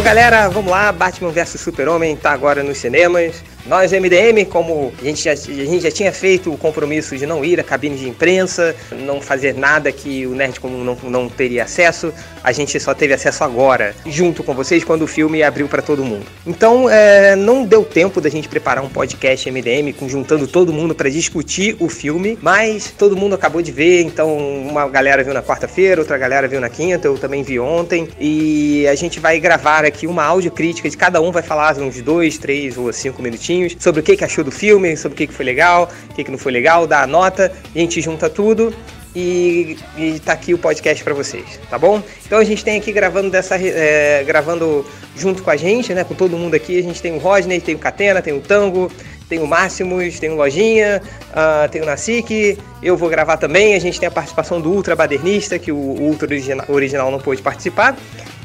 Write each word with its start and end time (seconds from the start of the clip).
Bom, 0.00 0.04
galera, 0.04 0.48
vamos 0.48 0.70
lá. 0.70 0.90
Batman 0.90 1.30
vs 1.30 1.60
Super-Homem 1.60 2.16
tá 2.16 2.30
agora 2.32 2.62
nos 2.62 2.78
cinemas. 2.78 3.44
Nós, 3.70 3.92
MDM, 3.92 4.46
como 4.46 4.92
a 5.00 5.04
gente, 5.04 5.22
já, 5.22 5.30
a 5.30 5.36
gente 5.36 5.82
já 5.82 5.92
tinha 5.92 6.12
feito 6.12 6.52
o 6.52 6.58
compromisso 6.58 7.16
de 7.16 7.24
não 7.24 7.44
ir 7.44 7.60
à 7.60 7.62
cabine 7.62 7.96
de 7.96 8.08
imprensa, 8.08 8.74
não 8.90 9.20
fazer 9.20 9.54
nada 9.54 9.92
que 9.92 10.26
o 10.26 10.34
Nerd 10.34 10.58
Comum 10.58 10.82
não, 10.82 10.98
não 11.04 11.28
teria 11.28 11.62
acesso, 11.62 12.12
a 12.42 12.50
gente 12.50 12.80
só 12.80 12.94
teve 12.94 13.14
acesso 13.14 13.44
agora, 13.44 13.94
junto 14.04 14.42
com 14.42 14.54
vocês, 14.54 14.82
quando 14.82 15.02
o 15.02 15.06
filme 15.06 15.40
abriu 15.40 15.68
para 15.68 15.80
todo 15.80 16.04
mundo. 16.04 16.26
Então, 16.44 16.90
é, 16.90 17.36
não 17.36 17.64
deu 17.64 17.84
tempo 17.84 18.20
da 18.20 18.28
gente 18.28 18.48
preparar 18.48 18.82
um 18.82 18.88
podcast 18.88 19.48
MDM, 19.48 19.94
juntando 20.08 20.48
todo 20.48 20.72
mundo 20.72 20.92
para 20.92 21.08
discutir 21.08 21.76
o 21.78 21.88
filme, 21.88 22.36
mas 22.42 22.92
todo 22.98 23.16
mundo 23.16 23.36
acabou 23.36 23.62
de 23.62 23.70
ver, 23.70 24.02
então 24.02 24.36
uma 24.36 24.88
galera 24.88 25.22
viu 25.22 25.32
na 25.32 25.44
quarta-feira, 25.44 26.00
outra 26.00 26.18
galera 26.18 26.48
viu 26.48 26.60
na 26.60 26.68
quinta, 26.68 27.06
eu 27.06 27.16
também 27.16 27.44
vi 27.44 27.60
ontem, 27.60 28.08
e 28.18 28.84
a 28.88 28.96
gente 28.96 29.20
vai 29.20 29.38
gravar 29.38 29.84
aqui 29.84 30.08
uma 30.08 30.24
audiocrítica 30.24 30.90
de 30.90 30.96
cada 30.96 31.20
um, 31.20 31.30
vai 31.30 31.44
falar 31.44 31.76
uns 31.76 32.02
dois, 32.02 32.36
três 32.36 32.76
ou 32.76 32.92
cinco 32.92 33.22
minutinhos 33.22 33.59
minutinhos 33.60 33.82
sobre 33.82 34.00
o 34.00 34.02
que, 34.02 34.16
que 34.16 34.24
achou 34.24 34.42
do 34.42 34.50
filme, 34.50 34.96
sobre 34.96 35.14
o 35.14 35.16
que, 35.16 35.26
que 35.26 35.34
foi 35.34 35.44
legal, 35.44 35.90
o 36.10 36.14
que, 36.14 36.24
que 36.24 36.30
não 36.30 36.38
foi 36.38 36.52
legal, 36.52 36.86
dá 36.86 37.02
a 37.02 37.06
nota, 37.06 37.52
a 37.74 37.78
gente 37.78 38.00
junta 38.00 38.28
tudo 38.28 38.74
e, 39.14 39.76
e 39.96 40.20
tá 40.20 40.32
aqui 40.32 40.54
o 40.54 40.58
podcast 40.58 41.02
para 41.02 41.14
vocês, 41.14 41.58
tá 41.68 41.78
bom? 41.78 42.02
Então 42.24 42.38
a 42.38 42.44
gente 42.44 42.64
tem 42.64 42.78
aqui 42.78 42.92
gravando 42.92 43.30
dessa 43.30 43.56
é, 43.56 44.22
gravando 44.24 44.86
junto 45.16 45.42
com 45.42 45.50
a 45.50 45.56
gente, 45.56 45.92
né, 45.92 46.04
com 46.04 46.14
todo 46.14 46.36
mundo 46.36 46.54
aqui, 46.54 46.78
a 46.78 46.82
gente 46.82 47.02
tem 47.02 47.12
o 47.12 47.18
Rodney, 47.18 47.60
tem 47.60 47.74
o 47.74 47.78
Catena, 47.78 48.22
tem 48.22 48.32
o 48.32 48.40
Tango, 48.40 48.90
tem 49.28 49.38
o 49.38 49.46
Máximos, 49.46 50.18
tem 50.18 50.30
o 50.30 50.34
Lojinha, 50.34 51.00
uh, 51.30 51.68
tem 51.68 51.82
o 51.82 51.86
Nasik, 51.86 52.58
eu 52.82 52.96
vou 52.96 53.08
gravar 53.08 53.36
também, 53.36 53.74
a 53.74 53.78
gente 53.78 53.98
tem 53.98 54.08
a 54.08 54.10
participação 54.10 54.60
do 54.60 54.70
Ultra 54.70 54.96
Badernista, 54.96 55.58
que 55.58 55.70
o 55.70 55.76
Ultra 55.76 56.26
original, 56.26 56.66
original 56.68 57.10
não 57.10 57.20
pôde 57.20 57.40
participar. 57.40 57.96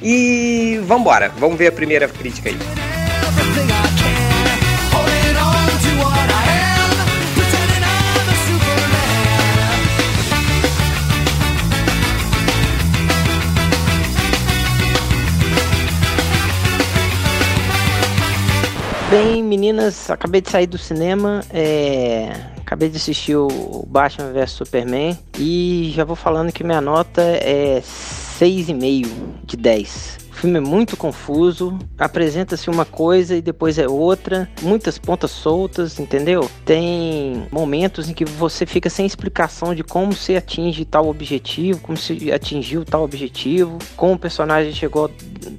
E 0.01 0.79
vamos 0.83 1.01
embora, 1.01 1.31
vamos 1.37 1.57
ver 1.57 1.67
a 1.67 1.71
primeira 1.71 2.07
crítica 2.07 2.49
aí. 2.49 3.84
Bem, 19.17 19.41
meninas, 19.41 20.09
acabei 20.09 20.41
de 20.41 20.49
sair 20.49 20.67
do 20.67 20.77
cinema, 20.77 21.41
é... 21.49 22.33
acabei 22.57 22.89
de 22.89 22.97
assistir 22.97 23.37
o 23.37 23.85
Batman 23.87 24.33
vs 24.33 24.51
Superman 24.51 25.17
e 25.39 25.89
já 25.95 26.03
vou 26.03 26.17
falando 26.17 26.51
que 26.51 26.65
minha 26.65 26.81
nota 26.81 27.21
é 27.21 27.81
6,5 27.81 29.07
de 29.45 29.55
10. 29.55 30.17
O 30.29 30.33
filme 30.35 30.57
é 30.57 30.61
muito 30.61 30.97
confuso, 30.97 31.79
apresenta-se 31.97 32.69
uma 32.69 32.83
coisa 32.83 33.37
e 33.37 33.41
depois 33.41 33.79
é 33.79 33.87
outra, 33.87 34.49
muitas 34.61 34.97
pontas 34.97 35.31
soltas, 35.31 35.97
entendeu? 35.97 36.51
Tem 36.65 37.47
momentos 37.49 38.09
em 38.09 38.13
que 38.13 38.25
você 38.25 38.65
fica 38.65 38.89
sem 38.89 39.05
explicação 39.05 39.73
de 39.73 39.81
como 39.81 40.11
se 40.11 40.35
atinge 40.35 40.83
tal 40.83 41.07
objetivo, 41.07 41.79
como 41.79 41.97
se 41.97 42.33
atingiu 42.33 42.83
tal 42.83 43.05
objetivo, 43.05 43.79
como 43.95 44.15
o 44.15 44.19
personagem 44.19 44.73
chegou, 44.73 45.09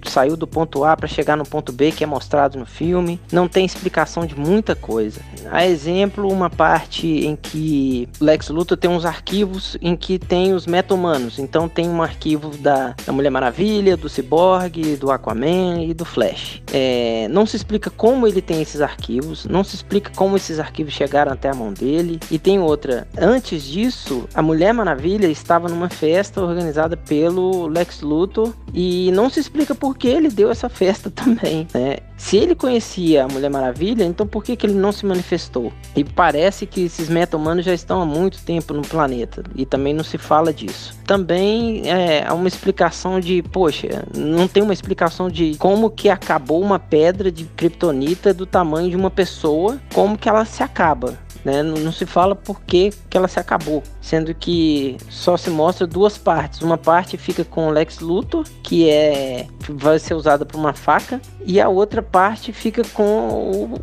saiu 0.05 0.37
do 0.37 0.47
ponto 0.47 0.85
A 0.85 0.97
para 0.97 1.09
chegar 1.09 1.37
no 1.37 1.45
ponto 1.45 1.73
B 1.73 1.93
que 1.93 2.05
é 2.05 2.07
mostrado 2.07 2.59
no 2.59 2.67
filme. 2.67 3.21
Não 3.33 3.49
tem 3.49 3.65
explicação 3.65 4.27
de 4.27 4.39
muita 4.39 4.75
coisa. 4.75 5.21
A 5.51 5.67
exemplo, 5.67 6.31
uma 6.31 6.51
parte 6.51 7.07
em 7.07 7.37
que 7.37 8.09
Lex 8.21 8.49
Luthor 8.49 8.77
tem 8.77 8.91
uns 8.91 9.05
arquivos 9.05 9.77
em 9.81 9.97
que 9.97 10.19
tem 10.19 10.53
os 10.53 10.67
meta-humanos. 10.67 11.39
Então 11.39 11.69
tem 11.69 11.89
um 11.89 12.03
arquivo 12.03 12.57
da, 12.59 12.95
da 13.05 13.13
Mulher 13.13 13.31
Maravilha, 13.31 13.97
do 13.97 14.09
Cyborg, 14.09 14.97
do 14.97 15.11
Aquaman 15.11 15.83
e 15.83 15.95
do 15.95 16.05
Flash. 16.05 16.63
É, 16.73 17.29
não 17.31 17.47
se 17.47 17.57
explica 17.57 17.91
como 17.91 18.27
ele 18.27 18.43
tem 18.43 18.61
esses 18.63 18.81
arquivos, 18.81 19.45
não 19.47 19.63
se 19.63 19.77
explica 19.77 20.11
como 20.15 20.37
esses 20.37 20.59
arquivos 20.59 20.93
chegaram 20.93 21.33
até 21.33 21.49
a 21.49 21.55
mão 21.55 21.73
dele. 21.73 22.19
E 22.31 22.39
tem 22.39 22.59
outra, 22.59 23.07
antes 23.17 23.63
disso, 23.63 24.29
a 24.35 24.43
Mulher 24.43 24.73
Maravilha 24.73 25.27
estava 25.27 25.69
numa 25.69 25.89
festa 25.89 26.43
organizada 26.43 26.97
pelo 26.97 27.67
Lex 27.67 28.01
Luthor 28.01 28.53
e 28.75 29.11
não 29.13 29.31
se 29.31 29.41
explica 29.41 29.75
por 29.77 29.97
que 29.97 30.09
ele 30.09 30.29
deu 30.29 30.51
essa 30.51 30.69
festa 30.69 31.11
também, 31.15 31.67
né? 31.73 31.99
Se 32.17 32.37
ele 32.37 32.55
conhecia 32.55 33.25
a 33.25 33.29
Mulher 33.29 33.51
Maravilha, 33.51 34.03
então 34.03 34.27
por 34.27 34.43
que, 34.43 34.57
que 34.57 34.67
ele 34.67 34.75
não 34.75 34.91
se 34.91 35.05
manifestou? 35.05 35.71
E 35.95 36.03
parece 36.03 36.67
que 36.67 36.85
esses 36.85 37.09
meta-humanos 37.09 37.65
já 37.65 37.75
estão 37.75 38.01
há 38.01 38.07
muito 38.07 38.43
tempo 38.43 38.73
no 38.73 38.83
planeta 38.83 39.45
e 39.55 39.67
também 39.67 39.93
não 39.93 40.03
se 40.03 40.17
fala 40.17 40.53
disso. 40.53 40.97
Também 41.07 41.83
é, 41.89 42.27
há 42.27 42.33
uma 42.33 42.49
explicação 42.49 43.21
de, 43.21 43.43
poxa, 43.43 44.07
não 44.17 44.49
tem 44.49 44.63
uma 44.63 44.73
explicação 44.73 45.29
de 45.29 45.57
como 45.59 45.91
que 45.91 46.09
acabou 46.09 46.63
uma 46.63 46.79
pedra 46.79 47.31
de 47.31 47.45
kryptonita 47.45 48.33
do 48.33 48.47
tamanho 48.47 48.89
de 48.89 48.97
uma 48.97 49.11
pessoa, 49.11 49.79
como 49.93 50.17
que 50.17 50.29
ela 50.29 50.45
se 50.47 50.63
acaba. 50.63 51.26
Né? 51.47 51.63
Não, 51.63 51.77
não, 51.77 51.93
se 51.93 52.05
fala 52.05 52.35
por 52.35 52.61
que, 52.63 52.91
que 53.09 53.17
ela 53.17 53.29
se 53.29 53.39
acabou, 53.39 53.81
sendo 54.01 54.35
que 54.35 54.97
só 55.09 55.37
se 55.37 55.49
mostra 55.49 55.87
duas 55.87 56.19
partes. 56.19 56.61
Uma 56.61 56.77
parte 56.77 57.17
fica 57.17 57.45
com 57.45 57.69
o 57.69 57.71
Lex 57.71 58.01
Luthor, 58.01 58.45
que 58.65 58.91
é 58.91 59.47
vai 59.69 60.01
ser 60.01 60.15
usada 60.15 60.45
por 60.45 60.59
uma 60.59 60.73
faca, 60.73 61.21
e 61.45 61.61
a 61.61 61.69
outra 61.69 62.03
parte 62.03 62.53
fica 62.53 62.83
com 62.93 63.29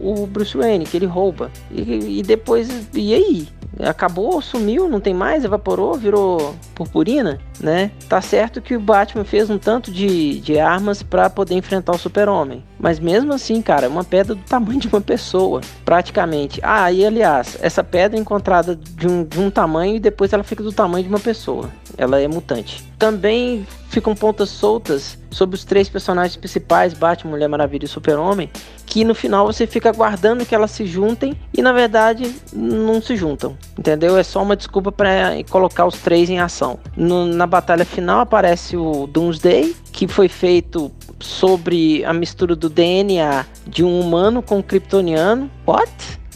o, 0.02 0.24
o 0.24 0.28
Bruce 0.28 0.58
Wayne, 0.58 0.84
que 0.84 0.98
ele 0.98 1.06
rouba. 1.06 1.50
E, 1.72 2.20
e 2.20 2.22
depois, 2.22 2.68
e 2.94 3.14
aí? 3.14 3.48
acabou, 3.80 4.42
sumiu, 4.42 4.88
não 4.88 5.00
tem 5.00 5.14
mais, 5.14 5.44
evaporou, 5.44 5.96
virou 5.96 6.56
purpurina, 6.76 7.40
né? 7.60 7.92
Tá 8.08 8.22
certo 8.22 8.62
que 8.62 8.76
o 8.76 8.80
Batman 8.80 9.24
fez 9.24 9.50
um 9.50 9.58
tanto 9.58 9.92
de, 9.92 10.40
de 10.42 10.60
armas 10.60 11.02
para 11.02 11.30
poder 11.30 11.56
enfrentar 11.56 11.94
o 11.94 11.98
Super-Homem. 11.98 12.64
Mas 12.84 13.00
mesmo 13.00 13.32
assim, 13.32 13.62
cara, 13.62 13.86
é 13.86 13.88
uma 13.88 14.04
pedra 14.04 14.36
do 14.36 14.42
tamanho 14.42 14.78
de 14.78 14.90
uma 14.90 15.00
pessoa, 15.00 15.62
praticamente. 15.86 16.60
Ah, 16.62 16.92
e 16.92 17.06
aliás, 17.06 17.58
essa 17.62 17.82
pedra 17.82 18.18
é 18.18 18.22
encontrada 18.22 18.76
de 18.76 19.08
um, 19.08 19.24
de 19.24 19.40
um 19.40 19.50
tamanho 19.50 19.96
e 19.96 20.00
depois 20.02 20.34
ela 20.34 20.44
fica 20.44 20.62
do 20.62 20.74
tamanho 20.74 21.06
de 21.06 21.10
uma 21.10 21.20
pessoa. 21.20 21.70
Ela 21.98 22.20
é 22.20 22.28
mutante. 22.28 22.84
Também 23.00 23.66
ficam 23.88 24.14
pontas 24.14 24.50
soltas 24.50 25.18
sobre 25.32 25.56
os 25.56 25.64
três 25.64 25.88
personagens 25.88 26.36
principais, 26.36 26.94
Batman, 26.94 27.32
Mulher 27.32 27.48
Maravilha 27.48 27.86
e 27.86 27.88
Super-Homem, 27.88 28.50
que 28.86 29.06
no 29.06 29.16
final 29.16 29.46
você 29.46 29.66
fica 29.66 29.90
aguardando 29.90 30.46
que 30.46 30.54
elas 30.54 30.72
se 30.72 30.86
juntem 30.86 31.38
e 31.54 31.62
na 31.62 31.72
verdade 31.72 32.36
não 32.52 33.02
se 33.02 33.16
juntam, 33.16 33.58
entendeu? 33.78 34.18
É 34.18 34.24
só 34.24 34.44
uma 34.44 34.56
desculpa 34.56 34.92
para 34.92 35.42
colocar 35.50 35.86
os 35.86 36.00
três 36.00 36.30
em 36.30 36.40
ação. 36.40 36.80
No, 36.98 37.26
na 37.26 37.48
batalha 37.48 37.86
final 37.86 38.20
aparece 38.20 38.76
o 38.76 39.08
Doomsday, 39.08 39.76
que 39.92 40.08
foi 40.08 40.28
feito 40.28 40.92
sobre 41.24 42.04
a 42.06 42.14
mistura 42.14 42.56
do 42.56 42.70
DNA 42.70 43.46
de 43.66 43.84
um 43.84 44.00
humano 44.00 44.42
com 44.42 44.58
um 44.58 44.62
kryptoniano. 44.62 45.50
What? 45.66 45.92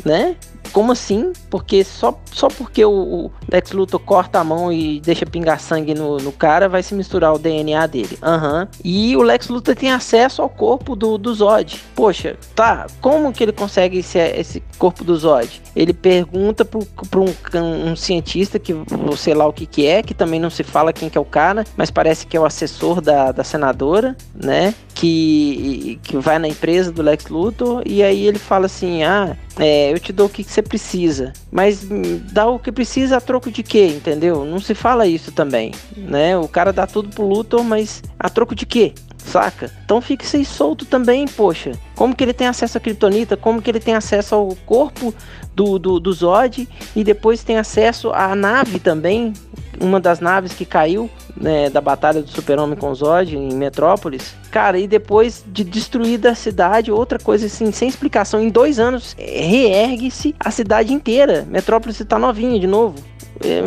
Né? 0.05 0.35
Como 0.71 0.91
assim? 0.91 1.33
Porque 1.49 1.83
só, 1.83 2.17
só 2.31 2.47
porque 2.47 2.83
o, 2.83 3.31
Lex 3.51 3.71
Luthor 3.71 3.99
corta 3.99 4.39
a 4.39 4.43
mão 4.43 4.71
e 4.71 4.99
deixa 4.99 5.25
pingar 5.25 5.59
sangue 5.59 5.93
no, 5.93 6.17
no 6.17 6.31
cara, 6.31 6.67
vai 6.67 6.83
se 6.83 6.93
misturar 6.93 7.33
o 7.33 7.39
DNA 7.39 7.87
dele. 7.87 8.17
Aham. 8.21 8.61
Uhum. 8.61 8.67
E 8.83 9.15
o 9.15 9.21
Lex 9.21 9.47
Luthor 9.47 9.75
tem 9.75 9.91
acesso 9.91 10.41
ao 10.41 10.49
corpo 10.49 10.95
do, 10.95 11.17
do 11.17 11.33
Zod. 11.33 11.81
Poxa, 11.95 12.37
tá. 12.55 12.87
Como 13.01 13.31
que 13.31 13.43
ele 13.43 13.51
consegue 13.51 13.99
esse, 13.99 14.19
esse 14.19 14.63
corpo 14.77 15.03
do 15.03 15.15
Zod? 15.15 15.61
Ele 15.75 15.93
pergunta 15.93 16.65
para 16.65 16.79
um, 17.19 17.91
um, 17.91 17.95
cientista 17.95 18.59
que 18.59 18.73
sei 19.17 19.33
lá 19.33 19.47
o 19.47 19.53
que, 19.53 19.65
que 19.65 19.85
é, 19.85 20.01
que 20.01 20.13
também 20.13 20.39
não 20.39 20.49
se 20.49 20.63
fala 20.63 20.93
quem 20.93 21.09
que 21.09 21.17
é 21.17 21.21
o 21.21 21.25
cara, 21.25 21.65
mas 21.75 21.89
parece 21.91 22.25
que 22.25 22.35
é 22.35 22.39
o 22.39 22.45
assessor 22.45 23.01
da, 23.01 23.31
da 23.31 23.43
senadora, 23.43 24.15
né? 24.33 24.73
Que, 24.93 25.99
que 26.03 26.17
vai 26.17 26.39
na 26.39 26.47
empresa 26.47 26.91
do 26.91 27.01
Lex 27.01 27.27
Luthor 27.27 27.83
e 27.85 28.01
aí 28.01 28.25
ele 28.25 28.39
fala 28.39 28.65
assim: 28.65 29.03
Ah, 29.03 29.37
é, 29.59 29.91
eu 29.91 29.99
te 29.99 30.13
dou 30.13 30.27
o 30.27 30.29
que, 30.29 30.43
que 30.43 30.51
você 30.51 30.61
precisa, 30.61 31.33
mas 31.51 31.87
dá 32.31 32.47
o 32.47 32.59
que 32.59 32.71
precisa 32.71 33.17
a 33.17 33.21
troco 33.21 33.51
de 33.51 33.63
quê, 33.63 33.87
entendeu? 33.87 34.45
Não 34.45 34.59
se 34.59 34.75
fala 34.75 35.07
isso 35.07 35.31
também, 35.31 35.73
né? 35.95 36.37
O 36.37 36.47
cara 36.47 36.71
dá 36.71 36.85
tudo 36.85 37.09
pro 37.09 37.27
Luthor, 37.27 37.63
mas 37.63 38.03
a 38.19 38.29
troco 38.29 38.53
de 38.53 38.65
quê? 38.65 38.93
saca? 39.27 39.69
Então 39.83 40.01
fique 40.01 40.25
sem 40.25 40.43
solto 40.43 40.85
também, 40.85 41.27
poxa. 41.27 41.73
Como 41.95 42.15
que 42.15 42.23
ele 42.23 42.33
tem 42.33 42.47
acesso 42.47 42.77
à 42.77 42.81
Kryptonita? 42.81 43.35
Como 43.35 43.61
que 43.61 43.69
ele 43.69 43.79
tem 43.79 43.93
acesso 43.93 44.33
ao 44.33 44.55
corpo 44.65 45.13
do, 45.53 45.77
do, 45.77 45.99
do 45.99 46.13
Zod? 46.13 46.67
E 46.95 47.03
depois 47.03 47.43
tem 47.43 47.57
acesso 47.57 48.11
à 48.13 48.35
nave 48.35 48.79
também, 48.79 49.33
uma 49.79 49.99
das 49.99 50.19
naves 50.19 50.53
que 50.53 50.65
caiu 50.65 51.09
né, 51.39 51.69
da 51.69 51.81
batalha 51.81 52.21
do 52.21 52.29
Super-Homem 52.29 52.77
com 52.77 52.93
Zod 52.93 53.35
em 53.35 53.53
Metrópolis. 53.53 54.35
Cara, 54.51 54.79
e 54.79 54.87
depois 54.87 55.43
de 55.47 55.63
destruída 55.63 56.31
a 56.31 56.35
cidade, 56.35 56.91
outra 56.91 57.19
coisa 57.19 57.45
assim, 57.45 57.71
sem 57.71 57.87
explicação, 57.87 58.41
em 58.41 58.49
dois 58.49 58.79
anos 58.79 59.15
reergue-se 59.17 60.35
a 60.39 60.51
cidade 60.51 60.93
inteira. 60.93 61.45
Metrópolis 61.49 61.99
está 61.99 62.17
novinha 62.17 62.59
de 62.59 62.67
novo. 62.67 62.95
É, 63.43 63.63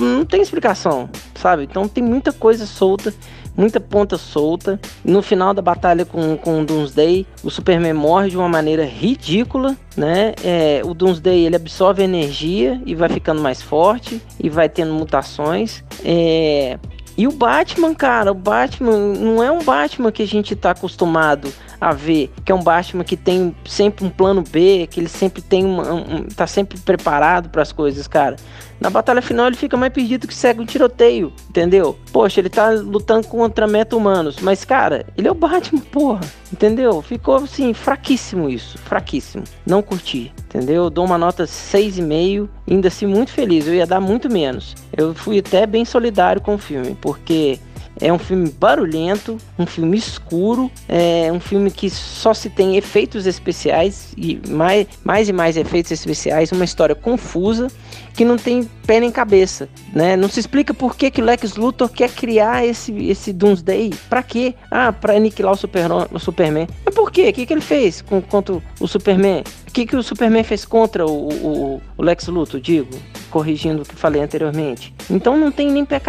não 0.00 0.24
tem 0.24 0.42
explicação, 0.42 1.08
sabe? 1.34 1.64
Então 1.64 1.88
tem 1.88 2.04
muita 2.04 2.32
coisa 2.32 2.66
solta 2.66 3.12
muita 3.56 3.80
ponta 3.80 4.16
solta. 4.16 4.80
No 5.04 5.22
final 5.22 5.54
da 5.54 5.62
batalha 5.62 6.04
com, 6.04 6.36
com 6.36 6.60
o 6.60 6.64
Doomsday, 6.64 7.26
o 7.42 7.50
Superman 7.50 7.94
morre 7.94 8.30
de 8.30 8.36
uma 8.36 8.48
maneira 8.48 8.84
ridícula, 8.84 9.76
né? 9.96 10.34
É, 10.42 10.82
o 10.84 10.94
Doomsday 10.94 11.46
ele 11.46 11.56
absorve 11.56 12.02
energia 12.02 12.80
e 12.84 12.94
vai 12.94 13.08
ficando 13.08 13.40
mais 13.40 13.62
forte 13.62 14.20
e 14.40 14.48
vai 14.48 14.68
tendo 14.68 14.92
mutações. 14.92 15.84
É, 16.04 16.78
E 17.16 17.28
o 17.28 17.32
Batman, 17.32 17.94
cara, 17.94 18.32
o 18.32 18.34
Batman 18.34 18.98
não 18.98 19.42
é 19.42 19.50
um 19.50 19.62
Batman 19.62 20.10
que 20.10 20.22
a 20.22 20.26
gente 20.26 20.56
tá 20.56 20.72
acostumado 20.72 21.52
a 21.80 21.92
ver, 21.92 22.32
que 22.44 22.50
é 22.50 22.54
um 22.54 22.62
Batman 22.62 23.04
que 23.04 23.16
tem 23.16 23.54
sempre 23.64 24.04
um 24.04 24.10
plano 24.10 24.42
B, 24.42 24.88
que 24.90 24.98
ele 24.98 25.08
sempre 25.08 25.40
tem 25.40 25.64
uma, 25.64 25.92
um, 25.92 26.24
tá 26.24 26.46
sempre 26.46 26.78
preparado 26.78 27.50
para 27.50 27.62
as 27.62 27.72
coisas, 27.72 28.08
cara. 28.08 28.36
Na 28.80 28.90
batalha 28.90 29.22
final 29.22 29.46
ele 29.46 29.56
fica 29.56 29.76
mais 29.76 29.92
perdido 29.92 30.26
que 30.26 30.34
segue 30.34 30.60
um 30.60 30.66
tiroteio, 30.66 31.32
entendeu? 31.48 31.98
Poxa, 32.12 32.40
ele 32.40 32.48
tá 32.48 32.70
lutando 32.70 33.26
contra 33.26 33.66
meta-humanos, 33.66 34.36
mas 34.40 34.64
cara, 34.64 35.06
ele 35.16 35.28
é 35.28 35.30
o 35.30 35.34
Batman, 35.34 35.80
porra, 35.80 36.20
entendeu? 36.52 37.00
Ficou 37.00 37.36
assim, 37.36 37.72
fraquíssimo 37.72 38.48
isso, 38.48 38.76
fraquíssimo. 38.78 39.44
Não 39.66 39.82
curti, 39.82 40.32
entendeu? 40.46 40.84
Eu 40.84 40.90
dou 40.90 41.04
uma 41.04 41.18
nota 41.18 41.44
6,5, 41.44 42.48
ainda 42.68 42.88
assim 42.88 43.06
muito 43.06 43.30
feliz, 43.30 43.66
eu 43.66 43.74
ia 43.74 43.86
dar 43.86 44.00
muito 44.00 44.30
menos. 44.30 44.74
Eu 44.96 45.14
fui 45.14 45.38
até 45.38 45.66
bem 45.66 45.84
solidário 45.84 46.40
com 46.40 46.54
o 46.54 46.58
filme, 46.58 46.96
porque 47.00 47.58
é 48.00 48.12
um 48.12 48.18
filme 48.18 48.50
barulhento, 48.50 49.38
um 49.58 49.66
filme 49.66 49.96
escuro, 49.96 50.70
é 50.88 51.30
um 51.32 51.40
filme 51.40 51.70
que 51.70 51.88
só 51.88 52.34
se 52.34 52.50
tem 52.50 52.76
efeitos 52.76 53.26
especiais 53.26 54.12
e 54.16 54.40
mais, 54.48 54.86
mais 55.04 55.28
e 55.28 55.32
mais 55.32 55.56
efeitos 55.56 55.92
especiais, 55.92 56.50
uma 56.52 56.64
história 56.64 56.94
confusa 56.94 57.68
que 58.14 58.24
não 58.24 58.36
tem 58.36 58.68
pé 58.86 59.00
nem 59.00 59.10
cabeça, 59.10 59.68
né? 59.92 60.16
Não 60.16 60.28
se 60.28 60.38
explica 60.38 60.72
por 60.72 60.96
que, 60.96 61.10
que 61.10 61.20
o 61.20 61.24
Lex 61.24 61.56
Luthor 61.56 61.88
quer 61.88 62.10
criar 62.10 62.64
esse, 62.64 62.92
esse 63.08 63.32
Doomsday. 63.32 63.92
Pra 64.08 64.22
quê? 64.22 64.54
Ah, 64.70 64.92
pra 64.92 65.16
aniquilar 65.16 65.52
o, 65.52 65.56
Super, 65.56 65.90
o 66.12 66.18
Superman. 66.18 66.68
Mas 66.84 66.94
por 66.94 67.10
quê? 67.10 67.28
O 67.28 67.32
que, 67.32 67.44
que 67.44 67.52
ele 67.52 67.60
fez 67.60 68.00
com, 68.00 68.22
contra 68.22 68.62
o 68.78 68.86
Superman? 68.86 69.42
O 69.68 69.72
que, 69.72 69.84
que 69.84 69.96
o 69.96 70.02
Superman 70.02 70.44
fez 70.44 70.64
contra 70.64 71.04
o, 71.04 71.28
o, 71.28 71.82
o 71.96 72.02
Lex 72.02 72.28
Luthor, 72.28 72.60
digo? 72.60 72.90
Corrigindo 73.30 73.82
o 73.82 73.84
que 73.84 73.96
falei 73.96 74.22
anteriormente. 74.22 74.94
Então 75.10 75.36
não 75.36 75.50
tem 75.50 75.70
nem 75.70 75.84
pé, 75.84 76.00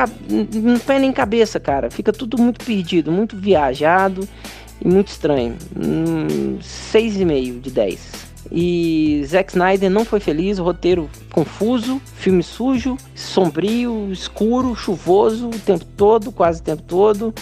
pé 0.85 0.99
nem 0.99 1.11
cabeça, 1.11 1.59
cara. 1.59 1.89
Fica 1.89 2.13
tudo 2.13 2.37
muito 2.37 2.63
perdido, 2.63 3.11
muito 3.11 3.35
viajado 3.35 4.27
e 4.79 4.87
muito 4.87 5.07
estranho. 5.07 5.57
Hum, 5.75 6.59
6,5 6.61 7.61
de 7.61 7.71
10. 7.71 8.24
E 8.51 9.23
Zack 9.25 9.51
Snyder 9.51 9.89
não 9.89 10.05
foi 10.05 10.19
feliz, 10.19 10.59
o 10.59 10.63
roteiro 10.63 11.09
confuso, 11.31 12.01
filme 12.17 12.43
sujo, 12.43 12.97
sombrio, 13.15 14.09
escuro, 14.11 14.75
chuvoso 14.75 15.47
o 15.47 15.59
tempo 15.59 15.85
todo, 15.97 16.31
quase 16.31 16.61
o 16.61 16.63
tempo 16.63 16.83
todo. 16.83 17.33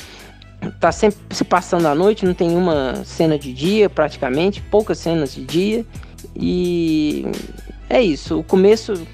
Tá 0.80 0.92
sempre 0.92 1.20
se 1.32 1.44
passando 1.44 1.88
à 1.88 1.96
noite, 1.96 2.26
não 2.26 2.34
tem 2.34 2.56
uma 2.56 3.04
cena 3.04 3.38
de 3.38 3.52
dia 3.52 3.90
praticamente, 3.90 4.62
poucas 4.62 4.98
cenas 4.98 5.36
de 5.36 5.44
dia. 5.44 5.86
E 6.36 7.26
é 7.90 8.02
isso, 8.02 8.40
o 8.40 8.44
começo 8.44 9.06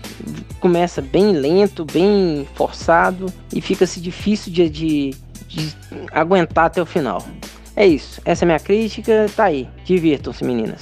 começa 0.59 1.01
bem 1.01 1.31
lento, 1.31 1.85
bem 1.85 2.47
forçado 2.53 3.33
e 3.53 3.61
fica-se 3.61 3.99
difícil 3.99 4.53
de, 4.53 4.69
de, 4.69 5.15
de 5.47 5.75
aguentar 6.11 6.65
até 6.65 6.81
o 6.81 6.85
final. 6.85 7.25
É 7.75 7.87
isso, 7.87 8.21
essa 8.25 8.43
é 8.43 8.45
a 8.45 8.47
minha 8.47 8.59
crítica, 8.59 9.25
tá 9.35 9.45
aí. 9.45 9.67
Divirtam-se, 9.85 10.43
meninas 10.43 10.81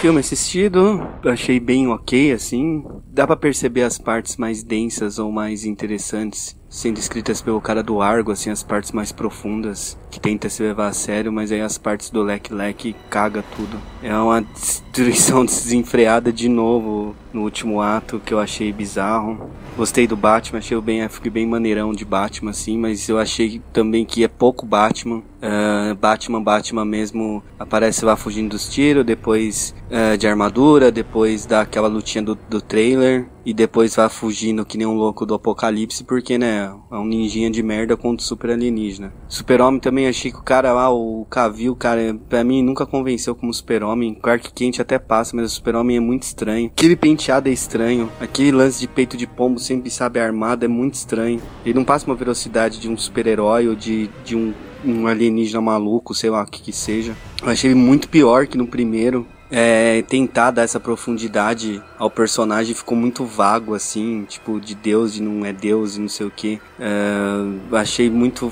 filme 0.00 0.20
assistido, 0.20 1.06
achei 1.26 1.60
bem 1.60 1.86
ok, 1.88 2.32
assim. 2.32 2.82
Dá 3.06 3.26
para 3.26 3.36
perceber 3.36 3.82
as 3.82 3.98
partes 3.98 4.38
mais 4.38 4.62
densas 4.62 5.18
ou 5.18 5.30
mais 5.30 5.66
interessantes 5.66 6.58
sendo 6.70 6.98
escritas 6.98 7.42
pelo 7.42 7.60
cara 7.60 7.82
do 7.82 8.00
Argo, 8.00 8.30
assim, 8.30 8.48
as 8.48 8.62
partes 8.62 8.92
mais 8.92 9.12
profundas, 9.12 9.98
que 10.10 10.20
tenta 10.20 10.48
se 10.48 10.62
levar 10.62 10.86
a 10.86 10.92
sério, 10.92 11.32
mas 11.32 11.52
aí 11.52 11.60
as 11.60 11.76
partes 11.76 12.08
do 12.08 12.22
Leque 12.22 12.54
Leque 12.54 12.96
caga 13.10 13.44
tudo. 13.56 13.76
É 14.02 14.14
uma 14.16 14.40
destruição 14.40 15.44
desenfreada 15.44 16.32
de 16.32 16.48
novo 16.48 17.14
no 17.32 17.42
último 17.42 17.80
ato, 17.80 18.20
que 18.24 18.34
eu 18.34 18.38
achei 18.38 18.72
bizarro. 18.72 19.50
Gostei 19.76 20.06
do 20.06 20.16
Batman, 20.16 20.58
achei 20.58 20.80
bem, 20.80 21.08
fiquei 21.08 21.30
bem 21.30 21.46
maneirão 21.46 21.92
de 21.92 22.04
Batman, 22.04 22.50
assim, 22.50 22.76
mas 22.76 23.08
eu 23.08 23.18
achei 23.18 23.60
também 23.72 24.04
que 24.04 24.24
é 24.24 24.28
pouco 24.28 24.66
Batman. 24.66 25.22
Uh, 25.40 25.94
Batman, 25.94 26.42
Batman 26.42 26.84
mesmo 26.84 27.42
aparece 27.58 28.04
lá 28.04 28.14
fugindo 28.14 28.50
dos 28.50 28.68
tiros, 28.68 29.06
depois 29.06 29.74
uh, 29.86 30.16
de 30.18 30.26
armadura, 30.26 30.92
depois 30.92 31.46
dá 31.46 31.62
aquela 31.62 31.88
lutinha 31.88 32.22
do, 32.22 32.34
do 32.34 32.60
trailer, 32.60 33.26
e 33.44 33.54
depois 33.54 33.96
vai 33.96 34.08
fugindo 34.08 34.66
que 34.66 34.76
nem 34.76 34.86
um 34.86 34.94
louco 34.94 35.24
do 35.24 35.34
apocalipse, 35.34 36.04
porque, 36.04 36.36
né, 36.36 36.70
é 36.90 36.94
um 36.94 37.06
ninjinha 37.06 37.50
de 37.50 37.62
merda 37.62 37.96
contra 37.96 38.22
o 38.22 38.26
super 38.26 38.50
alienígena. 38.50 39.14
Super-Homem 39.28 39.80
também 39.80 40.06
achei 40.06 40.30
que 40.30 40.36
o 40.36 40.42
cara 40.42 40.72
lá, 40.72 40.90
o 40.90 41.26
Cavill, 41.30 41.74
cara, 41.74 42.18
pra 42.28 42.44
mim 42.44 42.62
nunca 42.62 42.84
convenceu 42.84 43.34
como 43.34 43.52
super-homem. 43.52 44.14
Clark 44.14 44.52
Kent 44.52 44.80
até 44.80 44.98
passa, 44.98 45.34
mas 45.34 45.46
o 45.46 45.54
super-homem 45.54 45.96
é 45.96 46.00
muito 46.00 46.24
estranho. 46.24 46.66
Aquele 46.66 46.96
penteado 47.20 47.50
é 47.50 47.52
estranho. 47.52 48.10
Aquele 48.18 48.50
lance 48.50 48.80
de 48.80 48.88
peito 48.88 49.14
de 49.14 49.26
pombo 49.26 49.60
sempre 49.60 49.90
sabe 49.90 50.18
armado 50.18 50.64
é 50.64 50.68
muito 50.68 50.94
estranho. 50.94 51.40
Ele 51.64 51.74
não 51.74 51.84
passa 51.84 52.06
uma 52.06 52.14
velocidade 52.14 52.80
de 52.80 52.88
um 52.88 52.96
super-herói 52.96 53.68
ou 53.68 53.74
de, 53.74 54.08
de 54.24 54.34
um, 54.34 54.54
um 54.82 55.06
alienígena 55.06 55.60
maluco, 55.60 56.14
sei 56.14 56.30
lá 56.30 56.42
o 56.42 56.46
que 56.46 56.62
que 56.62 56.72
seja. 56.72 57.14
Eu 57.42 57.50
achei 57.50 57.70
ele 57.70 57.78
muito 57.78 58.08
pior 58.08 58.46
que 58.46 58.56
no 58.56 58.66
primeiro 58.66 59.26
é, 59.50 60.00
tentar 60.02 60.50
dar 60.50 60.62
essa 60.62 60.80
profundidade 60.80 61.82
ao 61.98 62.10
personagem 62.10 62.74
ficou 62.74 62.96
muito 62.96 63.26
vago, 63.26 63.74
assim, 63.74 64.24
tipo, 64.26 64.58
de 64.58 64.74
Deus 64.74 65.18
e 65.18 65.22
não 65.22 65.44
é 65.44 65.52
Deus 65.52 65.96
e 65.96 66.00
não 66.00 66.08
sei 66.08 66.26
o 66.26 66.30
que. 66.30 66.58
É, 66.78 67.76
achei 67.76 68.08
muito 68.08 68.50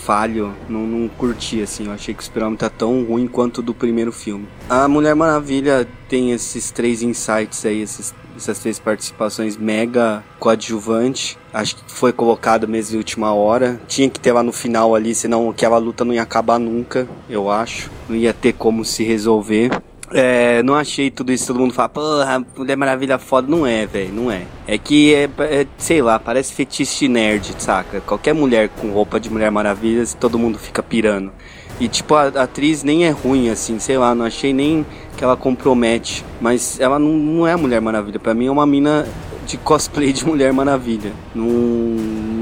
falho, 0.00 0.54
não, 0.68 0.80
não 0.80 1.08
curti, 1.08 1.62
assim, 1.62 1.86
eu 1.86 1.92
achei 1.92 2.14
que 2.14 2.22
o 2.22 2.24
Super-Homem 2.24 2.56
tá 2.56 2.70
tão 2.70 3.04
ruim 3.04 3.26
quanto 3.26 3.58
o 3.58 3.62
do 3.62 3.74
primeiro 3.74 4.10
filme. 4.10 4.48
A 4.68 4.88
Mulher 4.88 5.14
Maravilha 5.14 5.86
tem 6.08 6.32
esses 6.32 6.70
três 6.70 7.02
insights 7.02 7.64
aí, 7.64 7.82
esses, 7.82 8.14
essas 8.36 8.58
três 8.58 8.78
participações 8.78 9.56
mega 9.56 10.24
coadjuvante. 10.38 11.38
Acho 11.52 11.76
que 11.76 11.82
foi 11.86 12.12
colocado 12.12 12.66
mesmo 12.66 12.94
em 12.94 12.98
última 12.98 13.32
hora. 13.32 13.80
Tinha 13.86 14.08
que 14.08 14.18
ter 14.18 14.32
lá 14.32 14.42
no 14.42 14.52
final 14.52 14.94
ali, 14.94 15.14
senão 15.14 15.50
aquela 15.50 15.78
luta 15.78 16.04
não 16.04 16.14
ia 16.14 16.22
acabar 16.22 16.58
nunca, 16.58 17.06
eu 17.28 17.50
acho. 17.50 17.90
Não 18.08 18.16
ia 18.16 18.32
ter 18.32 18.54
como 18.54 18.84
se 18.84 19.04
resolver. 19.04 19.70
É, 20.12 20.62
não 20.62 20.74
achei 20.74 21.10
tudo 21.10 21.32
isso, 21.32 21.46
todo 21.46 21.60
mundo 21.60 21.72
fala, 21.72 21.88
porra, 21.88 22.44
Mulher 22.56 22.76
Maravilha 22.76 23.18
foda. 23.18 23.48
Não 23.48 23.66
é, 23.66 23.86
velho, 23.86 24.12
não 24.12 24.30
é. 24.30 24.42
É 24.66 24.76
que, 24.76 25.14
é, 25.14 25.28
é, 25.38 25.66
sei 25.78 26.02
lá, 26.02 26.18
parece 26.18 26.52
fetiche 26.52 27.08
nerd, 27.08 27.54
saca? 27.58 28.00
Qualquer 28.00 28.34
mulher 28.34 28.68
com 28.68 28.90
roupa 28.90 29.20
de 29.20 29.30
Mulher 29.30 29.50
Maravilha, 29.50 30.04
todo 30.18 30.38
mundo 30.38 30.58
fica 30.58 30.82
pirando. 30.82 31.32
E, 31.78 31.88
tipo, 31.88 32.14
a, 32.14 32.24
a 32.24 32.42
atriz 32.42 32.82
nem 32.82 33.06
é 33.06 33.10
ruim, 33.10 33.48
assim, 33.48 33.78
sei 33.78 33.96
lá, 33.96 34.14
não 34.14 34.24
achei 34.24 34.52
nem 34.52 34.84
que 35.16 35.24
ela 35.24 35.36
compromete. 35.36 36.24
Mas 36.40 36.78
ela 36.80 36.98
não, 36.98 37.12
não 37.12 37.46
é 37.46 37.56
Mulher 37.56 37.80
Maravilha. 37.80 38.18
Pra 38.18 38.34
mim 38.34 38.46
é 38.46 38.50
uma 38.50 38.66
mina 38.66 39.06
de 39.46 39.56
cosplay 39.56 40.12
de 40.12 40.26
Mulher 40.26 40.52
Maravilha. 40.52 41.12
Não 41.34 41.48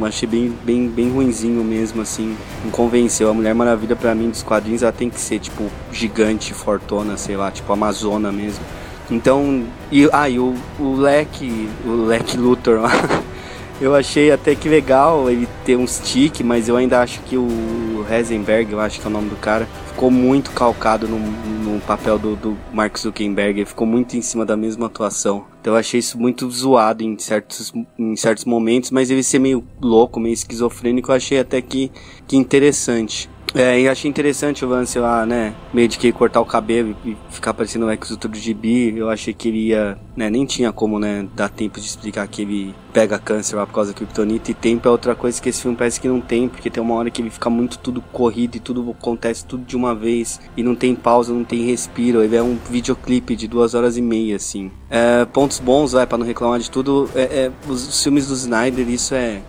achei 0.06 0.28
bem, 0.28 0.52
bem, 0.64 0.88
bem 0.88 1.10
ruinzinho 1.10 1.62
mesmo, 1.64 2.02
assim. 2.02 2.36
Não 2.64 2.70
convenceu. 2.70 3.30
A 3.30 3.34
Mulher 3.34 3.54
Maravilha, 3.54 3.96
pra 3.96 4.14
mim, 4.14 4.30
dos 4.30 4.42
quadrinhos, 4.42 4.82
ela 4.82 4.92
tem 4.92 5.10
que 5.10 5.20
ser, 5.20 5.38
tipo, 5.38 5.64
gigante, 5.92 6.52
fortona, 6.52 7.16
sei 7.16 7.36
lá, 7.36 7.50
tipo, 7.50 7.72
Amazona 7.72 8.30
mesmo. 8.32 8.64
Então, 9.10 9.64
e, 9.90 10.08
ah, 10.12 10.28
e 10.28 10.38
o, 10.38 10.54
o 10.78 10.96
Leque, 10.96 11.68
o 11.84 12.06
Leque 12.06 12.36
Luthor 12.36 12.80
lá, 12.80 12.92
eu 13.80 13.94
achei 13.94 14.30
até 14.30 14.54
que 14.54 14.68
legal 14.68 15.30
ele 15.30 15.48
ter 15.64 15.76
um 15.76 15.86
stick, 15.86 16.40
mas 16.42 16.68
eu 16.68 16.76
ainda 16.76 17.00
acho 17.00 17.20
que 17.20 17.36
o 17.36 18.04
Heisenberg, 18.10 18.72
eu 18.72 18.80
acho 18.80 19.00
que 19.00 19.06
é 19.06 19.08
o 19.08 19.12
nome 19.12 19.30
do 19.30 19.36
cara, 19.36 19.66
ficou 19.98 20.12
muito 20.12 20.52
calcado 20.52 21.08
no, 21.08 21.18
no 21.18 21.80
papel 21.80 22.20
do, 22.20 22.36
do 22.36 22.56
Mark 22.72 22.96
Zuckerberg, 22.96 23.58
ele 23.58 23.66
ficou 23.66 23.84
muito 23.84 24.16
em 24.16 24.22
cima 24.22 24.46
da 24.46 24.56
mesma 24.56 24.86
atuação. 24.86 25.44
Então 25.60 25.72
eu 25.72 25.76
achei 25.76 25.98
isso 25.98 26.16
muito 26.16 26.48
zoado 26.48 27.02
em 27.02 27.18
certos, 27.18 27.72
em 27.98 28.14
certos 28.14 28.44
momentos, 28.44 28.92
mas 28.92 29.10
ele 29.10 29.24
ser 29.24 29.40
meio 29.40 29.66
louco, 29.82 30.20
meio 30.20 30.32
esquizofrênico, 30.32 31.10
eu 31.10 31.16
achei 31.16 31.40
até 31.40 31.60
que, 31.60 31.90
que 32.28 32.36
interessante. 32.36 33.28
É, 33.54 33.80
e 33.80 33.88
achei 33.88 34.08
interessante 34.10 34.64
o 34.64 34.68
lance 34.68 34.98
lá, 34.98 35.24
né? 35.24 35.54
Meio 35.72 35.88
de 35.88 35.98
que 35.98 36.12
cortar 36.12 36.40
o 36.40 36.44
cabelo 36.44 36.94
e 37.04 37.16
ficar 37.30 37.54
parecendo 37.54 37.86
o 37.86 37.88
Luthor 37.88 38.30
do 38.30 38.36
gibi. 38.36 38.96
Eu 38.96 39.08
achei 39.08 39.32
que 39.32 39.48
ele 39.48 39.68
ia, 39.68 39.98
né? 40.16 40.28
Nem 40.28 40.44
tinha 40.44 40.72
como, 40.72 40.98
né? 40.98 41.26
Dar 41.34 41.48
tempo 41.48 41.80
de 41.80 41.86
explicar 41.86 42.26
que 42.28 42.42
ele 42.42 42.74
pega 42.92 43.18
câncer 43.18 43.56
lá 43.56 43.66
por 43.66 43.74
causa 43.74 43.92
da 43.92 43.96
Kryptonita. 43.96 44.50
E 44.50 44.54
tempo 44.54 44.86
é 44.86 44.90
outra 44.90 45.14
coisa 45.14 45.40
que 45.40 45.48
esse 45.48 45.62
filme 45.62 45.76
parece 45.76 46.00
que 46.00 46.08
não 46.08 46.20
tem, 46.20 46.48
porque 46.48 46.70
tem 46.70 46.82
uma 46.82 46.94
hora 46.94 47.10
que 47.10 47.22
ele 47.22 47.30
fica 47.30 47.48
muito 47.48 47.78
tudo 47.78 48.02
corrido 48.12 48.56
e 48.56 48.60
tudo 48.60 48.94
acontece 48.98 49.44
tudo 49.44 49.64
de 49.64 49.76
uma 49.76 49.94
vez. 49.94 50.40
E 50.56 50.62
não 50.62 50.74
tem 50.74 50.94
pausa, 50.94 51.32
não 51.32 51.44
tem 51.44 51.64
respiro. 51.64 52.22
Ele 52.22 52.36
é 52.36 52.42
um 52.42 52.58
videoclipe 52.70 53.34
de 53.34 53.48
duas 53.48 53.74
horas 53.74 53.96
e 53.96 54.02
meia, 54.02 54.36
assim. 54.36 54.70
É, 54.90 55.24
pontos 55.24 55.58
bons, 55.58 55.92
vai, 55.92 56.06
para 56.06 56.18
não 56.18 56.26
reclamar 56.26 56.58
de 56.60 56.70
tudo. 56.70 57.08
É, 57.14 57.22
é, 57.22 57.52
os 57.66 58.02
filmes 58.02 58.26
do 58.26 58.34
Snyder, 58.34 58.88
isso 58.88 59.14
é 59.14 59.40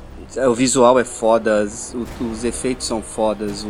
o 0.47 0.53
visual 0.53 0.99
é 0.99 1.03
foda, 1.03 1.63
os, 1.63 1.95
os, 2.19 2.43
efeitos 2.43 2.85
são 2.85 3.01
fodas, 3.01 3.63
o, 3.63 3.69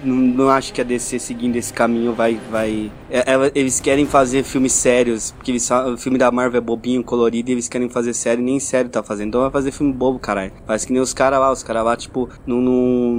não, 0.05 0.15
não 0.15 0.49
acho 0.49 0.73
que 0.73 0.81
a 0.81 0.83
DC 0.83 1.19
seguindo 1.19 1.55
esse 1.55 1.73
caminho 1.73 2.13
vai. 2.13 2.39
vai 2.49 2.91
é, 3.09 3.23
eles 3.55 3.79
querem 3.79 4.05
fazer 4.05 4.43
filmes 4.43 4.73
sérios, 4.73 5.31
porque 5.31 5.51
eles, 5.51 5.69
o 5.71 5.97
filme 5.97 6.17
da 6.17 6.31
Marvel 6.31 6.59
é 6.59 6.61
bobinho, 6.61 7.03
colorido, 7.03 7.49
e 7.49 7.53
eles 7.53 7.67
querem 7.67 7.89
fazer 7.89 8.13
sério, 8.13 8.43
nem 8.43 8.59
sério 8.59 8.89
tá 8.89 9.01
fazendo. 9.01 9.29
Então 9.29 9.41
vai 9.41 9.51
fazer 9.51 9.71
filme 9.71 9.91
bobo, 9.91 10.19
caralho. 10.19 10.51
Parece 10.65 10.87
que 10.87 10.93
nem 10.93 11.01
os 11.01 11.13
caras 11.13 11.39
lá, 11.39 11.51
os 11.51 11.63
caras 11.63 11.83
lá, 11.83 11.95
tipo, 11.95 12.29
não, 12.45 12.61
não, 12.61 13.13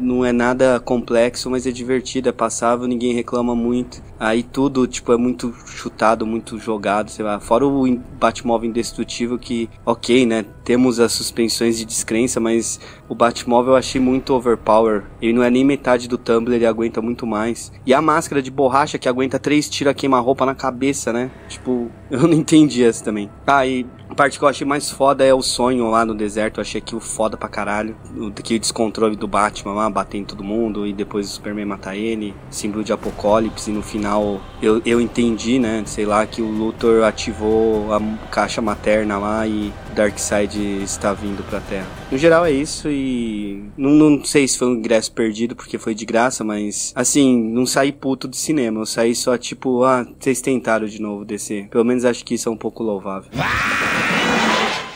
não 0.00 0.24
é 0.24 0.32
nada 0.32 0.80
complexo, 0.80 1.50
mas 1.50 1.66
é 1.66 1.70
divertido, 1.70 2.28
é 2.28 2.32
passável, 2.32 2.86
ninguém 2.86 3.14
reclama 3.14 3.54
muito. 3.54 4.02
Aí 4.18 4.42
tudo, 4.42 4.86
tipo, 4.86 5.12
é 5.12 5.16
muito 5.16 5.54
chutado, 5.66 6.26
muito 6.26 6.58
jogado, 6.58 7.10
sei 7.10 7.24
lá. 7.24 7.40
Fora 7.40 7.66
o 7.66 7.98
Batmóvel 8.18 8.68
indestrutível 8.68 9.38
que, 9.38 9.70
ok, 9.86 10.26
né? 10.26 10.44
Temos 10.64 11.00
as 11.00 11.12
suspensões 11.12 11.78
de 11.78 11.84
descrença, 11.84 12.40
mas 12.40 12.80
o 13.08 13.14
Batmóvel 13.14 13.72
eu 13.72 13.76
achei 13.76 14.00
muito 14.00 14.34
overpower. 14.34 15.04
Ele 15.20 15.32
não 15.32 15.42
é 15.42 15.50
nem 15.50 15.64
metade 15.64 16.08
do 16.08 16.18
Tumblr, 16.18 16.54
ele 16.54 16.66
aguenta 16.66 17.00
muito 17.00 17.26
mais. 17.26 17.72
E 17.86 17.94
a 17.94 18.02
máscara 18.02 18.42
de 18.42 18.50
borracha 18.50 18.98
que 18.98 19.08
aguenta 19.08 19.38
três 19.38 19.68
tiros 19.68 19.94
queima-roupa 19.94 20.44
na 20.44 20.54
cabeça, 20.54 21.12
né? 21.12 21.30
Tipo, 21.48 21.90
eu 22.10 22.22
não 22.22 22.34
entendi 22.34 22.84
essa 22.84 23.02
também. 23.04 23.30
Ah, 23.46 23.66
e 23.66 23.86
a 24.08 24.14
parte 24.14 24.38
que 24.38 24.44
eu 24.44 24.48
achei 24.48 24.66
mais 24.66 24.90
foda 24.90 25.24
é 25.24 25.34
o 25.34 25.42
sonho 25.42 25.90
lá 25.90 26.04
no 26.04 26.14
deserto. 26.14 26.58
Eu 26.58 26.62
achei 26.62 26.80
aquilo 26.80 27.00
foda 27.00 27.36
pra 27.36 27.48
caralho. 27.48 27.94
Aquele 28.36 28.58
descontrole 28.58 29.16
do 29.16 29.28
Batman 29.28 29.74
lá, 29.74 29.90
bater 29.90 30.18
em 30.18 30.24
todo 30.24 30.42
mundo 30.42 30.86
e 30.86 30.92
depois 30.92 31.26
o 31.26 31.30
Superman 31.30 31.66
matar 31.66 31.96
ele. 31.96 32.34
Símbolo 32.50 32.82
de 32.82 32.92
apocalipse. 32.92 33.70
E 33.70 33.74
no 33.74 33.82
final 33.82 34.40
eu, 34.62 34.80
eu 34.84 35.00
entendi, 35.00 35.58
né? 35.58 35.82
Sei 35.86 36.06
lá, 36.06 36.26
que 36.26 36.40
o 36.40 36.50
Luthor 36.50 37.04
ativou 37.04 37.92
a 37.92 38.00
caixa 38.30 38.62
materna 38.62 39.18
lá 39.18 39.46
e 39.46 39.72
Darkseid 39.94 40.82
está 40.82 41.12
vindo 41.12 41.42
pra 41.48 41.60
Terra. 41.60 41.86
No 42.10 42.16
geral 42.16 42.46
é 42.46 42.52
isso 42.52 42.88
e 42.88 43.64
não, 43.76 43.90
não 43.90 44.24
sei 44.24 44.48
se 44.48 44.56
foi 44.56 44.68
um 44.68 44.74
ingresso 44.74 45.12
perdido 45.12 45.54
porque 45.54 45.76
foi 45.76 45.94
de 45.94 46.06
graça, 46.06 46.42
mas 46.42 46.92
assim, 46.94 47.38
não 47.52 47.66
saí 47.66 47.92
puto 47.92 48.26
do 48.26 48.36
cinema. 48.36 48.80
Eu 48.80 48.86
saí 48.86 49.14
só 49.14 49.36
tipo, 49.36 49.84
ah, 49.84 50.06
vocês 50.18 50.40
tentaram 50.40 50.86
de 50.86 51.00
novo 51.00 51.24
descer. 51.24 51.68
Pelo 51.68 51.84
menos 51.84 52.04
acho 52.04 52.24
que 52.24 52.34
isso 52.34 52.48
é 52.48 52.52
um 52.52 52.56
pouco 52.56 52.82
louvável. 52.82 53.30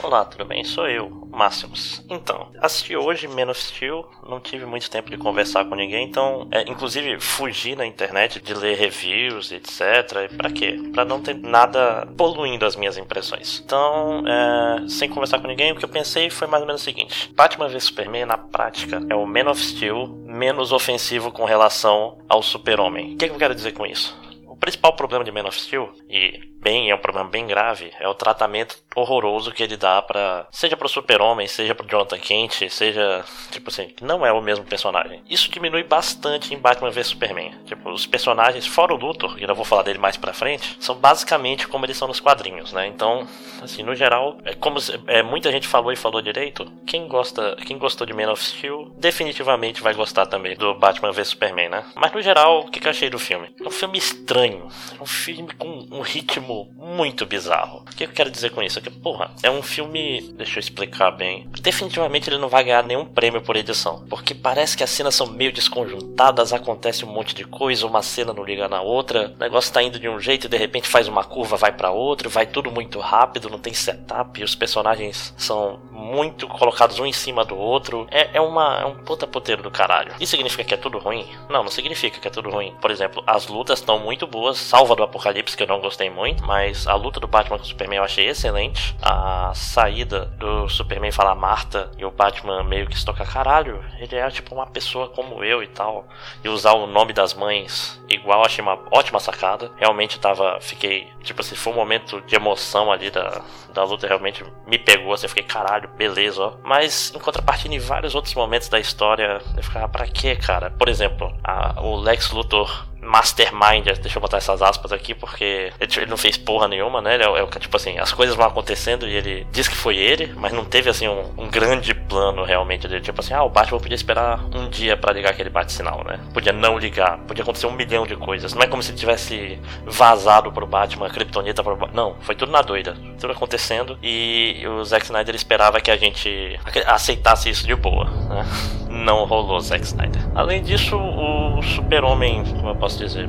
Olá, 0.03 0.25
tudo 0.25 0.45
bem? 0.45 0.63
Sou 0.63 0.87
eu, 0.89 1.09
Máximos. 1.31 2.05
Então, 2.11 2.51
assisti 2.61 2.95
hoje 2.95 3.29
Man 3.29 3.51
of 3.51 3.59
Steel, 3.59 4.05
não 4.29 4.41
tive 4.41 4.67
muito 4.67 4.91
tempo 4.91 5.09
de 5.09 5.17
conversar 5.17 5.65
com 5.65 5.75
ninguém, 5.75 6.07
então, 6.07 6.49
é, 6.51 6.69
inclusive, 6.69 7.19
fugi 7.21 7.75
na 7.75 7.87
internet 7.87 8.41
de 8.41 8.53
ler 8.53 8.77
reviews, 8.77 9.53
etc. 9.53 10.29
E 10.31 10.37
pra 10.37 10.51
quê? 10.51 10.77
Pra 10.93 11.05
não 11.05 11.23
ter 11.23 11.35
nada 11.35 12.07
poluindo 12.17 12.67
as 12.67 12.77
minhas 12.77 12.99
impressões. 12.99 13.63
Então, 13.65 14.23
é, 14.27 14.89
sem 14.89 15.09
conversar 15.09 15.39
com 15.39 15.47
ninguém, 15.47 15.73
o 15.73 15.77
que 15.77 15.85
eu 15.85 15.89
pensei 15.89 16.29
foi 16.29 16.47
mais 16.47 16.63
ou 16.63 16.67
menos 16.67 16.83
o 16.83 16.85
seguinte: 16.85 17.33
Batman 17.35 17.69
vs 17.69 17.85
Superman, 17.85 18.27
na 18.27 18.37
prática, 18.37 19.01
é 19.09 19.15
o 19.15 19.25
Man 19.25 19.51
of 19.51 19.61
Steel 19.63 20.09
menos 20.27 20.73
ofensivo 20.73 21.31
com 21.31 21.45
relação 21.45 22.19
ao 22.29 22.43
Super-Homem. 22.43 23.15
O 23.15 23.17
que, 23.17 23.29
que 23.29 23.35
eu 23.35 23.39
quero 23.39 23.55
dizer 23.55 23.73
com 23.73 23.87
isso? 23.87 24.21
Principal 24.63 24.93
problema 24.93 25.25
de 25.25 25.33
Man 25.33 25.49
of 25.49 25.61
Steel, 25.61 25.93
e 26.09 26.41
bem, 26.61 26.89
é 26.89 26.95
um 26.95 26.99
problema 26.99 27.29
bem 27.29 27.45
grave, 27.49 27.93
é 27.99 28.09
o 28.09 28.15
tratamento 28.15 28.77
horroroso 28.95 29.51
que 29.51 29.63
ele 29.63 29.77
dá 29.77 30.01
para 30.01 30.47
seja 30.53 30.77
pro 30.77 30.89
Super-Homem, 30.89 31.49
seja 31.49 31.75
pro 31.75 31.87
Jonathan 31.89 32.19
Kent, 32.19 32.69
seja, 32.71 33.25
tipo 33.51 33.71
assim, 33.71 33.93
não 34.01 34.25
é 34.25 34.33
o 34.33 34.41
mesmo 34.41 34.65
personagem. 34.65 35.21
Isso 35.29 35.51
diminui 35.51 35.83
bastante 35.83 36.55
em 36.55 36.59
Batman 36.59 36.91
vs 36.91 37.09
Superman. 37.09 37.53
Tipo, 37.65 37.91
os 37.91 38.07
personagens, 38.07 38.65
fora 38.65 38.95
o 38.95 38.97
Luthor, 38.97 39.37
e 39.37 39.43
eu 39.43 39.55
vou 39.55 39.65
falar 39.65 39.83
dele 39.83 39.99
mais 39.99 40.17
pra 40.17 40.33
frente, 40.33 40.77
são 40.79 40.95
basicamente 40.95 41.67
como 41.67 41.85
eles 41.85 41.97
são 41.97 42.07
nos 42.07 42.21
quadrinhos, 42.21 42.73
né? 42.73 42.87
Então, 42.87 43.27
assim, 43.61 43.83
no 43.83 43.97
geral, 43.97 44.39
é 44.45 44.55
como 44.55 44.79
é, 45.09 45.25
muita 45.25 45.51
gente 45.51 45.67
falou 45.67 45.93
e 45.93 45.97
falou 45.97 46.23
direito, 46.23 46.71
quem 46.87 47.09
gosta, 47.09 47.57
quem 47.67 47.79
gostou 47.79 48.07
de 48.07 48.13
Man 48.13 48.31
of 48.31 48.43
Steel, 48.43 48.93
definitivamente 48.97 49.83
vai 49.83 49.95
gostar 49.95 50.27
também 50.27 50.57
do 50.57 50.75
Batman 50.75 51.11
vs 51.11 51.29
Superman, 51.29 51.69
né? 51.69 51.85
Mas 51.97 52.13
no 52.13 52.23
geral, 52.23 52.61
o 52.61 52.71
que, 52.71 52.79
que 52.79 52.87
eu 52.87 52.91
achei 52.91 53.11
do 53.11 53.19
filme? 53.19 53.53
É 53.61 53.67
um 53.67 53.71
filme 53.71 53.99
estranho, 53.99 54.52
é 54.59 55.03
um 55.03 55.07
filme 55.07 55.53
com 55.55 55.87
um 55.91 56.01
ritmo 56.01 56.73
muito 56.77 57.25
bizarro. 57.27 57.81
O 57.81 57.97
que 57.97 58.05
eu 58.05 58.09
quero 58.09 58.31
dizer 58.31 58.51
com 58.51 58.63
isso? 58.63 58.79
É 58.79 58.83
que, 58.83 58.91
porra, 58.91 59.31
é 59.43 59.51
um 59.51 59.63
filme. 59.63 60.33
Deixa 60.37 60.59
eu 60.59 60.61
explicar 60.61 61.11
bem. 61.11 61.49
Definitivamente 61.61 62.29
ele 62.29 62.39
não 62.39 62.49
vai 62.49 62.65
ganhar 62.65 62.85
nenhum 62.85 63.05
prêmio 63.05 63.41
por 63.43 63.57
edição. 63.57 64.05
Porque 64.09 64.35
parece 64.35 64.77
que 64.77 64.85
as 64.85 64.91
cenas 64.91 65.15
são 65.15 65.27
meio 65.27 65.53
desconjuntadas, 65.53 66.53
acontece 66.53 67.05
um 67.05 67.13
monte 67.13 67.35
de 67.35 67.45
coisa, 67.45 67.87
uma 67.87 68.03
cena 68.03 68.33
não 68.33 68.45
liga 68.45 68.69
na 68.69 68.81
outra, 68.81 69.33
o 69.35 69.39
negócio 69.39 69.73
tá 69.73 69.83
indo 69.83 69.99
de 69.99 70.09
um 70.09 70.21
jeito 70.21 70.47
e 70.47 70.49
de 70.49 70.57
repente 70.57 70.89
faz 70.89 71.09
uma 71.09 71.25
curva, 71.25 71.57
vai 71.57 71.73
para 71.73 71.91
outro, 71.91 72.29
vai 72.29 72.47
tudo 72.47 72.71
muito 72.71 72.99
rápido, 72.99 73.49
não 73.49 73.59
tem 73.59 73.73
setup, 73.73 74.43
os 74.43 74.55
personagens 74.55 75.35
são 75.37 75.81
muito 75.91 76.47
colocados 76.49 76.99
um 76.99 77.07
em 77.07 77.13
cima 77.13 77.45
do 77.45 77.57
outro. 77.57 78.07
É, 78.11 78.37
é, 78.37 78.41
uma, 78.41 78.81
é 78.81 78.85
um 78.85 78.97
puta 78.97 79.27
poteiro 79.27 79.63
do 79.63 79.71
caralho. 79.71 80.15
Isso 80.21 80.33
significa 80.33 80.65
que 80.65 80.75
é 80.75 80.77
tudo 80.77 80.99
ruim? 80.99 81.27
Não, 81.49 81.63
não 81.63 81.71
significa 81.71 82.19
que 82.19 82.29
é 82.29 82.31
tudo 82.31 82.51
ruim. 82.51 82.75
Por 82.81 82.91
exemplo, 82.91 83.23
as 83.27 83.47
lutas 83.47 83.79
estão 83.79 83.99
muito 83.99 84.27
boas, 84.27 84.42
salva 84.55 84.95
do 84.97 85.03
Apocalipse, 85.03 85.57
que 85.57 85.63
eu 85.63 85.67
não 85.67 85.81
gostei 85.81 86.11
muito, 86.11 86.45
mas 86.45 86.87
a 86.87 86.95
luta 86.95 87.21
do 87.21 87.27
Batman 87.27 87.59
com 87.59 87.65
o 87.65 87.67
Superman 87.67 87.99
eu 87.99 88.05
achei 88.05 88.27
excelente. 88.29 88.97
A 89.01 89.53
saída 89.55 90.27
do 90.39 90.69
Superman 90.69 91.13
falar 91.13 91.35
Marta 91.35 91.91
e 91.97 92.05
o 92.05 92.11
Batman 92.11 92.63
meio 92.65 92.87
que 92.87 92.97
estoca 92.97 93.25
caralho. 93.25 93.85
Ele 93.99 94.17
é 94.17 94.31
tipo 94.31 94.55
uma 94.55 94.67
pessoa 94.67 95.09
como 95.09 95.45
eu 95.45 95.63
e 95.63 95.67
tal. 95.67 96.07
E 96.43 96.49
usar 96.49 96.73
o 96.73 96.87
nome 96.87 97.13
das 97.13 97.35
mães 97.35 98.01
igual, 98.09 98.45
achei 98.45 98.63
uma 98.63 98.79
ótima 98.91 99.19
sacada. 99.19 99.71
Realmente 99.77 100.19
tava. 100.19 100.59
Fiquei. 100.61 101.09
Tipo 101.23 101.41
assim, 101.41 101.55
foi 101.55 101.73
um 101.73 101.77
momento 101.77 102.21
de 102.23 102.35
emoção 102.35 102.91
ali 102.91 103.11
da, 103.11 103.43
da 103.73 103.85
luta, 103.85 104.07
realmente 104.07 104.45
me 104.67 104.79
pegou. 104.79 105.13
Assim, 105.13 105.27
eu 105.27 105.31
fiquei 105.31 105.45
caralho, 105.45 105.89
beleza, 105.91 106.43
ó. 106.43 106.53
Mas 106.63 107.13
em 107.15 107.19
contrapartida, 107.19 107.75
em 107.75 107.79
vários 107.79 108.15
outros 108.15 108.35
momentos 108.35 108.69
da 108.69 108.81
história, 108.81 109.41
eu 109.57 109.63
ficava, 109.63 109.89
pra 109.89 110.07
quê, 110.07 110.37
cara? 110.37 110.71
Por 110.71 110.89
exemplo, 110.89 111.33
a, 111.45 111.81
o 111.81 111.97
Lex 111.97 112.31
Luthor 112.31 112.92
mastermind, 113.03 113.85
deixa 114.01 114.17
eu 114.17 114.21
botar 114.23 114.37
essas 114.37 114.63
aspas 114.63 114.93
aqui, 114.93 115.15
porque 115.15 115.73
ele 115.81 116.07
não 116.07 116.17
fez 116.17 116.37
porra 116.37 116.69
nenhuma, 116.69 117.03
né? 117.03 117.15
Ele 117.15 117.25
é, 117.25 117.43
é, 117.43 117.47
tipo 117.59 117.77
assim, 117.77 117.99
as 117.99 118.13
coisas 118.13 118.37
vão 118.37 118.47
acontecendo 118.47 119.09
e 119.09 119.15
ele 119.15 119.47
diz 119.51 119.67
que 119.67 119.75
foi 119.75 119.97
ele, 119.97 120.33
mas 120.37 120.53
não 120.53 120.65
teve 120.65 120.89
assim 120.89 121.09
um, 121.09 121.33
um 121.37 121.49
grande 121.49 121.93
plano 121.95 122.45
realmente 122.45 122.87
dele. 122.87 123.01
Tipo 123.01 123.21
assim, 123.21 123.35
ah, 123.35 123.43
o 123.43 123.49
Batman 123.49 123.81
podia 123.81 123.97
esperar 123.97 124.41
um 124.55 124.69
dia 124.69 124.97
para 124.97 125.13
ligar 125.13 125.31
aquele 125.31 125.51
bate-sinal, 125.51 126.05
né? 126.05 126.21
Podia 126.33 126.53
não 126.53 126.79
ligar, 126.79 127.19
podia 127.19 127.43
acontecer 127.43 127.67
um 127.67 127.73
milhão 127.73 128.07
de 128.07 128.17
coisas. 128.17 128.55
Não 128.55 128.63
é 128.63 128.67
como 128.69 128.83
se 128.83 128.93
ele 128.93 128.99
tivesse 128.99 129.61
vazado 129.85 130.53
pro 130.53 130.67
Batman, 130.67 131.11
Kryptonita 131.11 131.63
pro 131.63 131.77
Batman. 131.77 132.03
Não, 132.03 132.17
foi 132.21 132.37
tudo 132.37 132.53
na 132.53 132.63
doida. 132.63 132.97
tudo 133.19 133.33
acontecendo 133.33 133.99
e 134.03 134.65
o 134.67 134.85
Zack 134.85 135.05
Snyder 135.05 135.35
esperava 135.35 135.81
que 135.81 135.91
a 135.91 135.97
gente 135.97 136.59
aceitasse 136.87 137.51
isso 137.51 137.67
de 137.67 137.75
boa, 137.75 138.05
né? 138.05 138.47
Não 138.93 139.25
rolou 139.25 139.59
Zack 139.61 139.85
Snyder. 139.85 140.23
Além 140.35 140.63
disso, 140.63 140.97
o 140.97 141.63
Super-Homem, 141.63 142.45
como 142.45 142.69
eu 142.69 142.77
posso 142.77 142.99
dizer, 142.99 143.29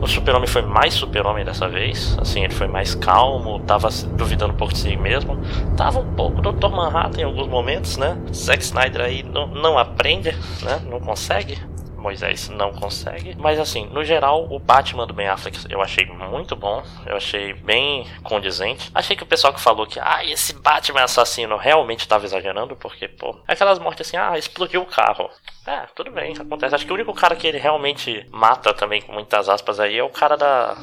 o 0.00 0.06
Super-Homem 0.06 0.48
foi 0.48 0.62
mais 0.62 0.94
Super-Homem 0.94 1.44
dessa 1.44 1.68
vez, 1.68 2.16
assim, 2.20 2.42
ele 2.42 2.52
foi 2.52 2.66
mais 2.66 2.94
calmo, 2.94 3.60
tava 3.60 3.88
duvidando 4.16 4.52
um 4.52 4.56
pouco 4.56 4.74
de 4.74 4.80
si 4.80 4.96
mesmo, 4.96 5.38
tava 5.76 6.00
um 6.00 6.14
pouco 6.14 6.42
Dr. 6.42 6.68
Manhattan 6.68 7.20
em 7.20 7.24
alguns 7.24 7.46
momentos, 7.46 7.96
né? 7.96 8.18
Zack 8.32 8.62
Snyder 8.62 9.00
aí 9.00 9.22
não, 9.22 9.46
não 9.46 9.78
aprende, 9.78 10.32
né? 10.62 10.80
Não 10.90 10.98
consegue. 11.00 11.56
Moisés 12.04 12.50
não 12.50 12.70
consegue. 12.70 13.34
Mas 13.38 13.58
assim, 13.58 13.86
no 13.86 14.04
geral, 14.04 14.46
o 14.50 14.58
Batman 14.58 15.06
do 15.06 15.14
Ben 15.14 15.26
Affleck 15.26 15.58
eu 15.70 15.80
achei 15.80 16.04
muito 16.04 16.54
bom. 16.54 16.82
Eu 17.06 17.16
achei 17.16 17.54
bem 17.54 18.06
condizente. 18.22 18.90
Achei 18.94 19.16
que 19.16 19.22
o 19.22 19.26
pessoal 19.26 19.54
que 19.54 19.60
falou 19.60 19.86
que, 19.86 19.98
ah, 19.98 20.22
esse 20.22 20.52
Batman 20.52 21.04
assassino 21.04 21.56
realmente 21.56 22.00
estava 22.00 22.26
exagerando, 22.26 22.76
porque, 22.76 23.08
pô, 23.08 23.34
aquelas 23.48 23.78
mortes 23.78 24.06
assim, 24.06 24.18
ah, 24.18 24.36
explodiu 24.36 24.82
o 24.82 24.86
carro. 24.86 25.30
É, 25.66 25.86
tudo 25.94 26.10
bem, 26.10 26.34
acontece. 26.38 26.74
Acho 26.74 26.86
que 26.86 26.92
o 26.92 26.94
único 26.94 27.12
cara 27.14 27.34
que 27.34 27.46
ele 27.46 27.58
realmente 27.58 28.26
mata 28.30 28.74
também, 28.74 29.00
com 29.00 29.12
muitas 29.12 29.48
aspas 29.48 29.80
aí, 29.80 29.98
é 29.98 30.04
o 30.04 30.10
cara 30.10 30.36
da 30.36 30.76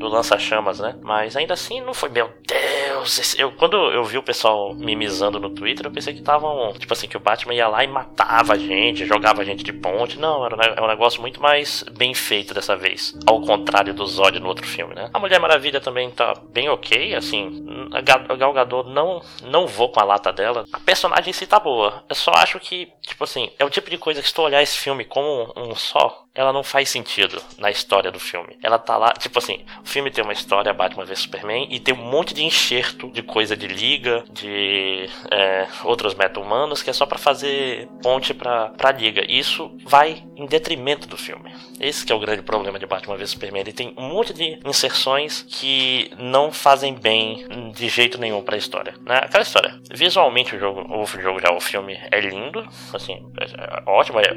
do 0.00 0.08
lança-chamas, 0.08 0.80
né? 0.80 0.96
Mas 1.02 1.36
ainda 1.36 1.52
assim 1.52 1.80
não 1.82 1.92
foi, 1.92 2.08
meu 2.08 2.32
Deus. 2.46 3.18
Esse... 3.18 3.38
Eu, 3.38 3.52
quando 3.52 3.76
eu 3.76 4.02
vi 4.02 4.16
o 4.16 4.22
pessoal 4.22 4.74
mimizando 4.74 5.38
no 5.38 5.50
Twitter, 5.50 5.86
eu 5.86 5.92
pensei 5.92 6.14
que 6.14 6.20
estavam, 6.20 6.72
tipo 6.72 6.92
assim, 6.92 7.06
que 7.06 7.18
o 7.18 7.20
Batman 7.20 7.54
ia 7.54 7.68
lá 7.68 7.84
e 7.84 7.86
matava 7.86 8.54
a 8.54 8.58
gente, 8.58 9.04
jogava 9.04 9.42
a 9.42 9.44
gente 9.44 9.62
de 9.62 9.74
ponte. 9.74 10.18
Não, 10.18 10.44
era 10.44 10.82
um 10.82 10.88
negócio 10.88 11.20
muito 11.20 11.40
mais 11.40 11.84
bem 11.92 12.14
feito 12.14 12.54
dessa 12.54 12.74
vez. 12.74 13.14
Ao 13.26 13.42
contrário 13.42 13.92
do 13.92 14.06
Zod 14.06 14.40
no 14.40 14.48
outro 14.48 14.66
filme, 14.66 14.94
né? 14.94 15.10
A 15.12 15.18
Mulher 15.18 15.38
Maravilha 15.38 15.80
também 15.80 16.10
tá 16.10 16.32
bem 16.50 16.70
ok, 16.70 17.14
assim. 17.14 17.88
A 17.92 18.00
Gal 18.00 18.52
Gadot 18.54 18.88
não, 18.88 19.20
não 19.42 19.66
vou 19.66 19.90
com 19.90 20.00
a 20.00 20.04
lata 20.04 20.32
dela. 20.32 20.64
A 20.72 20.80
personagem 20.80 21.28
em 21.28 21.34
si 21.34 21.46
tá 21.46 21.60
boa. 21.60 22.04
Eu 22.08 22.14
só 22.14 22.32
acho 22.36 22.58
que, 22.58 22.88
tipo 23.02 23.24
assim, 23.24 23.50
é 23.58 23.64
o 23.66 23.70
tipo 23.70 23.90
de 23.90 23.98
coisa 23.98 24.19
que 24.22 24.28
se 24.28 24.34
tu 24.34 24.42
olhar 24.42 24.62
esse 24.62 24.78
filme 24.78 25.04
como 25.04 25.52
um 25.56 25.74
só, 25.74 26.26
ela 26.34 26.52
não 26.52 26.62
faz 26.62 26.88
sentido 26.88 27.42
na 27.58 27.70
história 27.70 28.10
do 28.10 28.20
filme. 28.20 28.56
Ela 28.62 28.78
tá 28.78 28.96
lá, 28.96 29.12
tipo 29.12 29.38
assim, 29.38 29.64
o 29.82 29.88
filme 29.88 30.10
tem 30.10 30.22
uma 30.22 30.32
história, 30.32 30.72
Batman 30.72 31.04
vs 31.04 31.20
Superman, 31.20 31.66
e 31.70 31.80
tem 31.80 31.94
um 31.94 32.04
monte 32.04 32.32
de 32.32 32.44
enxerto 32.44 33.10
de 33.10 33.22
coisa 33.22 33.56
de 33.56 33.66
liga, 33.66 34.24
de 34.30 35.08
é, 35.30 35.66
outros 35.84 36.14
meta-humanos, 36.14 36.82
que 36.82 36.90
é 36.90 36.92
só 36.92 37.04
para 37.04 37.18
fazer 37.18 37.88
ponte 38.02 38.32
pra, 38.32 38.70
pra 38.70 38.92
liga. 38.92 39.24
E 39.28 39.38
isso 39.38 39.76
vai 39.84 40.24
em 40.36 40.46
detrimento 40.46 41.08
do 41.08 41.16
filme. 41.16 41.52
Esse 41.80 42.04
que 42.04 42.12
é 42.12 42.14
o 42.14 42.20
grande 42.20 42.42
problema 42.42 42.78
de 42.78 42.86
Batman 42.86 43.16
vs 43.16 43.30
Superman. 43.30 43.62
Ele 43.62 43.72
tem 43.72 43.94
um 43.96 44.08
monte 44.08 44.32
de 44.32 44.60
inserções 44.64 45.44
que 45.48 46.10
não 46.18 46.52
fazem 46.52 46.94
bem 46.94 47.46
de 47.74 47.88
jeito 47.88 48.18
nenhum 48.18 48.42
para 48.42 48.54
a 48.54 48.58
história. 48.58 48.94
Né? 49.04 49.16
Aquela 49.16 49.42
história. 49.42 49.80
Visualmente 49.92 50.54
o 50.54 50.58
jogo, 50.58 50.80
o 50.94 51.06
jogo 51.06 51.40
já 51.40 51.52
o 51.52 51.60
filme 51.60 51.98
é 52.10 52.20
lindo, 52.20 52.66
assim, 52.92 53.20
é, 53.40 53.44
é 53.44 53.82
ótimo, 53.86 54.20
é 54.20 54.32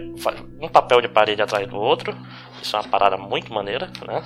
um 0.61 0.67
papel 0.67 1.01
de 1.01 1.07
parede 1.07 1.41
atrás 1.41 1.67
do 1.67 1.82
outro. 1.83 2.15
Isso 2.61 2.75
é 2.75 2.79
uma 2.79 2.87
parada 2.87 3.17
muito 3.17 3.53
maneira, 3.53 3.91
né? 4.07 4.23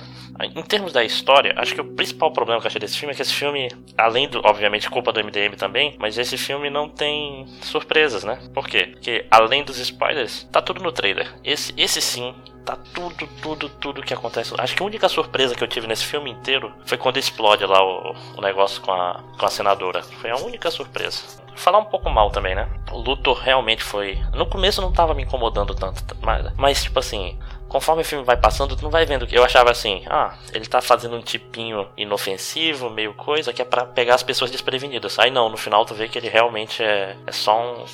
Em 0.54 0.62
termos 0.62 0.92
da 0.92 1.02
história, 1.02 1.54
acho 1.56 1.74
que 1.74 1.80
o 1.80 1.94
principal 1.94 2.32
problema 2.32 2.60
que 2.60 2.66
eu 2.66 2.68
achei 2.68 2.80
desse 2.80 2.96
filme 2.96 3.12
é 3.12 3.16
que 3.16 3.22
esse 3.22 3.34
filme, 3.34 3.68
além 3.96 4.28
do, 4.28 4.40
obviamente, 4.44 4.88
culpa 4.88 5.12
do 5.12 5.22
MDM 5.22 5.56
também, 5.56 5.96
mas 5.98 6.16
esse 6.16 6.36
filme 6.36 6.70
não 6.70 6.88
tem 6.88 7.46
surpresas, 7.62 8.22
né? 8.22 8.38
Por 8.54 8.68
quê? 8.68 8.90
Porque 8.92 9.26
além 9.30 9.64
dos 9.64 9.78
spoilers, 9.78 10.44
tá 10.52 10.62
tudo 10.62 10.80
no 10.80 10.92
trailer. 10.92 11.34
Esse, 11.42 11.74
esse 11.76 12.00
sim 12.00 12.32
tá 12.64 12.76
tudo, 12.94 13.26
tudo, 13.42 13.68
tudo 13.68 14.02
que 14.02 14.14
acontece. 14.14 14.54
Acho 14.58 14.76
que 14.76 14.82
a 14.82 14.86
única 14.86 15.08
surpresa 15.08 15.54
que 15.54 15.64
eu 15.64 15.68
tive 15.68 15.86
nesse 15.86 16.04
filme 16.04 16.30
inteiro 16.30 16.72
foi 16.84 16.98
quando 16.98 17.16
explode 17.16 17.64
lá 17.64 17.82
o, 17.82 18.14
o 18.36 18.40
negócio 18.40 18.80
com 18.82 18.92
a, 18.92 19.24
com 19.38 19.46
a 19.46 19.48
senadora. 19.48 20.02
Foi 20.02 20.30
a 20.30 20.36
única 20.36 20.70
surpresa 20.70 21.47
falar 21.58 21.78
um 21.78 21.84
pouco 21.84 22.08
mal 22.10 22.30
também, 22.30 22.54
né? 22.54 22.68
O 22.90 22.98
Luthor 22.98 23.38
realmente 23.38 23.82
foi. 23.82 24.18
No 24.34 24.46
começo 24.46 24.80
não 24.80 24.92
tava 24.92 25.14
me 25.14 25.22
incomodando 25.22 25.74
tanto, 25.74 26.02
mas, 26.22 26.52
mas 26.56 26.82
tipo 26.82 26.98
assim, 26.98 27.38
conforme 27.68 28.02
o 28.02 28.04
filme 28.04 28.24
vai 28.24 28.36
passando, 28.36 28.74
tu 28.76 28.82
não 28.82 28.90
vai 28.90 29.04
vendo 29.04 29.26
que 29.26 29.36
eu 29.36 29.44
achava 29.44 29.70
assim, 29.70 30.02
ah, 30.08 30.34
ele 30.52 30.66
tá 30.66 30.80
fazendo 30.80 31.16
um 31.16 31.20
tipinho 31.20 31.86
inofensivo, 31.96 32.90
meio 32.90 33.12
coisa, 33.14 33.52
que 33.52 33.62
é 33.62 33.64
para 33.64 33.84
pegar 33.84 34.14
as 34.14 34.22
pessoas 34.22 34.50
desprevenidas. 34.50 35.18
Aí 35.18 35.30
não, 35.30 35.48
no 35.48 35.56
final 35.56 35.84
tu 35.84 35.94
vê 35.94 36.08
que 36.08 36.18
ele 36.18 36.28
realmente 36.28 36.82
é, 36.82 37.16
é 37.26 37.32
só 37.32 37.60
um 37.60 37.84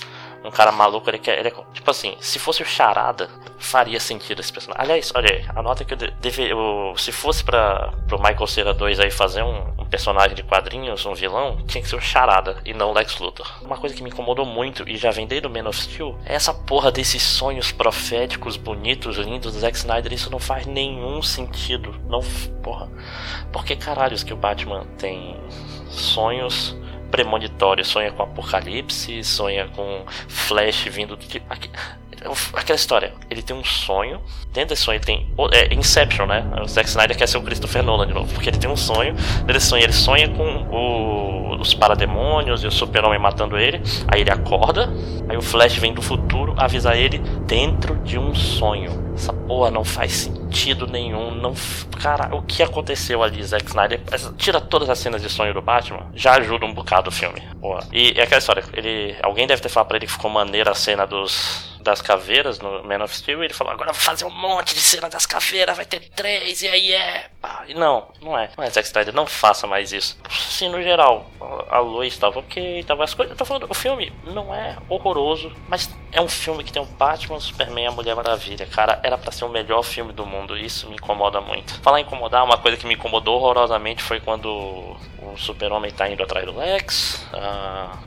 um 0.44 0.50
cara 0.50 0.70
maluco, 0.70 1.08
ele 1.08 1.18
quer. 1.18 1.38
Ele 1.38 1.48
é, 1.48 1.52
tipo 1.72 1.90
assim, 1.90 2.14
se 2.20 2.38
fosse 2.38 2.62
o 2.62 2.66
Charada, 2.66 3.30
faria 3.58 3.98
sentido 3.98 4.40
esse 4.40 4.52
personagem. 4.52 4.84
Aliás, 4.84 5.10
olha 5.14 5.32
aí, 5.32 5.44
anota 5.56 5.84
que 5.84 5.94
eu 5.94 5.98
deve, 5.98 6.52
eu, 6.52 6.94
se 6.98 7.10
fosse 7.10 7.42
para 7.42 7.92
pro 8.06 8.18
Michael 8.18 8.46
Cera 8.46 8.74
2 8.74 9.00
aí 9.00 9.10
fazer 9.10 9.42
um, 9.42 9.74
um, 9.78 9.86
personagem 9.86 10.34
de 10.34 10.42
quadrinhos, 10.42 11.06
um 11.06 11.14
vilão, 11.14 11.56
tinha 11.66 11.80
que 11.82 11.88
ser 11.88 11.96
o 11.96 12.00
Charada 12.00 12.60
e 12.64 12.74
não 12.74 12.90
o 12.90 12.92
Lex 12.92 13.18
Luthor. 13.18 13.50
Uma 13.62 13.78
coisa 13.78 13.94
que 13.94 14.02
me 14.02 14.10
incomodou 14.10 14.44
muito 14.44 14.86
e 14.88 14.96
já 14.96 15.10
vem 15.10 15.26
desde 15.26 15.46
o 15.46 15.50
Man 15.50 15.66
of 15.66 15.80
Steel 15.80 16.18
é 16.26 16.34
essa 16.34 16.52
porra 16.52 16.92
desses 16.92 17.22
sonhos 17.22 17.72
proféticos, 17.72 18.56
bonitos, 18.56 19.16
lindos 19.16 19.54
do 19.54 19.60
Zack 19.60 19.76
Snyder. 19.78 20.12
Isso 20.12 20.30
não 20.30 20.38
faz 20.38 20.66
nenhum 20.66 21.22
sentido. 21.22 21.94
Não, 22.06 22.20
porra. 22.62 22.90
Por 23.50 23.64
que 23.64 23.74
caralhos 23.76 24.22
que 24.22 24.34
o 24.34 24.36
Batman 24.36 24.84
tem 24.98 25.40
sonhos 25.88 26.76
premonitório, 27.14 27.84
sonha 27.84 28.10
com 28.10 28.24
apocalipse, 28.24 29.22
sonha 29.22 29.68
com 29.68 30.04
Flash 30.26 30.88
vindo 30.88 31.16
de. 31.16 31.40
Aquela 32.54 32.76
história, 32.76 33.12
ele 33.28 33.42
tem 33.42 33.54
um 33.54 33.64
sonho, 33.64 34.20
dentro 34.52 34.70
desse 34.70 34.82
sonho 34.82 34.96
ele 34.96 35.04
tem. 35.04 35.26
É 35.52 35.74
Inception, 35.74 36.26
né? 36.26 36.44
O 36.62 36.66
Zack 36.66 36.88
Snyder 36.88 37.16
quer 37.16 37.28
ser 37.28 37.38
o 37.38 37.42
Christopher 37.42 37.82
Nolan 37.82 38.06
de 38.06 38.14
novo, 38.14 38.32
porque 38.32 38.48
ele 38.48 38.58
tem 38.58 38.70
um 38.70 38.76
sonho, 38.76 39.14
desse 39.46 39.66
sonho 39.66 39.82
ele 39.82 39.92
sonha 39.92 40.28
com 40.28 40.44
o, 40.44 41.60
os 41.60 41.74
parademônios 41.74 42.62
e 42.64 42.66
o 42.66 42.70
super-homem 42.70 43.18
matando 43.18 43.58
ele, 43.58 43.80
aí 44.08 44.22
ele 44.22 44.30
acorda, 44.30 44.90
aí 45.28 45.36
o 45.36 45.42
Flash 45.42 45.76
vem 45.76 45.92
do 45.92 46.00
futuro 46.00 46.54
avisar 46.56 46.96
ele 46.96 47.18
dentro 47.46 47.96
de 47.96 48.18
um 48.18 48.34
sonho. 48.34 49.04
Essa 49.14 49.32
porra 49.32 49.70
não 49.70 49.84
faz 49.84 50.12
sentido 50.12 50.86
nenhum. 50.86 51.30
Não, 51.30 51.54
cara, 52.00 52.34
o 52.34 52.42
que 52.42 52.62
aconteceu 52.62 53.22
ali, 53.22 53.42
Zack 53.44 53.66
Snyder? 53.66 54.00
Tira 54.36 54.60
todas 54.60 54.90
as 54.90 54.98
cenas 54.98 55.22
de 55.22 55.28
sonho 55.28 55.54
do 55.54 55.62
Batman, 55.62 56.06
já 56.14 56.32
ajuda 56.32 56.64
um 56.66 56.74
bocado 56.74 57.10
o 57.10 57.12
filme. 57.12 57.42
Porra. 57.60 57.86
E 57.92 58.14
é 58.16 58.22
aquela 58.22 58.38
história, 58.38 58.64
ele, 58.72 59.14
alguém 59.22 59.46
deve 59.46 59.62
ter 59.62 59.68
falado 59.68 59.88
pra 59.88 59.96
ele 59.98 60.06
que 60.06 60.12
ficou 60.12 60.30
maneira 60.30 60.72
a 60.72 60.74
cena 60.74 61.06
dos 61.06 61.73
das 61.84 62.00
caveiras 62.00 62.58
no 62.58 62.82
Man 62.82 63.04
of 63.04 63.14
Steel 63.14 63.42
e 63.42 63.46
ele 63.46 63.54
falou, 63.54 63.72
agora 63.72 63.92
vou 63.92 64.00
fazer 64.00 64.24
um 64.24 64.30
monte 64.30 64.74
de 64.74 64.80
cena 64.80 65.08
das 65.08 65.26
caveiras, 65.26 65.76
vai 65.76 65.84
ter 65.84 66.00
três, 66.16 66.62
e 66.62 66.68
aí 66.68 66.92
é. 66.92 67.26
E 67.68 67.74
não, 67.74 68.08
não 68.20 68.36
é. 68.36 68.50
Não 68.56 68.64
é 68.64 68.70
Zack 68.70 68.86
Snyder, 68.86 69.14
não 69.14 69.26
faça 69.26 69.66
mais 69.66 69.92
isso. 69.92 70.18
Sim, 70.30 70.70
no 70.70 70.82
geral, 70.82 71.30
a 71.68 71.78
luz 71.78 72.14
estava 72.14 72.40
ok, 72.40 72.82
tava 72.84 73.04
as 73.04 73.12
coisas. 73.12 73.32
Eu 73.32 73.36
tô 73.36 73.44
falando, 73.44 73.66
o 73.70 73.74
filme 73.74 74.12
não 74.24 74.52
é 74.54 74.76
horroroso, 74.88 75.52
mas 75.68 75.90
é 76.10 76.20
um 76.20 76.28
filme 76.28 76.64
que 76.64 76.72
tem 76.72 76.80
um 76.80 76.86
Batman, 76.86 77.38
Superman 77.38 77.84
e 77.84 77.88
a 77.88 77.92
Mulher 77.92 78.16
Maravilha. 78.16 78.66
Cara, 78.66 78.98
era 79.02 79.18
para 79.18 79.30
ser 79.30 79.44
o 79.44 79.48
melhor 79.48 79.82
filme 79.82 80.12
do 80.12 80.24
mundo. 80.24 80.56
Isso 80.56 80.88
me 80.88 80.96
incomoda 80.96 81.40
muito. 81.40 81.80
Falar 81.82 82.00
incomodar, 82.00 82.42
uma 82.44 82.56
coisa 82.56 82.78
que 82.78 82.86
me 82.86 82.94
incomodou 82.94 83.36
horrorosamente 83.36 84.02
foi 84.02 84.20
quando 84.20 84.48
o 84.48 85.36
Super-Homem 85.36 85.90
tá 85.90 86.08
indo 86.08 86.22
atrás 86.22 86.46
do 86.46 86.56
Lex. 86.56 87.26
Uh, 87.32 87.98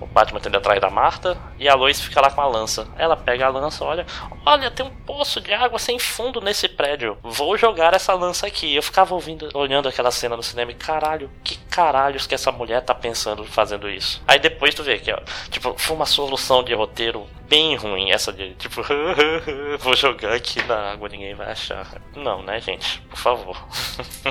o 0.00 0.06
Batman 0.06 0.40
tá 0.40 0.48
indo 0.48 0.58
atrás 0.58 0.80
da 0.80 0.90
Marta 0.90 1.36
e 1.58 1.68
a 1.68 1.74
Lois 1.74 2.00
fica 2.00 2.20
lá 2.20 2.30
com 2.30 2.40
a 2.40 2.46
lança. 2.46 2.86
Ela 2.96 3.16
pega 3.16 3.46
a 3.46 3.48
lança, 3.48 3.84
olha, 3.84 4.06
olha, 4.44 4.70
tem 4.70 4.84
um 4.84 4.90
poço 4.90 5.40
de 5.40 5.52
água 5.52 5.78
sem 5.78 5.98
fundo 5.98 6.40
nesse 6.40 6.68
prédio. 6.68 7.16
Vou 7.22 7.56
jogar 7.56 7.94
essa 7.94 8.12
lança 8.14 8.46
aqui. 8.46 8.74
Eu 8.74 8.82
ficava 8.82 9.14
ouvindo, 9.14 9.48
olhando 9.54 9.88
aquela 9.88 10.10
cena 10.10 10.36
no 10.36 10.42
cinema 10.42 10.70
e 10.70 10.74
caralho, 10.74 11.30
que 11.42 11.56
caralhos 11.56 12.26
que 12.26 12.34
essa 12.34 12.52
mulher 12.52 12.82
tá 12.82 12.94
pensando 12.94 13.44
fazendo 13.44 13.88
isso. 13.88 14.22
Aí 14.26 14.38
depois 14.38 14.74
tu 14.74 14.82
vê 14.82 14.98
que, 14.98 15.12
ó, 15.12 15.18
tipo, 15.50 15.74
foi 15.78 15.96
uma 15.96 16.06
solução 16.06 16.62
de 16.62 16.74
roteiro 16.74 17.26
bem 17.48 17.76
ruim 17.76 18.10
essa 18.10 18.32
de 18.32 18.54
tipo, 18.54 18.82
vou 19.78 19.94
jogar 19.94 20.32
aqui 20.32 20.62
na 20.64 20.92
água, 20.92 21.08
ninguém 21.08 21.34
vai 21.34 21.50
achar. 21.50 21.86
Não, 22.16 22.42
né, 22.42 22.60
gente? 22.60 23.00
Por 23.02 23.18
favor. 23.18 23.56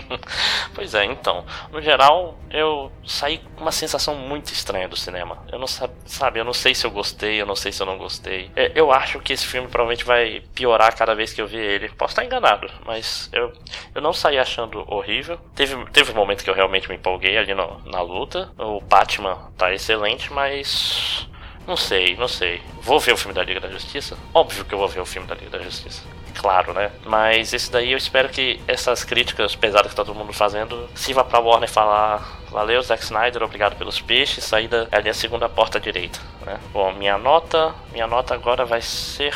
pois 0.74 0.94
é, 0.94 1.06
então, 1.06 1.46
no 1.72 1.82
geral, 1.82 2.38
eu 2.50 2.92
saí 3.06 3.40
com 3.56 3.62
uma 3.62 3.72
sensação 3.72 4.16
muito 4.16 4.52
estranha 4.52 4.88
do 4.88 4.96
cinema. 4.96 5.44
Eu 5.52 5.60
não 5.60 5.68
sabe, 5.68 5.94
sabe, 6.06 6.40
eu 6.40 6.46
não 6.46 6.54
sei 6.54 6.74
se 6.74 6.86
eu 6.86 6.92
gostei, 6.92 7.42
eu 7.42 7.46
não 7.46 7.56
sei 7.56 7.72
se 7.72 7.82
eu 7.82 7.86
não 7.86 7.98
gostei. 7.98 8.52
É, 8.56 8.72
eu 8.76 8.92
acho 8.92 9.20
que 9.20 9.34
esse 9.34 9.46
filme 9.46 9.68
provavelmente 9.68 10.06
vai 10.06 10.44
piorar 10.54 10.96
cada 10.96 11.14
vez 11.16 11.34
que 11.34 11.42
eu 11.42 11.48
ver 11.48 11.64
ele. 11.64 11.90
Posso 11.90 12.14
estar 12.14 12.26
enganado, 12.26 12.70
mas 12.86 13.30
eu, 13.32 13.54
eu 13.94 14.02
não 14.02 14.14
saí 14.14 14.38
achando 14.38 14.84
horrível. 14.88 15.38
Teve, 15.56 15.76
teve 15.92 16.12
um 16.12 16.16
momento 16.16 16.44
que 16.44 16.50
eu 16.50 16.54
realmente 16.54 16.90
me 16.90 16.96
empolguei 16.96 17.38
ali 17.38 17.54
no, 17.54 17.82
na 17.86 18.02
luta. 18.02 18.52
O 18.58 18.82
Batman 18.82 19.52
tá 19.58 19.74
excelente, 19.74 20.32
mas 20.32 21.28
não 21.68 21.78
sei, 21.78 22.16
não 22.16 22.28
sei. 22.28 22.62
Vou 22.82 23.00
ver 23.00 23.14
o 23.14 23.18
filme 23.18 23.34
da 23.34 23.44
Liga 23.44 23.60
da 23.60 23.70
Justiça? 23.70 24.18
Óbvio 24.34 24.66
que 24.66 24.74
eu 24.74 24.80
vou 24.80 24.88
ver 24.88 25.00
o 25.00 25.06
filme 25.06 25.28
da 25.28 25.36
Liga 25.36 25.58
da 25.58 25.60
Justiça. 25.60 26.04
Claro, 26.36 26.74
né? 26.74 26.92
Mas 27.06 27.54
esse 27.54 27.72
daí 27.72 27.92
eu 27.92 27.98
espero 27.98 28.30
que 28.30 28.60
essas 28.68 29.04
críticas 29.04 29.56
pesadas 29.56 29.92
que 29.92 29.96
tá 29.96 30.04
todo 30.04 30.18
mundo 30.18 30.34
fazendo 30.34 30.90
sirva 30.96 31.24
pra 31.24 31.40
Warner 31.40 31.70
falar 31.70 32.43
Valeu, 32.54 32.82
Zack 32.84 33.04
Snyder, 33.04 33.42
obrigado 33.42 33.76
pelos 33.76 34.00
peixes. 34.00 34.44
Saída 34.44 34.88
é 34.92 34.98
ali 34.98 35.10
a 35.10 35.14
segunda 35.14 35.50
porta 35.50 35.80
direita. 35.80 36.20
Né? 36.46 36.60
Bom, 36.72 36.94
minha 36.94 37.18
nota. 37.18 37.74
Minha 37.92 38.06
nota 38.06 38.36
agora 38.36 38.64
vai 38.64 38.82
ser 38.82 39.34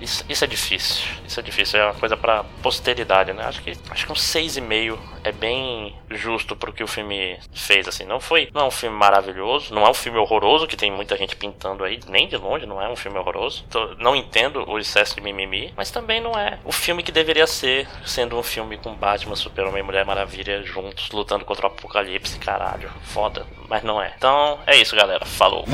isso, 0.00 0.24
isso, 0.28 0.44
é 0.44 0.46
difícil. 0.46 1.06
Isso 1.26 1.40
é 1.40 1.42
difícil. 1.42 1.80
É 1.80 1.84
uma 1.84 1.94
coisa 1.94 2.16
pra 2.16 2.44
posteridade, 2.62 3.32
né? 3.32 3.44
Acho 3.44 3.62
que, 3.62 3.72
acho 3.90 4.06
que 4.06 4.12
um 4.12 4.14
6,5 4.14 4.98
é 5.24 5.32
bem 5.32 5.94
justo 6.10 6.54
pro 6.54 6.72
que 6.72 6.82
o 6.82 6.86
filme 6.86 7.38
fez, 7.52 7.88
assim. 7.88 8.04
Não 8.04 8.20
foi. 8.20 8.48
Não 8.54 8.62
é 8.62 8.64
um 8.64 8.70
filme 8.70 8.96
maravilhoso, 8.96 9.74
não 9.74 9.84
é 9.84 9.90
um 9.90 9.94
filme 9.94 10.18
horroroso, 10.18 10.66
que 10.66 10.76
tem 10.76 10.90
muita 10.90 11.16
gente 11.16 11.36
pintando 11.36 11.84
aí, 11.84 11.98
nem 12.08 12.28
de 12.28 12.36
longe, 12.36 12.66
não 12.66 12.80
é 12.80 12.88
um 12.88 12.96
filme 12.96 13.18
horroroso. 13.18 13.64
Tô, 13.70 13.94
não 13.96 14.14
entendo 14.14 14.68
o 14.68 14.78
excesso 14.78 15.16
de 15.16 15.20
mimimi, 15.20 15.72
mas 15.76 15.90
também 15.90 16.20
não 16.20 16.32
é 16.38 16.58
o 16.64 16.72
filme 16.72 17.02
que 17.02 17.12
deveria 17.12 17.46
ser, 17.46 17.88
sendo 18.04 18.38
um 18.38 18.42
filme 18.42 18.76
com 18.76 18.94
Batman, 18.94 19.36
Super-Homem 19.36 19.80
e 19.80 19.82
Mulher 19.82 20.04
Maravilha 20.04 20.62
juntos, 20.62 21.10
lutando 21.10 21.44
contra 21.44 21.66
o 21.66 21.70
apocalipse, 21.70 22.38
caralho. 22.48 22.88
Foda, 23.02 23.44
mas 23.68 23.82
não 23.82 24.00
é. 24.00 24.14
Então 24.16 24.58
é 24.66 24.80
isso, 24.80 24.96
galera. 24.96 25.24
Falou. 25.26 25.66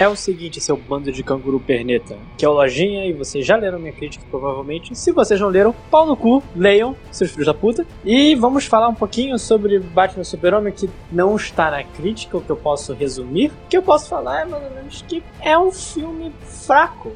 É 0.00 0.08
o 0.08 0.16
seguinte, 0.16 0.60
seu 0.60 0.76
bando 0.76 1.12
de 1.12 1.22
canguru 1.22 1.60
perneta, 1.60 2.16
que 2.36 2.44
é 2.44 2.48
o 2.48 2.52
Lojinha 2.52 3.06
e 3.06 3.12
vocês 3.12 3.46
já 3.46 3.54
leram 3.54 3.78
minha 3.78 3.92
crítica, 3.92 4.24
provavelmente. 4.30 4.96
Se 4.96 5.12
vocês 5.12 5.38
não 5.38 5.48
leram, 5.48 5.74
pau 5.90 6.06
no 6.06 6.16
cu, 6.16 6.42
leiam, 6.56 6.96
seus 7.12 7.30
filhos 7.30 7.46
da 7.46 7.54
puta. 7.54 7.86
E 8.04 8.34
vamos 8.34 8.64
falar 8.64 8.88
um 8.88 8.94
pouquinho 8.94 9.38
sobre 9.38 9.78
Batman 9.78 10.24
Super-Homem, 10.24 10.72
que 10.72 10.88
não 11.12 11.36
está 11.36 11.70
na 11.70 11.84
crítica, 11.84 12.36
o 12.36 12.40
que 12.40 12.50
eu 12.50 12.56
posso 12.56 12.94
resumir. 12.94 13.52
O 13.66 13.68
que 13.68 13.76
eu 13.76 13.82
posso 13.82 14.08
falar 14.08 14.40
é 14.40 14.44
mais 14.46 14.64
ou 14.64 14.70
menos 14.70 15.02
que 15.02 15.22
é 15.42 15.56
um 15.56 15.70
filme 15.70 16.32
fraco 16.42 17.12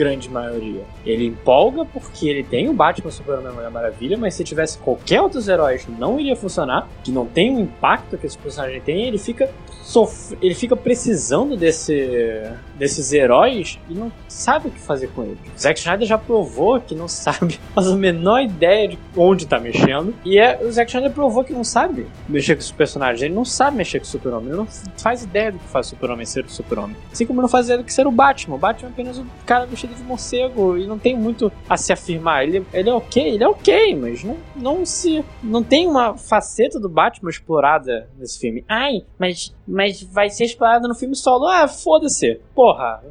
grande 0.00 0.30
maioria. 0.30 0.82
Ele 1.04 1.26
empolga 1.26 1.84
porque 1.84 2.26
ele 2.26 2.42
tem 2.42 2.70
o 2.70 2.72
Batman 2.72 3.10
Superman 3.10 3.52
Mulher 3.52 3.70
Maravilha, 3.70 4.16
mas 4.16 4.32
se 4.32 4.42
tivesse 4.42 4.78
qualquer 4.78 5.20
outros 5.20 5.46
heróis 5.46 5.86
não 5.98 6.18
iria 6.18 6.34
funcionar, 6.34 6.88
que 7.04 7.12
não 7.12 7.26
tem 7.26 7.54
o 7.54 7.60
impacto 7.60 8.16
que 8.16 8.26
esse 8.26 8.38
personagem 8.38 8.80
tem, 8.80 9.02
ele 9.06 9.18
fica 9.18 9.50
ele 10.40 10.54
fica 10.54 10.76
precisando 10.76 11.56
desse, 11.56 12.42
desses 12.76 13.12
heróis 13.12 13.78
e 13.88 13.94
não 13.94 14.12
sabe 14.28 14.68
o 14.68 14.70
que 14.70 14.80
fazer 14.80 15.08
com 15.08 15.22
eles. 15.22 15.38
Zack 15.58 15.78
Snyder 15.80 16.06
já 16.06 16.18
provou 16.18 16.80
que 16.80 16.94
não 16.94 17.08
sabe, 17.08 17.58
faz 17.74 17.88
a 17.88 17.96
menor 17.96 18.40
ideia 18.40 18.88
de 18.88 18.98
onde 19.16 19.46
tá 19.46 19.58
mexendo. 19.58 20.14
E 20.24 20.38
é, 20.38 20.60
o 20.62 20.70
Zack 20.70 20.90
Snyder 20.90 21.12
provou 21.12 21.42
que 21.42 21.52
não 21.52 21.64
sabe 21.64 22.06
mexer 22.28 22.54
com 22.54 22.60
os 22.60 22.70
personagens. 22.70 23.22
Ele 23.22 23.34
não 23.34 23.44
sabe 23.44 23.76
mexer 23.76 23.98
com 23.98 24.04
o 24.04 24.08
Super-Homem. 24.08 24.48
Ele 24.48 24.56
não 24.56 24.68
faz 24.96 25.24
ideia 25.24 25.52
do 25.52 25.58
que 25.58 25.68
faz 25.68 25.86
o 25.86 25.90
Super-Homem 25.90 26.26
ser 26.26 26.44
o 26.44 26.50
Super-Homem. 26.50 26.96
Assim 27.12 27.26
como 27.26 27.42
não 27.42 27.48
faz 27.48 27.66
ideia 27.66 27.78
do 27.78 27.84
que 27.84 27.92
ser 27.92 28.06
o 28.06 28.12
Batman. 28.12 28.56
O 28.56 28.58
Batman 28.58 28.88
é 28.88 28.92
apenas 28.92 29.18
um 29.18 29.26
cara 29.44 29.66
vestido 29.66 29.94
de 29.94 30.02
morcego 30.02 30.76
e 30.76 30.86
não 30.86 30.98
tem 30.98 31.16
muito 31.16 31.50
a 31.68 31.76
se 31.76 31.92
afirmar. 31.92 32.44
Ele, 32.44 32.64
ele 32.72 32.88
é 32.88 32.94
ok, 32.94 33.34
ele 33.34 33.44
é 33.44 33.48
ok, 33.48 33.96
mas 33.96 34.22
não, 34.22 34.36
não 34.54 34.86
se. 34.86 35.24
Não 35.42 35.62
tem 35.62 35.86
uma 35.86 36.16
faceta 36.16 36.78
do 36.78 36.88
Batman 36.88 37.30
explorada 37.30 38.08
nesse 38.18 38.38
filme. 38.38 38.64
Ai, 38.68 39.02
mas 39.18 39.54
mas 39.70 40.02
vai 40.02 40.28
ser 40.28 40.44
explorado 40.44 40.88
no 40.88 40.94
filme 40.94 41.14
solo. 41.14 41.46
Ah, 41.46 41.68
foda-se. 41.68 42.40
Porra, 42.54 43.02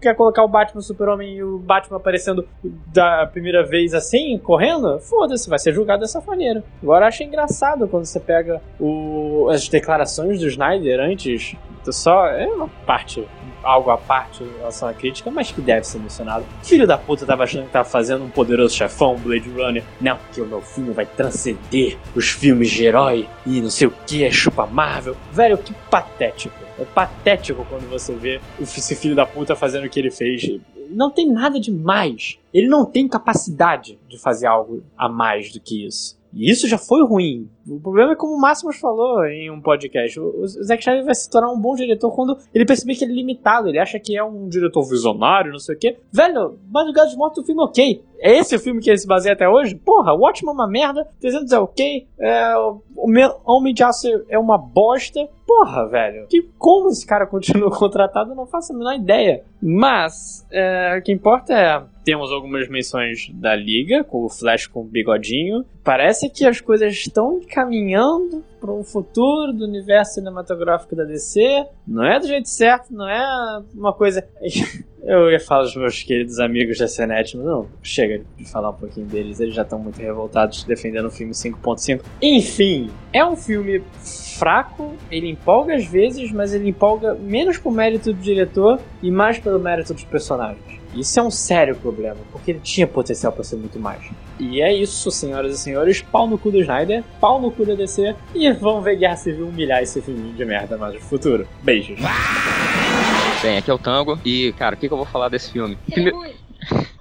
quer 0.00 0.14
colocar 0.14 0.42
o 0.42 0.48
Batman, 0.48 0.80
o 0.80 0.82
Super-Homem 0.82 1.36
e 1.36 1.42
o 1.42 1.58
Batman 1.58 1.98
aparecendo 1.98 2.46
da 2.92 3.26
primeira 3.26 3.62
vez 3.64 3.92
assim, 3.92 4.38
correndo? 4.38 4.98
Foda-se, 5.00 5.48
vai 5.48 5.58
ser 5.58 5.72
julgado 5.72 6.00
dessa 6.00 6.20
maneira. 6.20 6.64
Agora 6.82 7.04
eu 7.04 7.08
acho 7.08 7.22
engraçado 7.22 7.86
quando 7.86 8.06
você 8.06 8.18
pega 8.18 8.62
o, 8.80 9.48
as 9.50 9.68
declarações 9.68 10.40
do 10.40 10.48
Snyder 10.48 11.00
antes. 11.00 11.54
Só 11.92 12.26
é 12.26 12.46
uma 12.46 12.68
parte 12.86 13.26
algo 13.66 13.90
à 13.90 13.98
parte 13.98 14.44
em 14.44 14.58
relação 14.58 14.88
à 14.88 14.94
crítica, 14.94 15.30
mas 15.30 15.50
que 15.50 15.60
deve 15.60 15.84
ser 15.84 15.98
mencionado. 15.98 16.44
Filho 16.62 16.86
da 16.86 16.96
puta 16.96 17.26
tava 17.26 17.44
achando 17.44 17.66
que 17.66 17.72
tava 17.72 17.88
fazendo 17.88 18.24
um 18.24 18.30
poderoso 18.30 18.74
chefão, 18.74 19.16
Blade 19.16 19.50
Runner. 19.50 19.82
Não, 20.00 20.16
porque 20.16 20.40
o 20.40 20.46
meu 20.46 20.62
filme 20.62 20.92
vai 20.92 21.04
transcender 21.04 21.98
os 22.14 22.30
filmes 22.30 22.70
de 22.70 22.84
herói 22.84 23.28
e 23.44 23.60
não 23.60 23.70
sei 23.70 23.88
o 23.88 23.94
que, 24.06 24.24
é 24.24 24.30
chupa 24.30 24.66
Marvel. 24.66 25.16
Velho, 25.32 25.58
que 25.58 25.74
patético. 25.90 26.54
É 26.78 26.84
patético 26.84 27.66
quando 27.68 27.88
você 27.88 28.14
vê 28.14 28.40
esse 28.60 28.94
filho 28.94 29.16
da 29.16 29.26
puta 29.26 29.56
fazendo 29.56 29.86
o 29.86 29.90
que 29.90 29.98
ele 29.98 30.10
fez. 30.10 30.60
Não 30.90 31.10
tem 31.10 31.30
nada 31.30 31.58
de 31.58 31.72
mais. 31.72 32.38
Ele 32.52 32.68
não 32.68 32.84
tem 32.84 33.08
capacidade 33.08 33.98
de 34.08 34.18
fazer 34.18 34.46
algo 34.46 34.84
a 34.96 35.08
mais 35.08 35.52
do 35.52 35.60
que 35.60 35.86
isso. 35.86 36.16
E 36.36 36.50
isso 36.50 36.68
já 36.68 36.76
foi 36.76 37.02
ruim. 37.02 37.48
O 37.66 37.80
problema 37.80 38.12
é 38.12 38.14
como 38.14 38.34
o 38.34 38.40
Máximos 38.40 38.76
falou 38.76 39.24
em 39.24 39.50
um 39.50 39.60
podcast. 39.60 40.20
O 40.20 40.46
Zack 40.46 40.82
Snyder 40.82 41.04
vai 41.04 41.14
se 41.14 41.30
tornar 41.30 41.50
um 41.50 41.58
bom 41.58 41.74
diretor 41.74 42.14
quando 42.14 42.36
ele 42.54 42.66
perceber 42.66 42.94
que 42.94 43.04
ele 43.04 43.12
é 43.12 43.16
limitado. 43.16 43.68
Ele 43.68 43.78
acha 43.78 43.98
que 43.98 44.16
é 44.16 44.22
um 44.22 44.46
diretor 44.46 44.82
visionário, 44.82 45.50
não 45.50 45.58
sei 45.58 45.74
o 45.74 45.78
quê. 45.78 45.96
Velho, 46.12 46.58
Madrugada 46.70 47.08
de 47.08 47.16
Morte 47.16 47.38
é 47.38 47.42
um 47.42 47.46
filme 47.46 47.62
ok. 47.62 48.02
É 48.18 48.38
esse 48.38 48.54
o 48.54 48.58
filme 48.58 48.80
que 48.80 48.90
ele 48.90 48.98
se 48.98 49.06
baseia 49.06 49.32
até 49.32 49.48
hoje? 49.48 49.74
Porra, 49.74 50.12
o 50.12 50.20
Watchmen 50.20 50.50
é 50.50 50.54
uma 50.54 50.68
merda. 50.68 51.08
300 51.20 51.52
é 51.52 51.58
ok. 51.58 52.06
É, 52.18 52.56
o 52.56 52.82
Homem 53.44 53.74
de 53.74 53.82
Aço 53.82 54.06
é 54.28 54.38
uma 54.38 54.58
bosta. 54.58 55.26
Porra, 55.46 55.88
velho. 55.88 56.26
Que, 56.28 56.42
como 56.58 56.88
esse 56.88 57.06
cara 57.06 57.26
continua 57.26 57.70
contratado, 57.76 58.32
eu 58.32 58.36
não 58.36 58.46
faço 58.46 58.72
a 58.72 58.76
menor 58.76 58.94
ideia. 58.94 59.44
Mas, 59.62 60.46
é, 60.50 60.96
o 60.98 61.02
que 61.02 61.12
importa 61.12 61.54
é 61.54 61.82
temos 62.06 62.30
algumas 62.30 62.68
menções 62.68 63.28
da 63.34 63.56
Liga, 63.56 64.04
com 64.04 64.24
o 64.24 64.28
Flash 64.28 64.68
com 64.68 64.82
o 64.82 64.84
bigodinho. 64.84 65.64
Parece 65.82 66.30
que 66.30 66.46
as 66.46 66.60
coisas 66.60 66.92
estão 66.92 67.40
caminhando 67.52 68.44
para 68.60 68.72
um 68.72 68.84
futuro 68.84 69.52
do 69.52 69.64
universo 69.64 70.14
cinematográfico 70.14 70.94
da 70.94 71.02
DC. 71.02 71.66
Não 71.84 72.04
é 72.04 72.20
do 72.20 72.28
jeito 72.28 72.48
certo, 72.48 72.94
não 72.94 73.08
é 73.08 73.60
uma 73.74 73.92
coisa. 73.92 74.24
Eu 75.02 75.30
ia 75.30 75.38
falar 75.38 75.62
dos 75.62 75.76
meus 75.76 76.02
queridos 76.02 76.40
amigos 76.40 76.78
da 76.78 76.88
CNET, 76.88 77.36
mas 77.36 77.46
não, 77.46 77.68
chega 77.80 78.24
de 78.36 78.44
falar 78.44 78.70
um 78.70 78.74
pouquinho 78.74 79.06
deles, 79.06 79.38
eles 79.38 79.54
já 79.54 79.62
estão 79.62 79.78
muito 79.78 80.00
revoltados 80.00 80.64
defendendo 80.64 81.06
o 81.06 81.10
filme 81.10 81.32
5.5. 81.32 82.02
Enfim, 82.20 82.90
é 83.12 83.24
um 83.24 83.36
filme 83.36 83.84
fraco, 84.36 84.96
ele 85.08 85.28
empolga 85.28 85.76
às 85.76 85.86
vezes, 85.86 86.32
mas 86.32 86.52
ele 86.52 86.70
empolga 86.70 87.14
menos 87.14 87.56
por 87.56 87.72
mérito 87.72 88.12
do 88.12 88.20
diretor 88.20 88.80
e 89.00 89.08
mais 89.08 89.38
pelo 89.38 89.55
mérito 89.58 89.94
dos 89.94 90.04
personagens. 90.04 90.80
Isso 90.94 91.20
é 91.20 91.22
um 91.22 91.30
sério 91.30 91.76
problema, 91.76 92.16
porque 92.32 92.52
ele 92.52 92.60
tinha 92.60 92.86
potencial 92.86 93.32
para 93.32 93.44
ser 93.44 93.56
muito 93.56 93.78
mais. 93.78 94.02
E 94.38 94.62
é 94.62 94.72
isso, 94.72 95.10
senhoras 95.10 95.54
e 95.54 95.58
senhores. 95.58 96.00
Pau 96.00 96.26
no 96.26 96.38
cu 96.38 96.50
do 96.50 96.58
Snyder, 96.58 97.04
pau 97.20 97.40
no 97.40 97.50
cu 97.50 97.66
da 97.66 97.74
DC. 97.74 98.14
E 98.34 98.50
vamos 98.52 98.82
ver 98.82 98.96
Guerra 98.96 99.16
Civil 99.16 99.46
humilhar 99.48 99.82
esse 99.82 100.00
filme 100.00 100.32
de 100.32 100.44
merda 100.44 100.78
mais 100.78 100.94
no 100.94 101.00
futuro. 101.00 101.46
Beijos. 101.62 101.98
Bem, 103.42 103.58
aqui 103.58 103.70
é 103.70 103.74
o 103.74 103.78
Tango. 103.78 104.18
E, 104.24 104.52
cara, 104.58 104.74
o 104.74 104.78
que, 104.78 104.88
que 104.88 104.92
eu 104.92 104.98
vou 104.98 105.06
falar 105.06 105.28
desse 105.28 105.52
filme? 105.52 105.76
Primeiro... 105.90 106.18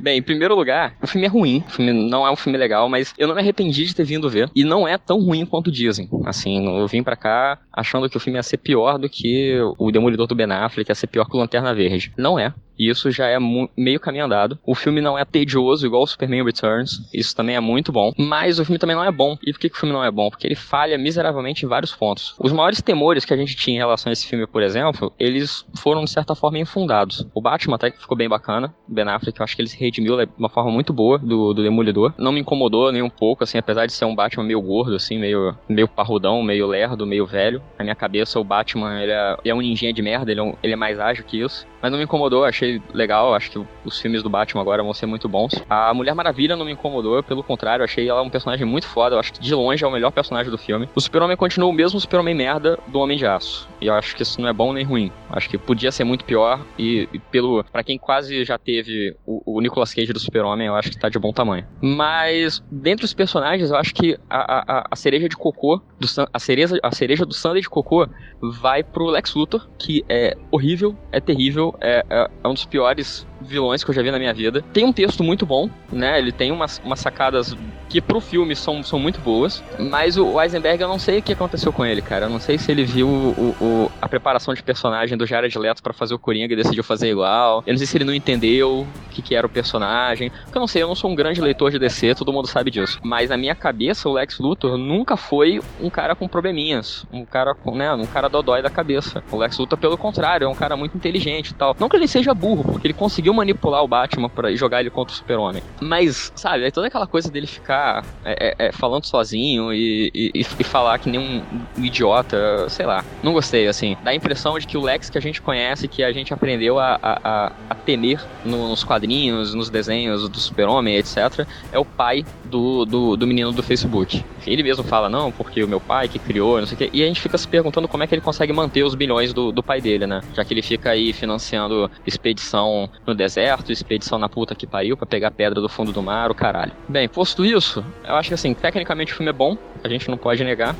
Bem, 0.00 0.18
em 0.18 0.22
primeiro 0.22 0.54
lugar, 0.54 0.96
o 1.02 1.06
filme 1.06 1.26
é 1.26 1.30
ruim. 1.30 1.62
O 1.66 1.70
filme 1.70 1.92
não 1.92 2.26
é 2.26 2.30
um 2.30 2.36
filme 2.36 2.58
legal, 2.58 2.88
mas 2.88 3.14
eu 3.18 3.28
não 3.28 3.34
me 3.34 3.40
arrependi 3.40 3.84
de 3.84 3.94
ter 3.94 4.04
vindo 4.04 4.28
ver. 4.28 4.50
E 4.54 4.64
não 4.64 4.86
é 4.86 4.98
tão 4.98 5.20
ruim 5.20 5.44
quanto 5.44 5.70
dizem. 5.70 6.08
Assim, 6.24 6.66
eu 6.78 6.86
vim 6.86 7.02
para 7.02 7.16
cá 7.16 7.58
achando 7.72 8.08
que 8.08 8.16
o 8.16 8.20
filme 8.20 8.38
ia 8.38 8.42
ser 8.42 8.58
pior 8.58 8.98
do 8.98 9.08
que 9.08 9.58
o 9.78 9.90
Demolidor 9.90 10.26
do 10.26 10.34
Ben 10.34 10.50
Affleck, 10.50 10.90
ia 10.90 10.94
ser 10.94 11.06
pior 11.06 11.26
que 11.26 11.36
o 11.36 11.40
Lanterna 11.40 11.74
Verde. 11.74 12.12
Não 12.16 12.38
é. 12.38 12.52
E 12.78 12.88
isso 12.88 13.10
já 13.10 13.26
é 13.26 13.38
meio 13.76 14.00
caminho 14.00 14.24
andado. 14.24 14.58
O 14.64 14.74
filme 14.74 15.00
não 15.00 15.18
é 15.18 15.24
tedioso 15.24 15.86
igual 15.86 16.02
o 16.02 16.06
Superman 16.06 16.44
Returns. 16.44 17.08
Isso 17.12 17.34
também 17.34 17.56
é 17.56 17.60
muito 17.60 17.92
bom. 17.92 18.12
Mas 18.16 18.58
o 18.58 18.64
filme 18.64 18.78
também 18.78 18.96
não 18.96 19.04
é 19.04 19.10
bom. 19.10 19.36
E 19.42 19.52
por 19.52 19.60
que, 19.60 19.68
que 19.68 19.76
o 19.76 19.78
filme 19.78 19.94
não 19.94 20.04
é 20.04 20.10
bom? 20.10 20.30
Porque 20.30 20.46
ele 20.46 20.54
falha 20.54 20.98
miseravelmente 20.98 21.64
em 21.64 21.68
vários 21.68 21.94
pontos. 21.94 22.34
Os 22.38 22.52
maiores 22.52 22.82
temores 22.82 23.24
que 23.24 23.34
a 23.34 23.36
gente 23.36 23.56
tinha 23.56 23.76
em 23.76 23.78
relação 23.78 24.10
a 24.10 24.12
esse 24.12 24.26
filme, 24.26 24.46
por 24.46 24.62
exemplo, 24.62 25.12
eles 25.18 25.64
foram 25.76 26.04
de 26.04 26.10
certa 26.10 26.34
forma 26.34 26.58
infundados. 26.58 27.26
O 27.34 27.40
Batman 27.40 27.76
até 27.76 27.90
que 27.90 28.00
ficou 28.00 28.16
bem 28.16 28.28
bacana. 28.28 28.74
Ben 28.86 29.08
Affleck, 29.08 29.38
eu 29.38 29.44
acho 29.44 29.56
que 29.56 29.62
ele 29.62 29.68
se 29.68 29.78
redimiu 29.78 30.16
de 30.16 30.28
uma 30.38 30.48
forma 30.48 30.70
muito 30.70 30.92
boa 30.92 31.18
do, 31.18 31.52
do 31.52 31.62
Demolidor. 31.62 32.12
Não 32.18 32.32
me 32.32 32.40
incomodou 32.40 32.92
nem 32.92 33.02
um 33.02 33.10
pouco, 33.10 33.44
assim, 33.44 33.58
apesar 33.58 33.86
de 33.86 33.92
ser 33.92 34.04
um 34.04 34.14
Batman 34.14 34.44
meio 34.44 34.60
gordo, 34.60 34.94
assim, 34.96 35.18
meio, 35.18 35.56
meio 35.68 35.88
parrudão, 35.88 36.42
meio 36.42 36.66
lerdo, 36.66 37.06
meio 37.06 37.26
velho. 37.26 37.62
Na 37.78 37.84
minha 37.84 37.94
cabeça, 37.94 38.38
o 38.38 38.44
Batman, 38.44 39.02
ele 39.02 39.12
é, 39.12 39.36
ele 39.44 39.50
é 39.50 39.54
um 39.54 39.60
ninjinha 39.60 39.92
de 39.92 40.02
merda, 40.02 40.30
ele 40.30 40.40
é, 40.40 40.42
um, 40.42 40.54
ele 40.62 40.72
é 40.72 40.76
mais 40.76 40.98
ágil 40.98 41.24
que 41.24 41.40
isso. 41.40 41.66
Mas 41.80 41.90
não 41.90 41.98
me 41.98 42.04
incomodou, 42.04 42.44
achei 42.44 42.65
legal, 42.92 43.34
acho 43.34 43.50
que 43.50 43.66
os 43.84 44.00
filmes 44.00 44.22
do 44.22 44.30
Batman 44.30 44.60
agora 44.60 44.82
vão 44.82 44.92
ser 44.92 45.06
muito 45.06 45.28
bons. 45.28 45.52
A 45.68 45.92
Mulher 45.94 46.14
Maravilha 46.14 46.56
não 46.56 46.64
me 46.64 46.72
incomodou, 46.72 47.22
pelo 47.22 47.42
contrário, 47.42 47.84
achei 47.84 48.08
ela 48.08 48.22
um 48.22 48.30
personagem 48.30 48.66
muito 48.66 48.86
foda, 48.86 49.14
eu 49.14 49.20
acho 49.20 49.32
que 49.32 49.40
de 49.40 49.54
longe 49.54 49.84
é 49.84 49.86
o 49.86 49.90
melhor 49.90 50.10
personagem 50.10 50.50
do 50.50 50.58
filme. 50.58 50.88
O 50.94 51.00
Super-Homem 51.00 51.36
continua 51.36 51.68
o 51.68 51.72
mesmo 51.72 52.00
Super-Homem 52.00 52.34
merda 52.34 52.78
do 52.88 52.98
Homem 52.98 53.16
de 53.16 53.26
Aço. 53.26 53.68
E 53.80 53.86
eu 53.86 53.94
acho 53.94 54.16
que 54.16 54.22
isso 54.22 54.40
não 54.40 54.48
é 54.48 54.52
bom 54.52 54.72
nem 54.72 54.84
ruim. 54.84 55.12
Acho 55.30 55.48
que 55.48 55.58
podia 55.58 55.92
ser 55.92 56.04
muito 56.04 56.24
pior 56.24 56.60
e, 56.78 57.08
e 57.12 57.18
pelo 57.18 57.64
para 57.64 57.82
quem 57.82 57.98
quase 57.98 58.44
já 58.44 58.58
teve 58.58 59.16
o, 59.26 59.56
o 59.56 59.60
Nicolas 59.60 59.92
Cage 59.92 60.12
do 60.12 60.18
Super-Homem, 60.18 60.66
eu 60.66 60.74
acho 60.74 60.90
que 60.90 60.98
tá 60.98 61.08
de 61.08 61.18
bom 61.18 61.32
tamanho. 61.32 61.66
Mas 61.80 62.62
dentre 62.70 63.04
os 63.04 63.14
personagens, 63.14 63.70
eu 63.70 63.76
acho 63.76 63.94
que 63.94 64.18
a, 64.28 64.78
a, 64.78 64.86
a 64.90 64.96
cereja 64.96 65.28
de 65.28 65.36
cocô 65.36 65.80
do 65.98 66.06
a 66.32 66.38
cereja, 66.38 66.78
a 66.82 66.94
cereja 66.94 67.24
do 67.24 67.34
Sunday 67.34 67.62
de 67.62 67.68
cocô 67.68 68.08
vai 68.40 68.82
pro 68.82 69.06
Lex 69.06 69.34
Luthor, 69.34 69.68
que 69.78 70.04
é 70.08 70.36
horrível, 70.50 70.96
é 71.12 71.20
terrível, 71.20 71.74
é, 71.80 72.04
é, 72.08 72.30
é 72.44 72.48
um 72.48 72.55
dos 72.56 72.64
piores 72.64 73.26
vilões 73.40 73.84
que 73.84 73.90
eu 73.90 73.94
já 73.94 74.02
vi 74.02 74.10
na 74.10 74.18
minha 74.18 74.32
vida. 74.34 74.62
Tem 74.72 74.84
um 74.84 74.92
texto 74.92 75.22
muito 75.22 75.46
bom, 75.46 75.68
né? 75.92 76.18
Ele 76.18 76.32
tem 76.32 76.50
umas, 76.50 76.80
umas 76.84 77.00
sacadas 77.00 77.56
que 77.88 78.00
pro 78.00 78.20
filme 78.20 78.56
são, 78.56 78.82
são 78.82 78.98
muito 78.98 79.20
boas. 79.20 79.62
Mas 79.78 80.16
o 80.16 80.40
Eisenberg, 80.40 80.82
eu 80.82 80.88
não 80.88 80.98
sei 80.98 81.18
o 81.18 81.22
que 81.22 81.32
aconteceu 81.32 81.72
com 81.72 81.84
ele, 81.84 82.02
cara. 82.02 82.26
Eu 82.26 82.30
não 82.30 82.40
sei 82.40 82.58
se 82.58 82.70
ele 82.72 82.84
viu 82.84 83.06
o, 83.06 83.56
o 83.60 83.92
a 84.00 84.08
preparação 84.08 84.54
de 84.54 84.62
personagem 84.62 85.16
do 85.16 85.26
Jared 85.26 85.56
Leto 85.58 85.82
para 85.82 85.92
fazer 85.92 86.14
o 86.14 86.18
Coringa 86.18 86.52
e 86.52 86.56
decidiu 86.56 86.82
fazer 86.82 87.10
igual. 87.10 87.62
Eu 87.66 87.72
não 87.72 87.78
sei 87.78 87.86
se 87.86 87.96
ele 87.96 88.04
não 88.04 88.14
entendeu 88.14 88.80
o 88.80 89.10
que, 89.10 89.22
que 89.22 89.34
era 89.34 89.46
o 89.46 89.50
personagem. 89.50 90.30
Porque 90.44 90.56
eu 90.56 90.60
não 90.60 90.66
sei, 90.66 90.82
eu 90.82 90.88
não 90.88 90.94
sou 90.94 91.10
um 91.10 91.14
grande 91.14 91.40
leitor 91.40 91.70
de 91.70 91.78
DC, 91.78 92.14
todo 92.14 92.32
mundo 92.32 92.48
sabe 92.48 92.70
disso. 92.70 92.98
Mas 93.02 93.30
na 93.30 93.36
minha 93.36 93.54
cabeça, 93.54 94.08
o 94.08 94.12
Lex 94.12 94.38
Luthor 94.38 94.76
nunca 94.76 95.16
foi 95.16 95.60
um 95.80 95.90
cara 95.90 96.14
com 96.14 96.26
probleminhas. 96.26 97.06
Um 97.12 97.24
cara 97.24 97.54
com, 97.54 97.74
né? 97.74 97.92
Um 97.92 98.06
cara 98.06 98.28
dodói 98.28 98.62
da 98.62 98.70
cabeça. 98.70 99.22
O 99.30 99.36
Lex 99.36 99.58
Luthor, 99.58 99.78
pelo 99.78 99.96
contrário, 99.96 100.44
é 100.44 100.48
um 100.48 100.54
cara 100.54 100.76
muito 100.76 100.96
inteligente 100.96 101.50
e 101.50 101.54
tal. 101.54 101.76
Não 101.78 101.88
que 101.88 101.96
ele 101.96 102.08
seja 102.08 102.34
burro 102.34 102.45
burro, 102.46 102.64
porque 102.64 102.86
ele 102.86 102.94
conseguiu 102.94 103.34
manipular 103.34 103.82
o 103.82 103.88
Batman 103.88 104.28
para 104.28 104.54
jogar 104.54 104.80
ele 104.80 104.90
contra 104.90 105.12
o 105.12 105.16
Super-Homem. 105.16 105.62
Mas, 105.80 106.32
sabe, 106.36 106.64
é 106.64 106.70
toda 106.70 106.86
aquela 106.86 107.06
coisa 107.06 107.30
dele 107.30 107.46
ficar 107.46 108.04
é, 108.24 108.54
é, 108.58 108.68
é 108.68 108.72
falando 108.72 109.04
sozinho 109.04 109.72
e, 109.72 110.10
e, 110.14 110.30
e, 110.34 110.64
falar 110.64 110.98
que 110.98 111.10
nem 111.10 111.20
um, 111.20 111.42
idiota, 111.84 112.68
sei 112.68 112.86
lá. 112.86 113.04
Não 113.22 113.32
gostei, 113.32 113.66
assim. 113.66 113.96
Dá 114.04 114.10
a 114.10 114.14
impressão 114.14 114.58
de 114.58 114.66
que 114.66 114.76
o 114.76 114.82
Lex 114.82 115.10
que 115.10 115.18
a 115.18 115.20
gente 115.20 115.42
conhece, 115.42 115.88
que 115.88 116.04
a 116.04 116.12
gente 116.12 116.32
aprendeu 116.32 116.78
a, 116.78 116.98
a, 117.02 117.52
a 117.70 117.74
temer 117.74 118.22
nos 118.44 118.84
quadrinhos, 118.84 119.54
nos 119.54 119.68
desenhos 119.68 120.28
do 120.28 120.38
Super-Homem, 120.38 120.96
etc., 120.96 121.46
é 121.72 121.78
o 121.78 121.84
pai 121.84 122.24
do, 122.44 122.84
do, 122.84 123.16
do 123.16 123.26
menino 123.26 123.52
do 123.52 123.62
Facebook. 123.62 124.24
Ele 124.46 124.62
mesmo 124.62 124.84
fala, 124.84 125.08
não, 125.08 125.32
porque 125.32 125.62
o 125.62 125.68
meu 125.68 125.80
pai 125.80 126.08
que 126.08 126.18
criou, 126.18 126.58
não 126.58 126.66
sei 126.66 126.74
o 126.74 126.78
quê. 126.78 126.90
E 126.92 127.02
a 127.02 127.06
gente 127.06 127.20
fica 127.20 127.36
se 127.36 127.48
perguntando 127.48 127.88
como 127.88 128.02
é 128.02 128.06
que 128.06 128.14
ele 128.14 128.22
consegue 128.22 128.52
manter 128.52 128.84
os 128.84 128.94
bilhões 128.94 129.32
do, 129.32 129.50
do 129.50 129.62
pai 129.62 129.80
dele, 129.80 130.06
né? 130.06 130.20
Já 130.34 130.44
que 130.44 130.54
ele 130.54 130.62
fica 130.62 130.90
aí 130.90 131.12
financiando 131.12 131.90
expedição 132.36 132.88
no 133.06 133.14
deserto, 133.14 133.72
expedição 133.72 134.18
na 134.18 134.28
puta 134.28 134.54
que 134.54 134.66
pariu 134.66 134.96
para 134.96 135.06
pegar 135.06 135.30
pedra 135.30 135.60
do 135.60 135.68
fundo 135.68 135.92
do 135.92 136.02
mar, 136.02 136.30
o 136.30 136.34
caralho. 136.34 136.72
Bem, 136.88 137.08
posto 137.08 137.44
isso, 137.44 137.84
eu 138.04 138.14
acho 138.14 138.28
que 138.28 138.34
assim, 138.34 138.54
tecnicamente 138.54 139.12
o 139.12 139.16
filme 139.16 139.30
é 139.30 139.32
bom, 139.32 139.56
a 139.82 139.88
gente 139.88 140.08
não 140.08 140.18
pode 140.18 140.44
negar. 140.44 140.76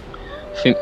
Filme... 0.62 0.78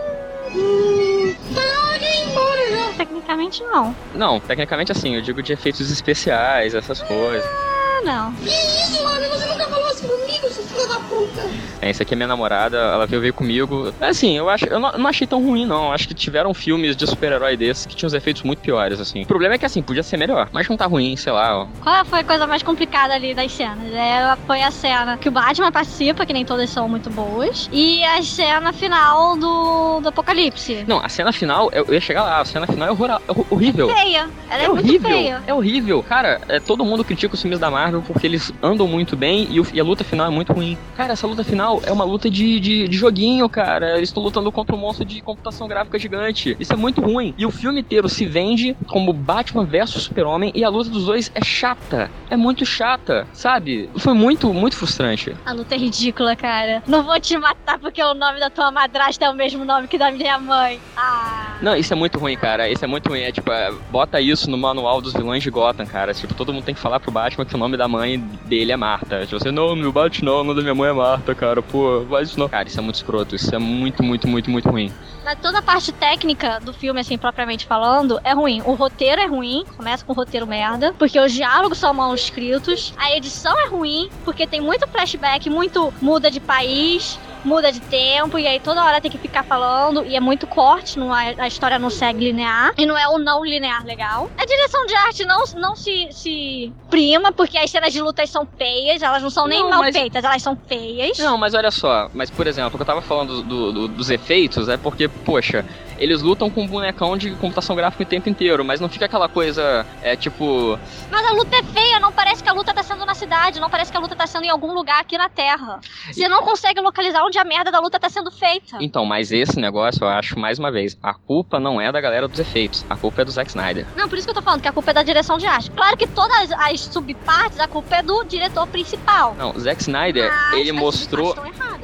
Tecnicamente 2.97 3.63
não. 3.65 3.95
Não, 4.15 4.41
tecnicamente 4.41 4.93
assim, 4.93 5.15
eu 5.15 5.23
digo 5.23 5.43
de 5.43 5.53
efeitos 5.53 5.91
especiais, 5.91 6.75
essas 6.75 7.01
coisas. 7.03 7.45
Ah, 7.45 8.01
não. 8.05 8.33
Que 8.35 8.49
isso, 8.49 9.03
mano? 9.03 9.29
Você 9.31 9.47
nunca 9.47 9.67
falou 9.67 9.87
assim 9.89 10.07
comigo, 10.07 10.44
seu 10.75 10.83
filho 10.83 10.89
da 10.89 11.01
puta. 11.01 11.51
É, 11.81 11.91
essa 11.91 12.03
aqui 12.03 12.15
é 12.15 12.17
minha 12.17 12.27
namorada, 12.27 12.77
ela 12.77 13.07
veio 13.07 13.21
ver 13.21 13.33
comigo. 13.33 13.93
É 14.01 14.09
assim, 14.09 14.37
eu 14.37 14.49
acho, 14.49 14.67
eu 14.67 14.81
não, 14.81 14.93
não 14.93 15.07
achei 15.07 15.27
tão 15.27 15.43
ruim, 15.43 15.67
não. 15.67 15.93
Acho 15.93 16.09
que 16.09 16.15
tiveram 16.15 16.53
filmes 16.55 16.97
de 16.97 17.07
super-herói 17.07 17.57
desses 17.57 17.87
que 17.87 17.95
tinham 17.95 18.07
os 18.07 18.15
efeitos 18.15 18.43
muito 18.43 18.61
piores, 18.61 19.01
assim. 19.01 19.23
O 19.23 19.27
problema 19.27 19.55
é 19.55 19.59
que, 19.59 19.67
assim, 19.67 19.83
podia 19.83 20.03
ser 20.03 20.17
melhor, 20.17 20.49
mas 20.53 20.69
não 20.69 20.77
tá 20.77 20.87
ruim, 20.87 21.17
sei 21.17 21.33
lá, 21.33 21.63
ó. 21.63 21.67
Qual 21.83 22.05
foi 22.05 22.21
a 22.21 22.25
coisa 22.25 22.47
mais 22.47 22.63
complicada 22.63 23.15
ali 23.15 23.35
das 23.35 23.53
cenas? 23.53 23.93
É, 23.93 24.37
foi 24.47 24.63
a 24.63 24.71
cena 24.71 25.17
que 25.17 25.29
o 25.29 25.33
Batman 25.33 25.71
participa, 25.71 26.25
que 26.25 26.33
nem 26.33 26.45
todas 26.45 26.71
são 26.71 26.89
muito 26.89 27.11
boas, 27.11 27.69
e 27.73 28.03
a 28.05 28.23
cena 28.23 28.73
final 28.73 29.37
do, 29.37 30.01
do 30.01 30.09
Apocalipse. 30.09 30.85
Não, 30.87 31.05
a 31.05 31.09
cena 31.09 31.33
final, 31.33 31.71
eu, 31.73 31.93
ia 31.93 32.01
chegar 32.01 32.23
lá, 32.23 32.41
a 32.41 32.45
cena 32.45 32.67
final 32.67 32.89
é, 32.89 32.91
horror, 32.91 33.11
é 33.11 33.21
horrível. 33.51 33.89
Feia. 33.95 34.29
Ela 34.49 34.63
é, 34.63 34.67
é 34.67 34.71
horrível. 34.71 35.11
Feia. 35.11 35.43
É 35.47 35.55
horrível. 35.55 36.03
Cara, 36.03 36.41
é, 36.49 36.59
todo 36.59 36.85
mundo 36.85 37.05
critica 37.05 37.35
os 37.35 37.43
filmes 37.43 37.59
da 37.59 37.71
Marvel 37.71 38.03
porque 38.03 38.27
eles 38.27 38.53
andam 38.63 38.87
muito 38.87 39.17
bem 39.17 39.47
e, 39.51 39.61
o, 39.61 39.67
e 39.73 39.81
a 39.81 39.85
luta 39.85 40.03
final 40.03 40.27
é 40.27 40.31
muito 40.31 40.53
ruim. 40.53 40.64
Cara, 40.97 41.13
essa 41.13 41.27
luta 41.27 41.45
final 41.45 41.81
é 41.85 41.93
uma 41.93 42.05
luta 42.05 42.31
de 42.31 42.59
de, 42.61 42.89
de, 42.89 42.97
joguinho, 42.97 43.49
cara. 43.49 43.97
Eles 43.97 44.09
estão 44.09 44.23
lutando 44.23 44.51
contra 44.51 44.75
um 44.75 44.79
monstro 44.79 45.05
de 45.05 45.21
computação 45.21 45.67
gráfica 45.69 45.99
gigante. 45.99 46.57
Isso 46.59 46.73
é 46.73 46.77
muito 46.77 47.01
ruim. 47.01 47.35
E 47.37 47.47
o 47.47 47.51
filme 47.51 47.81
inteiro 47.81 48.09
se 48.09 48.25
vende 48.27 48.77
como 48.87 49.13
Batman 49.13 49.65
versus 49.65 50.05
Super-Homem 50.05 50.53
e 50.55 50.65
a 50.65 50.69
luta 50.69 50.91
dos 50.91 51.07
dois 51.07 51.31
é 51.35 51.45
chata. 51.45 52.11
É 52.31 52.37
muito 52.37 52.65
chata, 52.65 53.27
sabe? 53.33 53.89
Foi 53.97 54.15
muito, 54.15 54.53
muito 54.53 54.77
frustrante. 54.77 55.35
A 55.45 55.53
luta 55.53 55.75
é 55.75 55.79
ridícula, 55.79 56.37
cara. 56.37 56.83
Não 56.87 57.03
vou 57.03 57.19
te 57.21 57.37
matar 57.39 57.79
porque 57.79 58.03
o 58.03 58.15
nome 58.15 58.41
da 58.41 58.51
tua 58.51 58.71
madrasta 58.71 59.25
é 59.25 59.31
o 59.31 59.35
mesmo 59.35 59.65
nome 59.65 59.89
que 59.89 59.99
da 59.99 60.11
minha 60.11 60.39
mãe. 60.39 60.81
Ah. 60.97 61.57
Não, 61.61 61.77
isso 61.77 61.93
é 61.93 61.97
muito 61.97 62.19
ruim, 62.19 62.37
cara. 62.37 62.69
Isso 62.69 62.85
é 62.85 62.89
muito 62.89 63.09
ruim. 63.09 63.21
É 63.21 63.33
tipo, 63.33 63.51
é, 63.51 63.73
bota 63.91 64.21
isso 64.21 64.51
no 64.51 64.59
manual 64.59 65.01
dos 65.01 65.13
vilões 65.13 65.43
de 65.43 65.51
Gotham, 65.51 65.87
cara. 65.87 66.13
Tipo, 66.15 66.35
todo 66.35 66.53
mundo 66.53 66.65
tem 66.65 66.75
que 66.75 66.81
falar 66.81 67.01
pro 67.01 67.11
Batman 67.11 67.45
que 67.45 67.55
o 67.55 67.59
nome 67.59 67.77
da 67.77 67.89
mãe 67.89 68.19
dele 68.45 68.73
é 68.73 68.77
Marta. 68.77 69.21
Tipo, 69.27 69.39
você, 69.39 69.51
não, 69.51 69.75
meu 69.75 69.93
Batman 69.93 70.25
não, 70.25 70.41
o 70.41 70.45
nome 70.45 70.54
da 70.55 70.63
minha 70.63 70.75
mãe 70.75 70.91
é 70.91 70.93
Marta, 70.93 71.35
cara. 71.35 71.63
Pô, 71.63 72.05
vai 72.05 72.23
isso 72.23 72.39
não. 72.39 72.49
Cara, 72.49 72.69
isso 72.69 72.79
é 72.79 72.83
muito 72.83 72.97
escroto. 72.97 73.35
Isso 73.35 73.55
é 73.55 73.59
muito, 73.59 74.03
muito, 74.03 74.29
muito, 74.29 74.51
muito 74.51 74.69
ruim. 74.69 74.93
Mas 75.25 75.39
toda 75.41 75.59
a 75.59 75.63
parte 75.63 75.91
técnica 75.93 76.61
do 76.61 76.73
filme, 76.73 77.01
assim, 77.01 77.17
propriamente 77.17 77.67
falando, 77.67 78.21
é 78.23 78.33
ruim. 78.33 78.63
O 78.65 78.75
roteiro 78.75 79.21
é 79.21 79.27
ruim, 79.27 79.65
começa 79.77 80.05
com 80.05 80.13
o 80.13 80.17
roteiro 80.17 80.47
merda, 80.47 80.95
porque 80.99 81.19
os 81.19 81.33
diálogos 81.33 81.79
são 81.79 81.95
mal 81.95 82.15
escritos. 82.15 82.93
A 82.97 83.17
edição 83.17 83.59
é 83.59 83.69
ruim, 83.69 84.11
porque 84.25 84.47
tem 84.47 84.61
muito 84.61 84.87
flashback, 84.87 85.49
muito 85.49 85.93
muda 86.01 86.31
de 86.31 86.41
país 86.41 87.19
muda 87.45 87.71
de 87.71 87.81
tempo 87.81 88.39
e 88.39 88.47
aí 88.47 88.59
toda 88.59 88.83
hora 88.83 89.01
tem 89.01 89.11
que 89.11 89.19
ficar 89.19 89.45
falando 89.45 90.05
e 90.05 90.17
é 90.17 90.21
muito 90.21 90.47
corte, 90.47 90.99
não 90.99 91.17
é, 91.17 91.35
a 91.39 91.47
história 91.47 91.79
não 91.79 91.91
segue 91.91 92.25
linear 92.25 92.73
e 92.77 92.87
não 92.87 92.97
é 92.97 93.07
o 93.09 93.19
não 93.19 93.45
linear 93.45 93.85
legal. 93.85 94.31
A 94.39 94.45
direção 94.45 94.87
de 94.87 94.95
arte 94.95 95.25
não, 95.25 95.45
não 95.57 95.77
se, 95.77 96.09
se 96.11 96.73
prima, 96.89 97.33
porque 97.33 97.59
as 97.59 97.71
cenas 97.71 97.93
de 97.93 98.01
lutas 98.01 98.31
são 98.31 98.47
feias, 98.57 99.03
elas 99.03 99.23
não 99.23 99.31
são 99.31 99.47
nem 99.47 99.63
não, 99.63 99.71
mal 99.71 99.81
mas... 99.81 99.97
feitas, 99.97 100.25
elas 100.25 100.43
são 100.43 100.57
feias. 100.67 101.19
Não, 101.19 101.37
mas 101.37 101.55
olha 101.55 101.71
só, 101.71 102.11
mas 102.15 102.31
por 102.31 102.47
exemplo, 102.47 102.75
o 102.75 102.77
que 102.77 102.83
eu 102.83 102.87
tava 102.87 103.03
falando 103.03 103.43
do, 103.43 103.73
do, 103.73 103.89
dos 103.89 104.11
efeitos 104.11 104.69
é 104.69 104.77
porque, 104.77 105.09
poxa, 105.09 105.65
eles 105.99 106.23
lutam 106.23 106.51
com 106.51 106.63
um 106.63 106.67
bonecão 106.67 107.17
de 107.17 107.31
computação 107.33 107.75
gráfica 107.77 108.03
o 108.03 108.07
tempo 108.07 108.29
inteiro, 108.29 108.65
mas 108.65 108.81
não 108.81 108.89
fica 108.89 109.07
aquela 109.07 109.29
coisa, 109.29 109.87
é 110.03 110.17
tipo... 110.17 110.79
Mas 111.11 111.27
a 111.27 111.33
luta 111.33 111.57
é 111.57 111.63
feia, 111.63 112.01
não 112.01 112.13
parece 112.13 112.43
que 112.43 112.49
a 112.49 112.53
luta 112.53 112.73
tá 112.73 112.83
sendo 112.83 113.05
na 113.05 113.15
cidade, 113.15 113.61
não 113.61 113.71
parece 113.71 113.91
que 113.91 113.97
a 113.97 114.01
luta 114.01 114.17
tá 114.17 114.27
sendo 114.27 114.45
em 114.45 114.51
algum 114.51 114.73
lugar 114.73 115.01
aqui 115.01 115.17
na 115.17 115.29
Terra. 115.29 115.81
Você 116.13 116.29
não 116.29 116.43
consegue 116.43 116.81
localizar 116.81 117.23
onde 117.25 117.39
a 117.39 117.45
merda 117.45 117.71
da 117.71 117.81
luta 117.81 117.99
tá 117.99 118.09
sendo 118.09 118.31
feita. 118.31 118.79
Então, 118.81 119.05
mas 119.05 119.33
esse 119.33 119.59
negócio 119.59 120.05
eu 120.05 120.09
acho, 120.09 120.39
mais 120.39 120.59
uma 120.59 120.71
vez, 120.71 120.97
a 121.03 121.15
culpa 121.15 121.61
não 121.61 121.81
é 121.81 121.91
da 121.93 122.01
galera 122.01 122.29
dos 122.29 122.39
efeitos, 122.39 122.85
a 122.89 122.97
culpa 122.97 123.23
é 123.23 123.25
do 123.25 123.31
Zack 123.31 123.51
Snyder. 123.51 123.87
Não, 123.97 124.09
por 124.09 124.19
isso 124.19 124.27
que 124.27 124.31
eu 124.31 124.35
tô 124.35 124.43
falando 124.43 124.61
que 124.61 124.69
a 124.69 124.73
culpa 124.73 124.91
é 124.91 124.95
da 124.95 125.03
direção 125.03 125.39
de 125.39 125.47
arte. 125.47 125.71
Claro 125.71 125.97
que 125.97 126.07
todas 126.07 126.51
as 126.53 126.81
subpartes, 126.81 127.61
a 127.61 127.69
culpa 127.69 127.97
é 127.97 128.03
do 128.03 128.25
diretor 128.25 128.67
principal. 128.67 129.35
Não, 129.37 129.51
o 129.51 129.61
Zack 129.61 129.81
Snyder, 129.81 130.31
mas 130.51 130.61
ele 130.61 130.73
mostrou... 130.73 131.37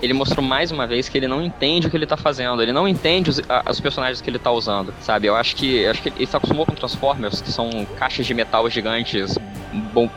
Ele 0.03 0.15
mostrou 0.15 0.43
mais 0.43 0.71
uma 0.71 0.87
vez 0.87 1.11
que 1.11 1.19
ele 1.19 1.29
não 1.29 1.43
entende 1.43 1.87
o 1.87 1.91
que 1.91 1.97
ele 1.97 2.07
tá 2.07 2.17
fazendo, 2.17 2.63
ele 2.63 2.73
não 2.73 2.89
entende 2.89 3.29
os, 3.29 3.39
a, 3.51 3.71
os 3.71 3.79
personagens 3.81 4.00
que 4.21 4.31
ele 4.31 4.39
tá 4.39 4.51
usando, 4.51 4.93
sabe? 5.01 5.27
Eu 5.27 5.37
acho 5.37 5.57
que, 5.57 5.87
acho 5.87 6.03
que 6.03 6.09
ele 6.09 6.27
se 6.27 6.37
acostumou 6.37 6.67
com 6.67 6.75
Transformers, 6.75 7.41
que 7.41 7.51
são 7.51 7.69
caixas 7.97 8.27
de 8.27 8.35
metal 8.35 8.69
gigantes, 8.71 9.39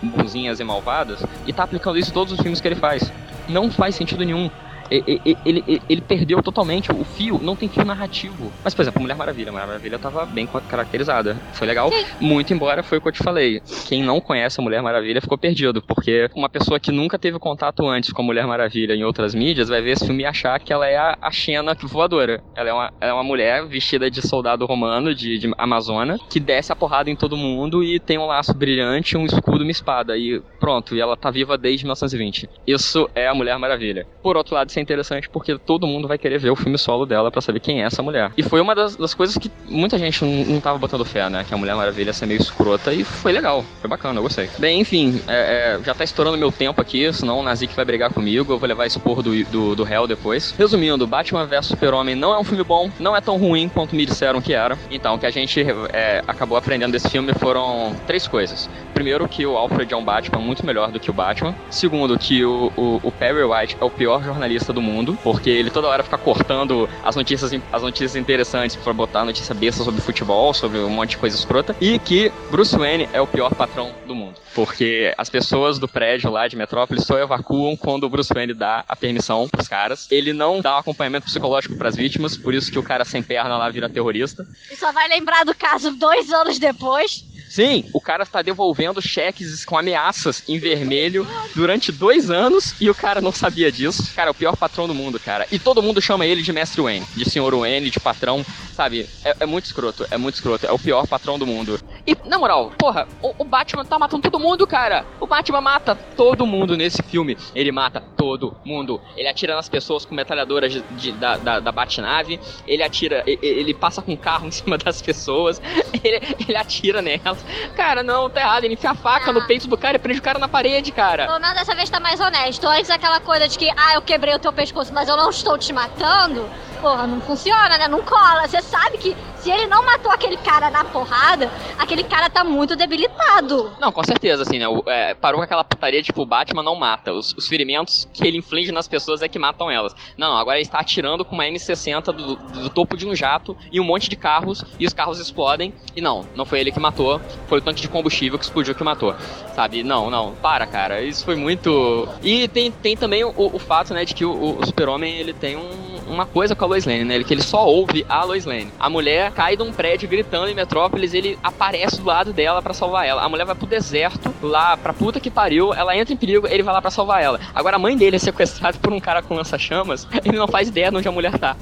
bonzinhas 0.02 0.60
e 0.60 0.64
malvadas, 0.64 1.24
e 1.46 1.54
tá 1.54 1.64
aplicando 1.64 1.98
isso 1.98 2.10
em 2.10 2.14
todos 2.14 2.34
os 2.34 2.40
filmes 2.40 2.60
que 2.60 2.68
ele 2.68 2.76
faz. 2.76 3.12
Não 3.48 3.70
faz 3.70 3.96
sentido 3.96 4.24
nenhum 4.24 4.50
ele, 4.94 5.38
ele, 5.46 5.82
ele, 5.90 6.02
perdeu 6.02 6.42
totalmente 6.42 6.92
o 6.92 7.04
fio, 7.04 7.40
não 7.42 7.56
tem 7.56 7.70
fio 7.70 7.86
narrativo. 7.86 8.52
Mas, 8.64 8.74
por 8.74 8.82
exemplo, 8.82 9.02
Mulher 9.02 9.16
Maravilha, 9.16 9.52
Mulher 9.52 9.68
Maravilha 9.68 10.00
tava 10.00 10.26
bem 10.26 10.48
caracterizada. 10.68 11.38
Foi 11.54 11.68
legal. 11.68 11.92
Sim. 11.92 12.06
Muito 12.20 12.54
embora 12.54 12.84
foi 12.84 12.98
o 12.98 13.02
que 13.02 13.08
eu 13.08 13.12
te 13.12 13.24
falei. 13.24 13.62
Quem 13.88 14.04
não 14.04 14.20
conhece 14.20 14.60
a 14.60 14.64
Mulher 14.64 14.82
Maravilha 14.82 15.22
ficou 15.22 15.38
perdido, 15.38 15.82
porque 15.82 16.30
uma 16.36 16.50
pessoa 16.50 16.80
que 16.80 16.92
nunca 16.92 17.18
teve 17.18 17.40
contato 17.40 17.88
antes 17.88 18.12
com 18.12 18.22
a 18.22 18.26
Mulher 18.26 18.46
Maravilha 18.46 18.94
em 18.94 19.04
outras 19.04 19.34
mídias 19.34 19.70
vai 19.70 19.82
ver 19.82 19.92
esse 19.92 20.06
filme 20.06 20.24
e 20.24 20.26
achar 20.26 20.60
que 20.60 20.72
ela 20.72 20.88
é 20.88 20.98
a, 20.98 21.18
a 21.22 21.32
Xena 21.32 21.76
voadora. 21.82 22.44
Ela 22.56 22.70
é, 22.70 22.74
uma, 22.74 22.94
ela 23.00 23.12
é 23.12 23.14
uma 23.14 23.24
mulher 23.24 23.66
vestida 23.66 24.10
de 24.10 24.22
soldado 24.22 24.66
romano, 24.66 25.14
de, 25.14 25.38
de 25.38 25.52
Amazona, 25.58 26.18
que 26.30 26.40
desce 26.40 26.72
a 26.72 26.76
porrada 26.76 27.10
em 27.10 27.16
todo 27.16 27.38
mundo 27.38 27.84
e 27.84 28.00
tem 28.00 28.18
um 28.18 28.26
laço 28.26 28.54
brilhante, 28.54 29.18
um 29.18 29.26
escudo 29.26 29.64
uma 29.64 29.72
espada. 29.72 30.18
E 30.18 30.42
pronto, 30.60 30.96
e 30.96 31.02
ela 31.02 31.18
tá 31.18 31.32
viva 31.32 31.58
desde 31.58 31.86
1920. 31.86 32.50
Isso 32.68 33.10
é 33.16 33.28
a 33.28 33.34
Mulher 33.34 33.58
Maravilha. 33.58 34.06
Por 34.22 34.38
outro 34.38 34.56
lado, 34.56 34.72
sem 34.72 34.83
interessante 34.84 35.30
porque 35.30 35.58
todo 35.58 35.88
mundo 35.88 36.08
vai 36.08 36.18
querer 36.18 36.38
ver 36.38 36.52
o 36.52 36.56
filme 36.56 36.78
solo 36.78 37.06
dela 37.06 37.32
para 37.32 37.42
saber 37.42 37.60
quem 37.60 37.82
é 37.82 37.86
essa 37.86 38.04
mulher. 38.04 38.32
E 38.38 38.44
foi 38.44 38.62
uma 38.62 38.76
das, 38.76 38.96
das 38.96 39.14
coisas 39.14 39.38
que 39.38 39.52
muita 39.68 39.98
gente 39.98 40.24
não, 40.24 40.46
não 40.46 40.62
tava 40.62 40.78
botando 40.78 41.06
fé, 41.06 41.30
né? 41.30 41.44
Que 41.48 41.54
a 41.54 41.58
Mulher 41.58 41.76
Maravilha 41.76 42.14
ser 42.14 42.26
meio 42.26 42.42
escrota 42.42 42.94
e 42.94 43.04
foi 43.04 43.32
legal, 43.32 43.64
foi 43.82 43.90
bacana, 43.90 44.20
eu 44.20 44.24
gostei. 44.24 44.50
Bem, 44.58 44.80
enfim, 44.80 45.22
é, 45.28 45.78
é, 45.80 45.84
já 45.84 45.94
tá 45.94 46.04
estourando 46.04 46.38
meu 46.38 46.52
tempo 46.52 46.80
aqui, 46.82 47.12
senão 47.14 47.40
o 47.40 47.44
Nazik 47.44 47.76
vai 47.76 47.86
brigar 47.86 48.12
comigo, 48.12 48.54
eu 48.54 48.60
vou 48.60 48.68
levar 48.68 48.86
esse 48.86 49.00
porro 49.00 49.22
do, 49.22 49.44
do, 49.46 49.76
do 49.76 49.88
Hell 49.88 50.08
depois. 50.08 50.54
Resumindo, 50.58 51.08
Batman 51.08 51.46
vs 51.46 51.68
Super-Homem 51.68 52.16
não 52.16 52.34
é 52.34 52.40
um 52.40 52.44
filme 52.44 52.64
bom, 52.64 52.90
não 53.00 53.16
é 53.16 53.22
tão 53.22 53.38
ruim 53.38 53.70
quanto 53.70 53.96
me 53.96 54.06
disseram 54.06 54.42
que 54.42 54.54
era. 54.54 54.78
Então, 54.92 55.16
o 55.16 55.20
que 55.20 55.26
a 55.26 55.32
gente 55.32 55.66
é, 55.92 56.24
acabou 56.28 56.58
aprendendo 56.58 56.92
desse 56.92 57.10
filme 57.10 57.34
foram 57.34 57.96
três 58.06 58.28
coisas. 58.28 58.70
Primeiro, 58.94 59.28
que 59.28 59.46
o 59.46 59.58
Alfred 59.58 59.94
é 59.94 59.98
um 59.98 60.04
Batman 60.04 60.40
muito 60.40 60.66
melhor 60.66 60.92
do 60.92 61.00
que 61.00 61.10
o 61.10 61.14
Batman. 61.14 61.56
Segundo, 61.70 62.18
que 62.18 62.46
o, 62.46 62.72
o, 62.78 63.00
o 63.04 63.12
Perry 63.12 63.44
White 63.44 63.78
é 63.80 63.84
o 63.84 63.90
pior 63.90 64.24
jornalista 64.24 64.63
do 64.72 64.82
mundo, 64.82 65.18
porque 65.24 65.50
ele 65.50 65.70
toda 65.70 65.88
hora 65.88 66.04
fica 66.04 66.18
cortando 66.18 66.88
as 67.04 67.16
notícias, 67.16 67.52
as 67.72 67.82
notícias 67.82 68.16
interessantes 68.16 68.76
para 68.76 68.94
botar 68.94 69.26
notícia 69.26 69.54
besta 69.56 69.84
sobre 69.84 70.00
futebol, 70.02 70.54
sobre 70.54 70.78
um 70.80 70.90
monte 70.90 71.12
de 71.12 71.18
coisa 71.18 71.36
escrota, 71.36 71.76
e 71.82 71.98
que 72.00 72.32
Bruce 72.52 72.78
Wayne 72.78 73.10
é 73.12 73.20
o 73.20 73.28
pior 73.28 73.54
patrão 73.54 73.92
do 74.06 74.14
mundo, 74.14 74.36
porque 74.54 75.14
as 75.18 75.30
pessoas 75.30 75.80
do 75.80 75.88
prédio 75.88 76.30
lá 76.30 76.48
de 76.48 76.56
Metrópolis 76.56 77.04
só 77.06 77.18
evacuam 77.18 77.76
quando 77.76 78.04
o 78.04 78.10
Bruce 78.10 78.34
Wayne 78.34 78.54
dá 78.54 78.86
a 78.88 78.96
permissão 78.96 79.50
pros 79.50 79.68
caras. 79.68 80.08
Ele 80.12 80.32
não 80.34 80.62
dá 80.62 80.76
um 80.76 80.80
acompanhamento 80.80 81.26
psicológico 81.26 81.76
para 81.76 81.90
as 81.90 81.96
vítimas, 81.96 82.38
por 82.38 82.54
isso 82.54 82.72
que 82.72 82.78
o 82.78 82.84
cara 82.84 83.04
sem 83.04 83.24
perna 83.24 83.58
lá 83.58 83.70
vira 83.70 83.90
terrorista. 83.90 84.46
E 84.72 84.76
só 84.76 84.92
vai 84.92 85.08
lembrar 85.08 85.44
do 85.44 85.56
caso 85.56 85.92
dois 85.92 86.32
anos 86.32 86.60
depois. 86.60 87.26
Sim, 87.50 87.86
o 87.94 88.02
cara 88.02 88.24
está 88.24 88.42
devolvendo 88.42 89.02
cheques 89.02 89.64
com 89.64 89.78
ameaças 89.78 90.44
em 90.48 90.58
vermelho 90.58 91.28
durante 91.56 91.92
dois 91.92 92.32
anos 92.32 92.76
e 92.82 92.90
o 92.90 92.96
cara 92.96 93.22
não 93.22 93.32
sabia 93.32 93.72
disso. 93.72 94.12
Cara, 94.16 94.30
é 94.30 94.32
o 94.32 94.36
pior 94.36 94.58
patrão 94.58 94.88
do 94.88 94.94
mundo, 94.94 95.20
cara. 95.20 95.46
E 95.52 95.60
todo 95.60 95.82
mundo 95.82 96.02
chama 96.02 96.26
ele 96.26 96.42
de 96.42 96.52
Mestre 96.52 96.82
Wayne, 96.82 97.06
de 97.16 97.30
Senhor 97.30 97.56
Wayne, 97.56 97.90
de 97.90 98.00
patrão, 98.00 98.46
sabe? 98.74 99.08
É, 99.24 99.36
é 99.42 99.46
muito 99.46 99.66
escroto, 99.66 100.06
é 100.10 100.18
muito 100.18 100.36
escroto. 100.36 100.66
É 100.66 100.72
o 100.72 100.80
pior 100.80 101.08
patrão 101.08 101.38
do 101.38 101.46
mundo. 101.46 101.80
E, 102.06 102.18
na 102.26 102.38
moral, 102.38 102.72
porra, 102.78 103.08
o, 103.22 103.34
o, 103.40 103.46
Batman 103.46 103.86
tá 103.86 103.98
matando 103.98 104.24
todo 104.24 104.40
mundo, 104.40 104.68
cara. 104.68 105.06
O 105.20 105.28
Batman 105.28 105.62
mata 105.62 105.96
todo 105.96 106.46
mundo 106.46 106.76
nesse 106.76 107.02
filme. 107.04 107.38
Ele 107.56 107.72
mata 107.72 108.02
todo 108.02 108.58
mundo. 108.66 109.00
Ele 109.16 109.28
atira 109.28 109.56
nas 109.56 109.70
pessoas 109.70 110.04
com 110.04 110.14
metralhadoras 110.14 110.72
de, 110.72 110.82
de, 110.82 111.12
da, 111.14 111.38
da, 111.38 111.60
da 111.60 111.72
Batnave. 111.72 112.40
Ele 112.68 112.84
atira, 112.84 113.24
ele, 113.26 113.40
ele, 113.42 113.74
passa 113.74 114.02
com 114.02 114.18
carro 114.18 114.48
em 114.48 114.52
cima 114.52 114.78
das 114.78 115.02
pessoas. 115.02 115.62
Ele, 116.04 116.20
ele 116.40 116.58
atira 116.58 117.02
nelas. 117.02 117.43
Cara, 117.76 118.04
não, 118.04 118.30
tá 118.30 118.42
errado. 118.42 118.64
Ele 118.64 118.74
enfia 118.74 118.92
a 118.92 118.96
faca 118.96 119.30
ah. 119.30 119.34
no 119.34 119.46
peito 119.46 119.68
do 119.68 119.78
cara 119.78 119.98
e 119.98 120.00
prende 120.00 120.20
o 120.20 120.24
cara 120.24 120.40
na 120.40 120.48
parede, 120.48 120.92
cara. 120.92 121.26
Pelo 121.26 121.40
menos 121.40 121.56
dessa 121.56 121.76
vez 121.76 121.90
tá 121.90 122.00
mais 122.00 122.20
honesto. 122.20 122.68
Antes 122.68 122.90
aquela 122.90 123.20
coisa 123.20 123.48
de 123.48 123.58
que, 123.58 123.70
ah, 123.70 123.96
eu 123.96 124.02
quebrei 124.02 124.34
o 124.34 124.40
teu 124.40 124.54
pescoço, 124.54 124.94
mas 124.94 125.10
eu 125.10 125.18
não 125.18 125.30
estou 125.30 125.58
te 125.58 125.74
matando 125.74 126.48
porra, 126.84 127.08
não 127.08 127.22
funciona, 127.22 127.78
né? 127.78 127.88
Não 127.88 128.02
cola. 128.02 128.46
Você 128.46 128.62
sabe 128.62 128.98
que 128.98 129.16
se 129.44 129.52
ele 129.52 129.68
não 129.68 129.86
matou 129.86 130.10
aquele 130.10 130.38
cara 130.38 130.70
na 130.70 130.86
porrada, 130.86 131.52
aquele 131.78 132.04
cara 132.04 132.30
tá 132.30 132.46
muito 132.46 132.78
debilitado. 132.78 133.74
Não, 133.78 133.92
com 133.92 134.02
certeza, 134.02 134.44
assim, 134.44 134.58
né? 134.58 134.68
O, 134.70 134.82
é, 134.88 135.14
parou 135.14 135.40
com 135.40 135.44
aquela 135.44 135.66
putaria, 135.66 136.02
tipo, 136.02 136.22
o 136.22 136.26
Batman 136.26 136.64
não 136.64 136.76
mata. 136.76 137.12
Os, 137.12 137.34
os, 137.34 137.46
ferimentos 137.46 138.08
que 138.14 138.26
ele 138.26 138.38
inflige 138.38 138.72
nas 138.72 138.88
pessoas 138.88 139.22
é 139.22 139.28
que 139.28 139.38
matam 139.38 139.70
elas. 139.70 139.94
Não, 140.18 140.38
agora 140.38 140.58
ele 140.58 140.66
está 140.66 140.80
atirando 140.80 141.26
com 141.26 141.36
uma 141.36 141.44
M60 141.44 142.06
do, 142.06 142.36
do, 142.36 142.70
topo 142.70 142.96
de 142.96 143.06
um 143.06 143.14
jato 143.14 143.56
e 143.70 143.82
um 143.82 143.84
monte 143.84 144.10
de 144.10 144.16
carros, 144.16 144.64
e 144.80 144.86
os 144.86 144.94
carros 144.94 145.20
explodem. 145.20 145.74
E 145.94 146.00
não, 146.00 146.26
não 146.36 146.46
foi 146.46 146.62
ele 146.62 146.72
que 146.72 146.80
matou, 146.80 147.20
foi 147.48 147.58
o 147.58 147.62
tanque 147.62 147.82
de 147.82 147.90
combustível 147.90 148.40
que 148.40 148.46
explodiu 148.46 148.74
que 148.74 148.84
matou. 148.84 149.14
Sabe? 149.54 149.84
Não, 149.84 150.10
não, 150.10 150.34
para, 150.36 150.66
cara. 150.66 151.02
Isso 151.02 151.26
foi 151.26 151.36
muito. 151.36 152.08
E 152.22 152.48
tem, 152.48 152.72
tem 152.72 152.96
também 152.96 153.26
o, 153.26 153.34
o 153.36 153.60
fato, 153.60 153.94
né, 153.94 154.06
de 154.06 154.16
que 154.16 154.24
o, 154.24 154.58
o 154.58 154.66
Super-Homem 154.66 155.18
ele 155.18 155.34
tem 155.34 155.58
um, 155.58 155.94
uma 156.08 156.26
coisa 156.26 156.56
com 156.56 156.64
a 156.64 156.68
Lois 156.68 156.86
Lane, 156.86 157.04
né? 157.04 157.22
Que 157.24 157.34
ele 157.34 157.44
só 157.44 157.66
ouve 157.66 158.06
a 158.08 158.24
Lois 158.24 158.46
Lane. 158.46 158.72
A 158.80 158.90
mulher 158.90 159.33
cai 159.34 159.58
de 159.58 159.64
um 159.64 159.74
prédio 159.74 160.08
gritando 160.08 160.48
em 160.48 160.56
Metrópolis, 160.56 161.14
ele 161.14 161.38
aparece 161.44 161.98
do 161.98 162.06
lado 162.06 162.32
dela 162.32 162.62
para 162.62 162.74
salvar 162.74 163.08
ela. 163.08 163.22
A 163.22 163.30
mulher 163.30 163.46
vai 163.46 163.56
pro 163.56 163.66
deserto, 163.66 164.34
lá 164.42 164.78
pra 164.78 164.94
puta 164.94 165.20
que 165.20 165.32
pariu, 165.32 165.74
ela 165.74 165.96
entra 165.96 166.14
em 166.14 166.18
perigo, 166.18 166.48
ele 166.48 166.64
vai 166.64 166.74
lá 166.74 166.82
para 166.82 166.92
salvar 166.92 167.22
ela. 167.22 167.40
Agora 167.54 167.76
a 167.76 167.80
mãe 167.80 167.98
dele 167.98 168.16
é 168.16 168.20
sequestrada 168.20 168.78
por 168.82 168.94
um 168.94 169.00
cara 169.00 169.22
com 169.22 169.36
lança-chamas, 169.36 170.08
ele 170.24 170.38
não 170.38 170.48
faz 170.48 170.68
ideia 170.70 170.90
de 170.92 170.98
onde 170.98 171.08
a 171.08 171.12
mulher 171.12 171.38
tá. 171.38 171.56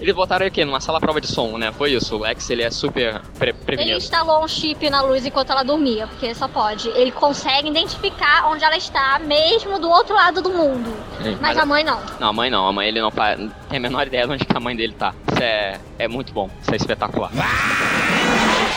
Eles 0.00 0.14
botaram 0.14 0.46
aqui 0.46 0.64
numa 0.64 0.80
sala 0.80 1.00
prova 1.00 1.20
de 1.20 1.26
som, 1.26 1.56
né? 1.58 1.72
Foi 1.72 1.92
isso. 1.92 2.18
O 2.18 2.26
X 2.26 2.50
ele 2.50 2.62
é 2.62 2.70
super 2.70 3.20
pre 3.38 3.52
prevenido. 3.52 3.96
Ele 3.96 3.98
instalou 3.98 4.44
um 4.44 4.48
chip 4.48 4.88
na 4.90 5.02
luz 5.02 5.24
enquanto 5.24 5.50
ela 5.50 5.62
dormia, 5.62 6.06
porque 6.06 6.34
só 6.34 6.48
pode. 6.48 6.88
Ele 6.88 7.12
consegue 7.12 7.68
identificar 7.68 8.50
onde 8.50 8.64
ela 8.64 8.76
está, 8.76 9.18
mesmo 9.18 9.78
do 9.78 9.88
outro 9.88 10.14
lado 10.14 10.42
do 10.42 10.50
mundo. 10.50 10.92
Sim, 11.22 11.36
mas, 11.40 11.54
mas, 11.54 11.58
a 11.58 11.66
mãe 11.66 11.84
não. 11.84 12.00
Não, 12.18 12.28
a 12.28 12.32
mãe 12.32 12.50
não. 12.50 12.68
A 12.68 12.72
mãe 12.72 12.88
ele 12.88 13.00
não 13.00 13.10
tem 13.10 13.78
a 13.78 13.80
menor 13.80 14.06
ideia 14.06 14.26
de 14.26 14.32
onde 14.32 14.46
a 14.52 14.60
mãe 14.60 14.76
dele 14.76 14.94
tá. 14.98 15.14
Isso 15.30 15.42
é, 15.42 15.80
é 15.98 16.08
muito 16.08 16.32
bom. 16.32 16.50
Isso 16.60 16.72
é 16.72 16.76
espetacular. 16.76 17.30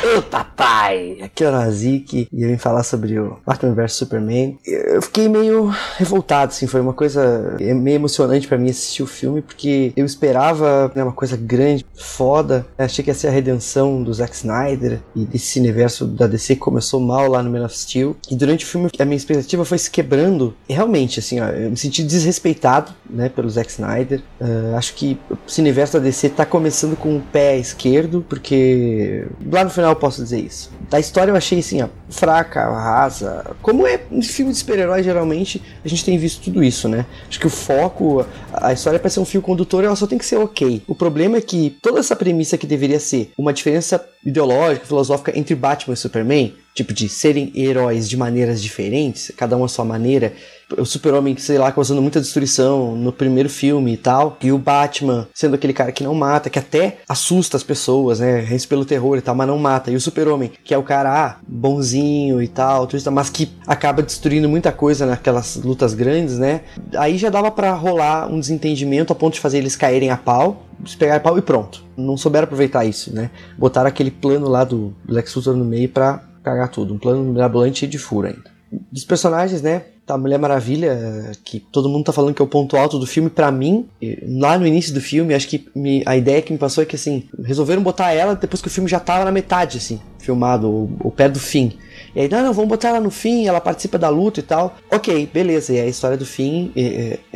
Ô 0.04 0.22
papai! 0.22 1.18
Aqui 1.22 1.44
é 1.44 1.50
o 1.50 1.52
Nazik 1.52 2.28
e 2.32 2.44
eu 2.44 2.50
vim 2.50 2.58
falar 2.58 2.84
sobre 2.84 3.18
o 3.18 3.40
Batman 3.46 3.74
vs 3.74 3.94
Superman. 3.94 4.58
Eu 4.66 5.02
fiquei 5.02 5.30
meio 5.30 5.74
revoltado, 5.98 6.52
assim, 6.52 6.68
foi 6.68 6.82
uma 6.82 6.94
coisa 6.94 7.56
meio 7.60 7.96
emocionante 7.96 8.48
para 8.48 8.58
mim 8.58 8.70
assistir 8.70 9.04
o 9.04 9.08
filme, 9.08 9.42
porque 9.42 9.94
eu 9.96 10.06
esperava 10.06 10.92
né, 10.94 11.04
uma 11.04 11.14
coisa 11.14 11.38
grande, 11.38 11.86
foda. 11.96 12.66
achei 12.78 13.04
que 13.04 13.10
ia 13.10 13.14
ser 13.14 13.28
a 13.30 13.32
redenção 13.32 14.04
do 14.04 14.14
Zack 14.14 14.36
Snyder 14.36 15.00
e 15.16 15.26
desse 15.26 15.60
universo 15.60 16.06
da 16.06 16.28
DC 16.28 16.56
que 16.56 16.62
começou 16.62 17.00
mal 17.00 17.30
lá 17.30 17.42
no 17.42 17.50
Man 17.50 17.66
of 17.66 17.78
Steel. 17.78 18.16
E 18.30 18.36
durante 18.36 18.66
o 18.66 18.68
filme 18.68 18.90
a 19.00 19.06
minha 19.06 19.18
expectativa 19.18 19.64
foi 19.64 19.78
se 19.78 19.90
quebrando. 19.90 20.56
E 20.68 20.74
realmente, 20.74 21.20
assim, 21.20 21.40
ó, 21.40 21.48
eu 21.48 21.70
me 21.70 21.78
senti 21.78 22.04
desrespeitado, 22.04 22.92
né, 23.10 23.30
pelo 23.30 23.50
Zack 23.50 23.72
Snyder. 23.72 24.22
Uh, 24.40 24.76
acho 24.76 24.94
que 24.94 25.18
esse 25.48 25.62
universo 25.62 25.94
da 25.94 26.00
DC 26.00 26.30
tá 26.30 26.46
começando 26.46 26.96
com 26.96 27.18
o 27.18 27.22
pé 27.22 27.58
esquerdo, 27.58 28.26
porque 28.28 29.26
lá 29.52 29.64
no 29.64 29.70
final 29.70 29.85
eu 29.90 29.96
posso 29.96 30.22
dizer 30.22 30.40
isso. 30.40 30.72
Da 30.90 31.00
história 31.00 31.32
eu 31.32 31.36
achei 31.36 31.60
assim, 31.60 31.82
ó, 31.82 31.88
fraca, 32.10 32.64
rasa. 32.70 33.56
Como 33.62 33.86
é 33.88 34.00
um 34.12 34.22
filme 34.22 34.52
de 34.52 34.58
super-herói, 34.58 35.04
geralmente, 35.04 35.62
a 35.84 35.88
gente 35.88 36.06
tem 36.06 36.18
visto 36.18 36.44
tudo 36.44 36.64
isso, 36.64 36.88
né? 36.88 37.06
Acho 37.28 37.40
que 37.40 37.48
o 37.48 37.50
foco, 37.50 38.26
a 38.54 38.74
história 38.74 39.00
para 39.00 39.10
ser 39.10 39.20
um 39.20 39.26
fio 39.26 39.42
condutor, 39.42 39.84
ela 39.84 39.96
só 39.96 40.08
tem 40.08 40.18
que 40.18 40.26
ser 40.26 40.38
ok. 40.38 40.84
O 40.88 40.96
problema 40.96 41.38
é 41.38 41.42
que 41.42 41.78
toda 41.82 42.00
essa 42.00 42.16
premissa 42.16 42.58
que 42.58 42.68
deveria 42.68 43.00
ser 43.00 43.32
uma 43.38 43.54
diferença 43.54 44.04
ideológica, 44.26 44.86
filosófica 44.86 45.38
entre 45.38 45.56
Batman 45.56 45.94
e 45.94 45.98
Superman, 45.98 46.54
tipo 46.76 46.94
de 46.94 47.08
serem 47.08 47.52
heróis 47.56 48.08
de 48.08 48.18
maneiras 48.18 48.62
diferentes, 48.62 49.32
cada 49.36 49.56
um 49.56 49.64
a 49.64 49.68
sua 49.68 49.86
maneira. 49.86 50.34
O 50.78 50.84
Super-Homem, 50.84 51.38
sei 51.38 51.58
lá, 51.58 51.72
causando 51.72 52.02
muita 52.02 52.20
destruição 52.20 52.96
no 52.96 53.14
primeiro 53.14 53.50
filme 53.50 53.94
e 53.94 53.98
tal. 53.98 54.38
E 54.42 54.52
o 54.52 54.58
Batman 54.58 55.28
sendo 55.34 55.56
aquele 55.56 55.72
cara 55.72 55.92
que 55.92 56.04
não 56.04 56.14
mata, 56.14 56.50
que 56.50 56.60
até 56.60 56.98
assusta 57.08 57.56
as 57.56 57.64
pessoas, 57.64 58.20
né? 58.20 58.40
Rende 58.42 58.68
pelo 58.68 58.84
terror 58.84 59.18
e 59.18 59.22
tal, 59.22 59.36
mas 59.36 59.48
não 59.48 59.58
mata. 59.58 59.90
E 59.90 59.96
o 59.96 60.02
Super-Homem, 60.02 60.52
que 60.64 60.74
é 60.74 60.78
o 60.78 60.84
cara 60.84 61.26
ah, 61.26 61.38
bonzinho 61.48 62.42
e 62.42 62.48
tal, 62.48 62.90
mas 63.12 63.30
que 63.30 63.50
acaba 63.66 64.02
destruindo 64.02 64.50
muita 64.50 64.72
coisa 64.72 65.06
naquelas 65.06 65.56
lutas 65.56 65.94
grandes, 65.94 66.38
né? 66.38 66.62
Aí 66.98 67.18
já 67.18 67.30
dava 67.30 67.52
para 67.52 67.72
rolar 67.74 68.28
um 68.28 68.40
desentendimento 68.40 69.14
a 69.14 69.16
ponto 69.16 69.36
de 69.36 69.40
fazer 69.40 69.60
eles 69.60 69.76
caírem 69.76 70.10
a 70.10 70.18
pau 70.18 70.66
se 70.86 70.98
pegar 70.98 71.20
pau 71.20 71.38
e 71.38 71.42
pronto. 71.42 71.84
Não 71.96 72.18
souberam 72.18 72.46
aproveitar 72.46 72.84
isso, 72.84 73.14
né? 73.14 73.30
Botaram 73.58 73.88
aquele 73.88 74.12
plano 74.12 74.50
lá 74.50 74.64
do 74.64 74.94
Lex 75.08 75.34
Luthor 75.36 75.56
no 75.56 75.64
meio 75.64 75.88
pra 75.88 76.22
cagar 76.46 76.70
tudo. 76.70 76.94
Um 76.94 77.00
plano 77.00 77.24
mirabolante 77.24 77.86
e 77.86 77.88
de 77.88 77.98
furo 77.98 78.28
ainda. 78.28 78.54
Dos 78.92 79.04
personagens, 79.04 79.62
né? 79.62 79.84
Tá, 80.06 80.18
Mulher 80.18 80.38
Maravilha, 80.38 81.32
que 81.44 81.60
todo 81.60 81.90
mundo 81.90 82.06
tá 82.06 82.14
falando 82.14 82.36
que 82.36 82.42
é 82.42 82.46
o 82.46 82.48
ponto 82.48 82.78
alto 82.78 83.00
do 83.00 83.08
filme, 83.08 83.28
para 83.28 83.52
mim, 83.52 83.88
lá 84.28 84.56
no 84.56 84.68
início 84.68 84.94
do 84.94 85.02
filme, 85.02 85.34
acho 85.34 85.48
que 85.48 85.68
me, 85.74 86.04
a 86.06 86.16
ideia 86.16 86.44
que 86.44 86.54
me 86.54 86.60
passou 86.60 86.84
é 86.84 86.86
que, 86.86 86.96
assim, 86.96 87.24
resolveram 87.44 87.82
botar 87.82 88.12
ela 88.12 88.36
depois 88.36 88.62
que 88.62 88.68
o 88.68 88.72
filme 88.72 88.88
já 88.88 89.00
tava 89.00 89.26
na 89.26 89.32
metade, 89.32 89.80
assim, 89.80 90.00
filmado, 90.20 90.70
ou, 90.70 90.92
ou 91.00 91.10
perto 91.10 91.34
do 91.34 91.40
fim. 91.40 91.74
E 92.16 92.20
aí, 92.20 92.30
não, 92.30 92.44
não, 92.44 92.54
vamos 92.54 92.70
botar 92.70 92.90
ela 92.90 93.00
no 93.00 93.10
fim, 93.10 93.48
ela 93.48 93.60
participa 93.60 93.98
da 93.98 94.10
luta 94.10 94.42
e 94.42 94.44
tal. 94.44 94.78
Ok, 94.92 95.28
beleza, 95.34 95.74
e 95.74 95.80
a 95.80 95.88
história 95.88 96.18
do 96.18 96.26
fim 96.26 96.72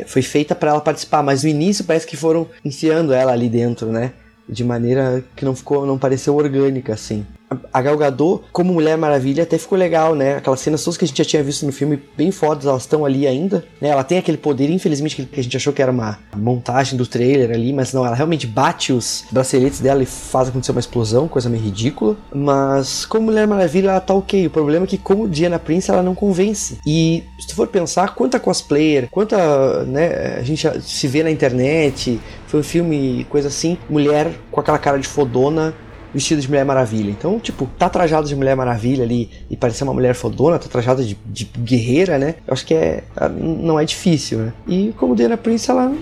foi 0.06 0.22
feita 0.22 0.54
para 0.54 0.70
ela 0.70 0.80
participar, 0.80 1.24
mas 1.24 1.42
no 1.42 1.48
início 1.48 1.84
parece 1.84 2.06
que 2.06 2.16
foram 2.16 2.46
enfiando 2.64 3.12
ela 3.12 3.32
ali 3.32 3.48
dentro, 3.48 3.88
né? 3.90 4.12
De 4.48 4.62
maneira 4.62 5.24
que 5.34 5.44
não 5.44 5.56
ficou, 5.56 5.84
não 5.84 5.98
pareceu 5.98 6.36
orgânica, 6.36 6.92
assim 6.92 7.26
a 7.72 7.82
Gal 7.82 7.96
Gadot, 7.96 8.44
como 8.52 8.72
Mulher 8.72 8.96
Maravilha, 8.96 9.42
até 9.42 9.58
ficou 9.58 9.76
legal, 9.76 10.14
né? 10.14 10.36
Aquelas 10.36 10.60
cenas 10.60 10.84
todas 10.84 10.96
que 10.96 11.04
a 11.04 11.08
gente 11.08 11.18
já 11.18 11.24
tinha 11.24 11.42
visto 11.42 11.66
no 11.66 11.72
filme, 11.72 12.00
bem 12.16 12.30
fodas, 12.30 12.66
elas 12.66 12.82
estão 12.82 13.04
ali 13.04 13.26
ainda, 13.26 13.64
né? 13.80 13.88
Ela 13.88 14.04
tem 14.04 14.18
aquele 14.18 14.38
poder, 14.38 14.70
infelizmente, 14.70 15.24
que 15.24 15.40
a 15.40 15.42
gente 15.42 15.56
achou 15.56 15.72
que 15.72 15.82
era 15.82 15.90
uma 15.90 16.18
montagem 16.36 16.96
do 16.96 17.06
trailer 17.06 17.50
ali, 17.50 17.72
mas 17.72 17.92
não, 17.92 18.06
ela 18.06 18.14
realmente 18.14 18.46
bate 18.46 18.92
os 18.92 19.24
braceletes 19.30 19.80
dela 19.80 20.02
e 20.02 20.06
faz 20.06 20.48
acontecer 20.48 20.70
uma 20.70 20.80
explosão, 20.80 21.26
coisa 21.26 21.48
meio 21.48 21.62
ridícula. 21.62 22.16
Mas 22.32 23.04
como 23.04 23.26
Mulher 23.26 23.46
Maravilha, 23.46 23.90
ela 23.90 24.00
tá 24.00 24.14
ok. 24.14 24.46
O 24.46 24.50
problema 24.50 24.84
é 24.84 24.88
que, 24.88 24.98
como 24.98 25.28
Diana 25.28 25.58
Prince, 25.58 25.90
ela 25.90 26.02
não 26.02 26.14
convence. 26.14 26.78
E 26.86 27.24
se 27.38 27.48
tu 27.48 27.54
for 27.54 27.66
pensar, 27.66 28.14
quanta 28.14 28.38
cosplayer, 28.38 29.08
quanta, 29.10 29.84
né, 29.84 30.36
a 30.38 30.42
gente 30.42 30.68
se 30.82 31.08
vê 31.08 31.22
na 31.22 31.30
internet, 31.30 32.20
foi 32.46 32.60
um 32.60 32.64
filme, 32.64 33.26
coisa 33.28 33.48
assim, 33.48 33.76
mulher 33.88 34.30
com 34.50 34.60
aquela 34.60 34.78
cara 34.78 34.98
de 34.98 35.08
fodona 35.08 35.74
vestido 36.12 36.40
de 36.40 36.48
Mulher 36.48 36.64
Maravilha. 36.64 37.10
Então, 37.10 37.38
tipo, 37.38 37.68
tá 37.78 37.88
trajado 37.88 38.26
de 38.26 38.36
Mulher 38.36 38.56
Maravilha 38.56 39.04
ali 39.04 39.30
e 39.48 39.56
parecer 39.56 39.84
uma 39.84 39.94
mulher 39.94 40.14
fodona, 40.14 40.58
tá 40.58 40.68
trajada 40.68 41.02
de, 41.02 41.16
de 41.26 41.44
guerreira, 41.58 42.18
né? 42.18 42.36
Eu 42.46 42.52
acho 42.52 42.66
que 42.66 42.74
é, 42.74 43.02
não 43.38 43.78
é 43.78 43.84
difícil, 43.84 44.38
né? 44.38 44.52
E 44.66 44.94
como 44.96 45.14
Diana 45.14 45.36
Prince, 45.36 45.70
ela 45.70 45.92